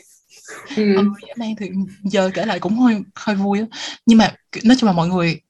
[0.77, 0.97] ừ.
[0.97, 1.71] ừ, dã man thì
[2.05, 3.67] giờ kể lại cũng hơi hơi vui á.
[4.07, 5.41] Nhưng mà nói chung là mọi người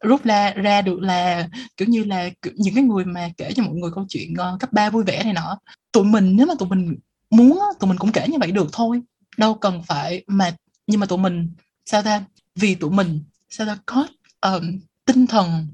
[0.00, 3.74] rút ra ra được là kiểu như là những cái người mà kể cho mọi
[3.74, 5.58] người câu chuyện uh, cấp 3 vui vẻ này nọ
[5.92, 6.94] tụi mình nếu mà tụi mình
[7.30, 9.00] muốn tụi mình cũng kể như vậy được thôi.
[9.36, 10.54] Đâu cần phải mà
[10.86, 11.50] nhưng mà tụi mình
[11.86, 12.24] sao ta
[12.54, 14.06] vì tụi mình sao ta có
[14.40, 15.66] ờm, tinh thần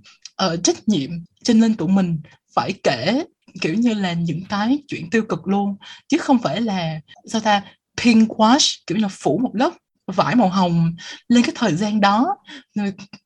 [0.47, 1.11] uh, trách nhiệm
[1.43, 2.19] cho nên tụi mình
[2.55, 3.25] phải kể
[3.61, 5.77] kiểu như là những cái chuyện tiêu cực luôn.
[6.09, 7.63] Chứ không phải là sao ta
[8.03, 9.73] pink wash kiểu như là phủ một lớp
[10.13, 10.95] vải màu hồng
[11.29, 12.37] lên cái thời gian đó.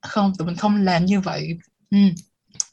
[0.03, 1.49] Không tụi mình không làm như vậy.
[1.91, 1.99] Ừ.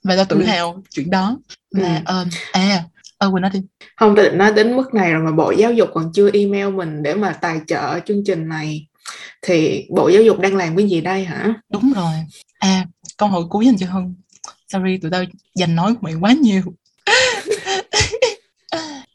[0.03, 0.43] và tao tự Ừ.
[0.45, 1.37] hào chuyện đó.
[1.71, 2.01] Là Ừ.
[2.05, 2.83] ờ, à
[3.17, 3.61] ờ quên nói đi.
[3.95, 6.69] Không tôi định nói đến mức này rồi mà bộ giáo dục còn chưa email
[6.69, 8.87] mình để mà tài trợ chương trình này.
[9.41, 11.53] Thì bộ giáo dục đang làm cái gì đây hả?
[11.69, 12.13] Đúng rồi.
[12.59, 12.85] À
[13.17, 14.15] câu hỏi cuối dành cho hưng.
[14.67, 15.23] Sorry tụi tao
[15.55, 16.61] dành nói của mày quá nhiều.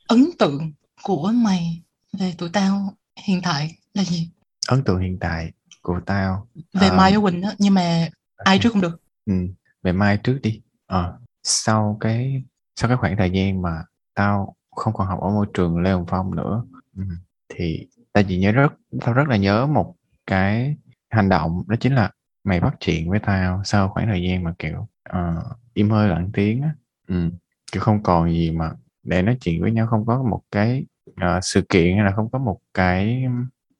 [0.07, 0.73] Ấn tượng
[1.03, 1.83] của mày
[2.19, 2.95] về tụi tao
[3.25, 4.29] hiện tại là gì
[4.69, 5.53] ấn tượng hiện tại
[5.83, 6.47] của tao
[6.81, 6.97] về Ờ.
[6.97, 9.35] Mai với Quỳnh á nhưng mà ai trước cũng được ừ.
[9.83, 12.43] về mai trước đi Ờ, sau cái
[12.77, 16.05] sau cái khoảng thời gian mà tao không còn học ở môi trường Lê Hồng
[16.09, 16.65] Phong nữa
[16.97, 17.03] ừ.
[17.49, 19.95] thì tao chỉ nhớ rất tao rất là nhớ một
[20.27, 20.77] cái
[21.11, 22.11] hành động đó chính là
[22.45, 25.43] mày bắt chuyện với tao sau khoảng thời gian mà kiểu ờ,
[25.75, 26.75] im hơi lặng tiếng á
[27.09, 27.31] ừ.
[27.73, 28.73] kiểu không còn gì mà
[29.03, 30.85] để nói chuyện với nhau không có một cái
[31.17, 33.25] ờ, sự kiện hay là không có một cái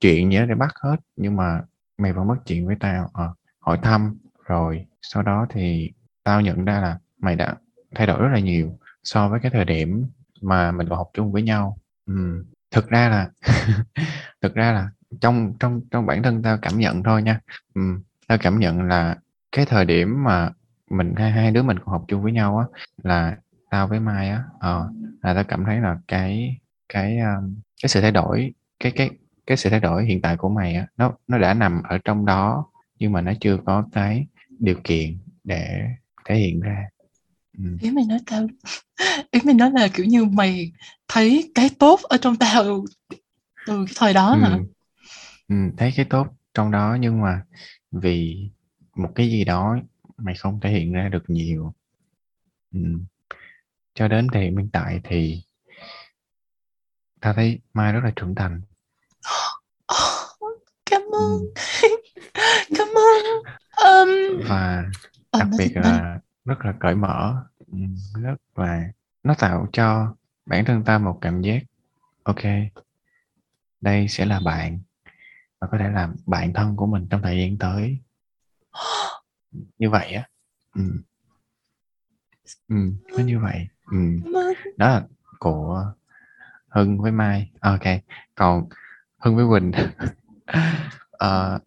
[0.01, 1.63] chuyện gì đó để bắt hết nhưng mà
[1.99, 3.25] mày vẫn mất chuyện với tao à,
[3.61, 5.93] hỏi thăm rồi sau đó thì
[6.25, 7.55] tao nhận ra là mày đã
[7.95, 10.07] thay đổi rất là nhiều so với cái thời điểm
[10.41, 12.45] mà mình còn học chung với nhau ừ.
[12.71, 13.31] thực ra là
[14.43, 17.41] thực ra là trong trong trong bản thân tao cảm nhận thôi nha
[17.75, 17.81] ừ.
[18.27, 19.17] tao cảm nhận là
[19.53, 20.51] cái thời điểm mà
[20.91, 23.37] mình hai hai đứa mình còn học chung với nhau á là
[23.71, 24.75] tao với Mai á à,
[25.23, 26.57] là tao cảm thấy là cái
[26.89, 29.11] cái um, cái sự thay đổi cái cái
[29.49, 32.27] cái sự thay đổi hiện tại của mày á nó nó đã nằm ở trong
[32.27, 32.67] đó
[32.99, 34.27] nhưng mà nó chưa có cái
[34.59, 35.85] điều kiện để
[36.25, 36.89] thể hiện ra
[37.59, 37.65] ừ.
[37.81, 38.47] ý mày nói tao
[39.31, 40.73] ý mày nói là kiểu như mày
[41.09, 42.85] thấy cái tốt ở trong tao
[43.67, 44.65] từ cái thời đó hả ừ.
[45.49, 47.43] Ừ, thấy cái tốt trong đó nhưng mà
[47.93, 48.49] vì
[48.97, 49.79] một cái gì đó
[50.17, 51.75] mày không thể hiện ra được nhiều
[52.75, 52.81] ừ.
[53.95, 55.43] cho đến thời hiện tại thì
[57.21, 58.61] tao thấy mai rất là trưởng thành
[61.19, 61.43] ơn
[62.79, 63.43] cảm ơn
[63.85, 64.09] um,
[64.49, 64.85] và
[65.31, 67.43] ờ, đặc biệt là rất là cởi mở
[67.73, 67.79] ừ,
[68.23, 68.89] rất là
[69.23, 70.15] nó tạo cho
[70.47, 71.63] bản thân ta một cảm giác
[72.23, 72.43] ok
[73.81, 74.79] đây sẽ là bạn
[75.61, 77.99] và có thể là bạn thân của mình trong thời gian tới.
[79.79, 80.29] Như vậy á
[80.75, 80.83] ừ.
[82.69, 82.77] Ừ,
[83.17, 83.99] nó như vậy ừ.
[84.77, 85.07] đó là
[85.39, 85.93] của
[86.69, 87.51] Hưng với Mai.
[87.61, 87.83] Ok
[88.35, 88.69] còn
[89.19, 89.73] Hưng với Quỳnh
[91.25, 91.63] uh,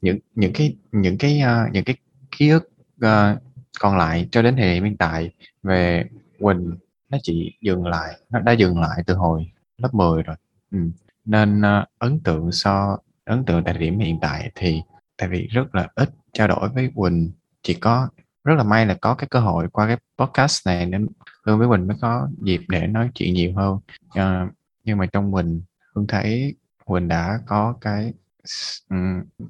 [0.00, 1.96] những những cái những cái uh, những cái
[2.38, 2.70] ký ức
[3.04, 3.42] uh,
[3.80, 5.30] còn lại cho đến thời điểm hiện tại
[5.62, 6.04] về
[6.38, 6.76] Quỳnh
[7.08, 10.36] nó chỉ dừng lại nó đã dừng lại từ hồi lớp 10 rồi
[10.70, 10.78] ừ.
[11.24, 14.82] nên uh, ấn tượng so ấn tượng tại điểm hiện tại thì
[15.16, 17.32] tại vì rất là ít trao đổi với Quỳnh
[17.62, 18.08] chỉ có
[18.44, 21.06] rất là may là có cái cơ hội qua cái podcast này nên
[21.46, 24.52] Hương với Quỳnh mới có dịp để nói chuyện nhiều hơn uh,
[24.84, 25.62] nhưng mà trong mình
[25.94, 26.54] Hương thấy
[26.84, 28.12] Quỳnh đã có cái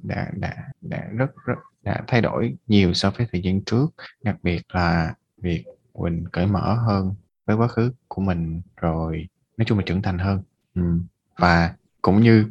[0.02, 3.86] đã đã đã rất rất đã thay đổi nhiều so với thời gian trước.
[4.22, 7.14] Đặc biệt là việc Quỳnh cởi mở hơn
[7.46, 10.42] với quá khứ của mình rồi nói chung là trưởng thành hơn.
[11.38, 12.50] Và cũng như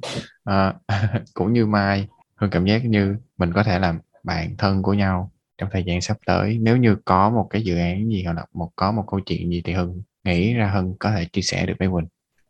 [0.49, 0.75] uh,
[1.33, 5.31] cũng như Mai Hương cảm giác như mình có thể làm bạn thân của nhau
[5.57, 6.57] trong thời gian sắp tới.
[6.61, 9.49] Nếu như có một cái dự án gì hoặc là một có một câu chuyện
[9.49, 12.07] gì thì Hưng nghĩ ra Hưng có thể chia sẻ được với Quỳnh.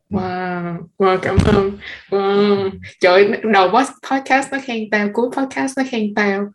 [0.09, 1.77] Wow, wow cảm ơn.
[2.09, 2.69] Wow.
[2.99, 3.69] Trời đầu
[4.11, 6.45] podcast nó khen tao, cuối podcast nó khen tao.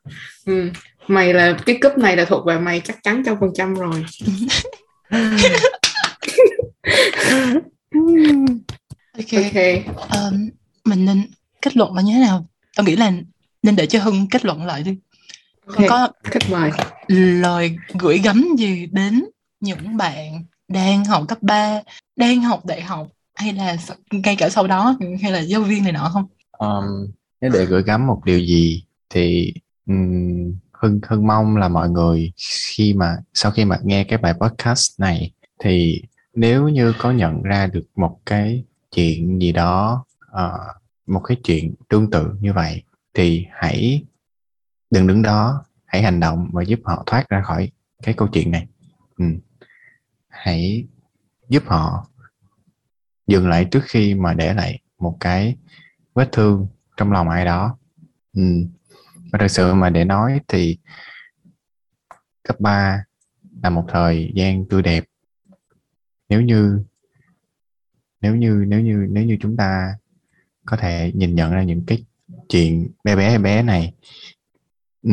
[0.47, 0.71] Ừ.
[1.09, 4.05] Mày là cái cúp này là thuộc về mày chắc chắn trăm phần trăm rồi.
[9.19, 9.57] ok Ok.
[10.11, 10.49] um,
[10.85, 11.27] mình nên
[11.63, 12.47] kết luận là như thế nào
[12.77, 13.13] tao nghĩ là
[13.63, 14.99] nên để cho Hưng kết luận lại đi
[15.67, 15.77] Ok.
[15.77, 16.71] Con có Khách mời.
[17.09, 19.25] lời gửi gắm gì đến
[19.61, 21.81] những bạn đang học cấp 3,
[22.17, 23.09] đang học đại học
[23.41, 23.77] hay là
[24.11, 26.27] ngay cả sau đó hay là giáo viên này nọ không?
[26.51, 27.11] Um,
[27.41, 29.55] nếu để gửi gắm một điều gì thì
[29.87, 34.35] um, Hưng Hưng mong là mọi người khi mà sau khi mà nghe cái bài
[34.41, 36.03] podcast này thì
[36.35, 40.77] nếu như có nhận ra được một cái chuyện gì đó uh,
[41.07, 42.83] một cái chuyện tương tự như vậy
[43.15, 44.05] thì hãy
[44.91, 47.71] đừng đứng đó hãy hành động và giúp họ thoát ra khỏi
[48.03, 48.67] cái câu chuyện này
[49.19, 49.25] ừ.
[50.29, 50.85] hãy
[51.49, 52.07] giúp họ
[53.31, 55.57] dừng lại trước khi mà để lại một cái
[56.15, 56.66] vết thương
[56.97, 57.78] trong lòng ai đó
[58.32, 58.43] ừ.
[59.32, 60.78] và thật sự mà để nói thì
[62.43, 63.05] cấp 3
[63.62, 65.05] là một thời gian tươi đẹp
[66.28, 66.85] nếu như
[68.20, 69.94] nếu như nếu như nếu như chúng ta
[70.65, 72.05] có thể nhìn nhận ra những cái
[72.48, 73.94] chuyện bé bé bé này
[75.02, 75.12] ừ.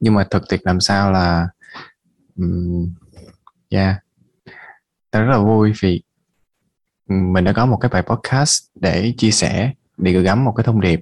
[0.00, 1.48] nhưng mà thực tiệt làm sao là
[2.36, 2.94] um,
[3.68, 3.96] yeah
[5.10, 6.02] ta rất là vui vì
[7.08, 10.64] mình đã có một cái bài podcast để chia sẻ để gửi gắm một cái
[10.64, 11.00] thông điệp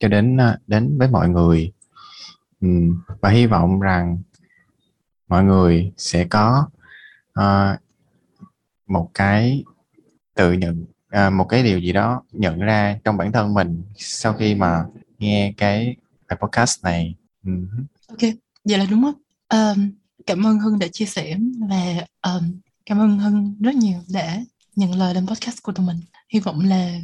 [0.00, 1.72] cho đến à, đến với mọi người.
[3.20, 4.22] Và hy vọng rằng
[5.28, 6.68] mọi người sẽ có
[7.40, 7.80] uh,
[8.86, 9.64] một cái
[10.34, 10.84] tự nhận
[11.16, 14.84] uh, một cái điều gì đó nhận ra trong bản thân mình sau khi mà
[15.18, 15.96] nghe cái
[16.28, 17.14] bài podcast này.
[18.08, 18.20] Ok,
[18.64, 19.14] vậy là đúng không?
[19.48, 19.90] Um,
[20.26, 21.36] cảm ơn Hưng đã chia sẻ
[21.68, 24.44] và um, cảm ơn Hưng rất nhiều đã
[24.76, 26.00] nhận lời lên podcast của tụi mình.
[26.28, 26.98] Hy vọng là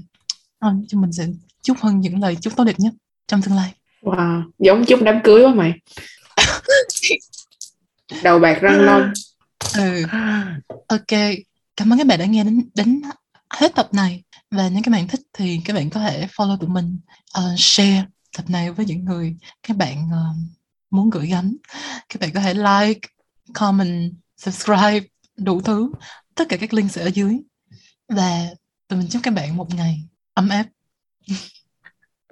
[0.89, 1.27] chúng mình sẽ
[1.63, 2.93] chúc Hưng những lời chúc tốt đẹp nhất
[3.29, 3.75] trong tương lai.
[4.03, 5.73] Wow, giống chút đám cưới quá mày.
[8.23, 9.13] Đầu bạc răng long.
[9.75, 10.03] Ừ,
[10.89, 11.21] ok.
[11.77, 13.03] Cảm ơn các bạn đã nghe đến đến
[13.51, 16.69] hết tập này và nếu các bạn thích thì các bạn có thể follow tụi
[16.69, 16.99] mình,
[17.39, 18.05] uh, share
[18.37, 20.37] tập này với những người các bạn uh,
[20.91, 21.57] muốn gửi gắm.
[22.09, 23.09] Các bạn có thể like,
[23.55, 25.01] comment, subscribe,
[25.37, 25.93] đủ thứ.
[26.35, 27.39] Tất cả các link sẽ ở dưới.
[28.11, 28.47] Và
[28.89, 30.05] tụi mình chúc các bạn một ngày
[30.35, 30.67] ấm áp.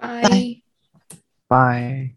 [0.00, 0.22] Bye.
[0.22, 0.54] Bye.
[1.48, 2.08] bye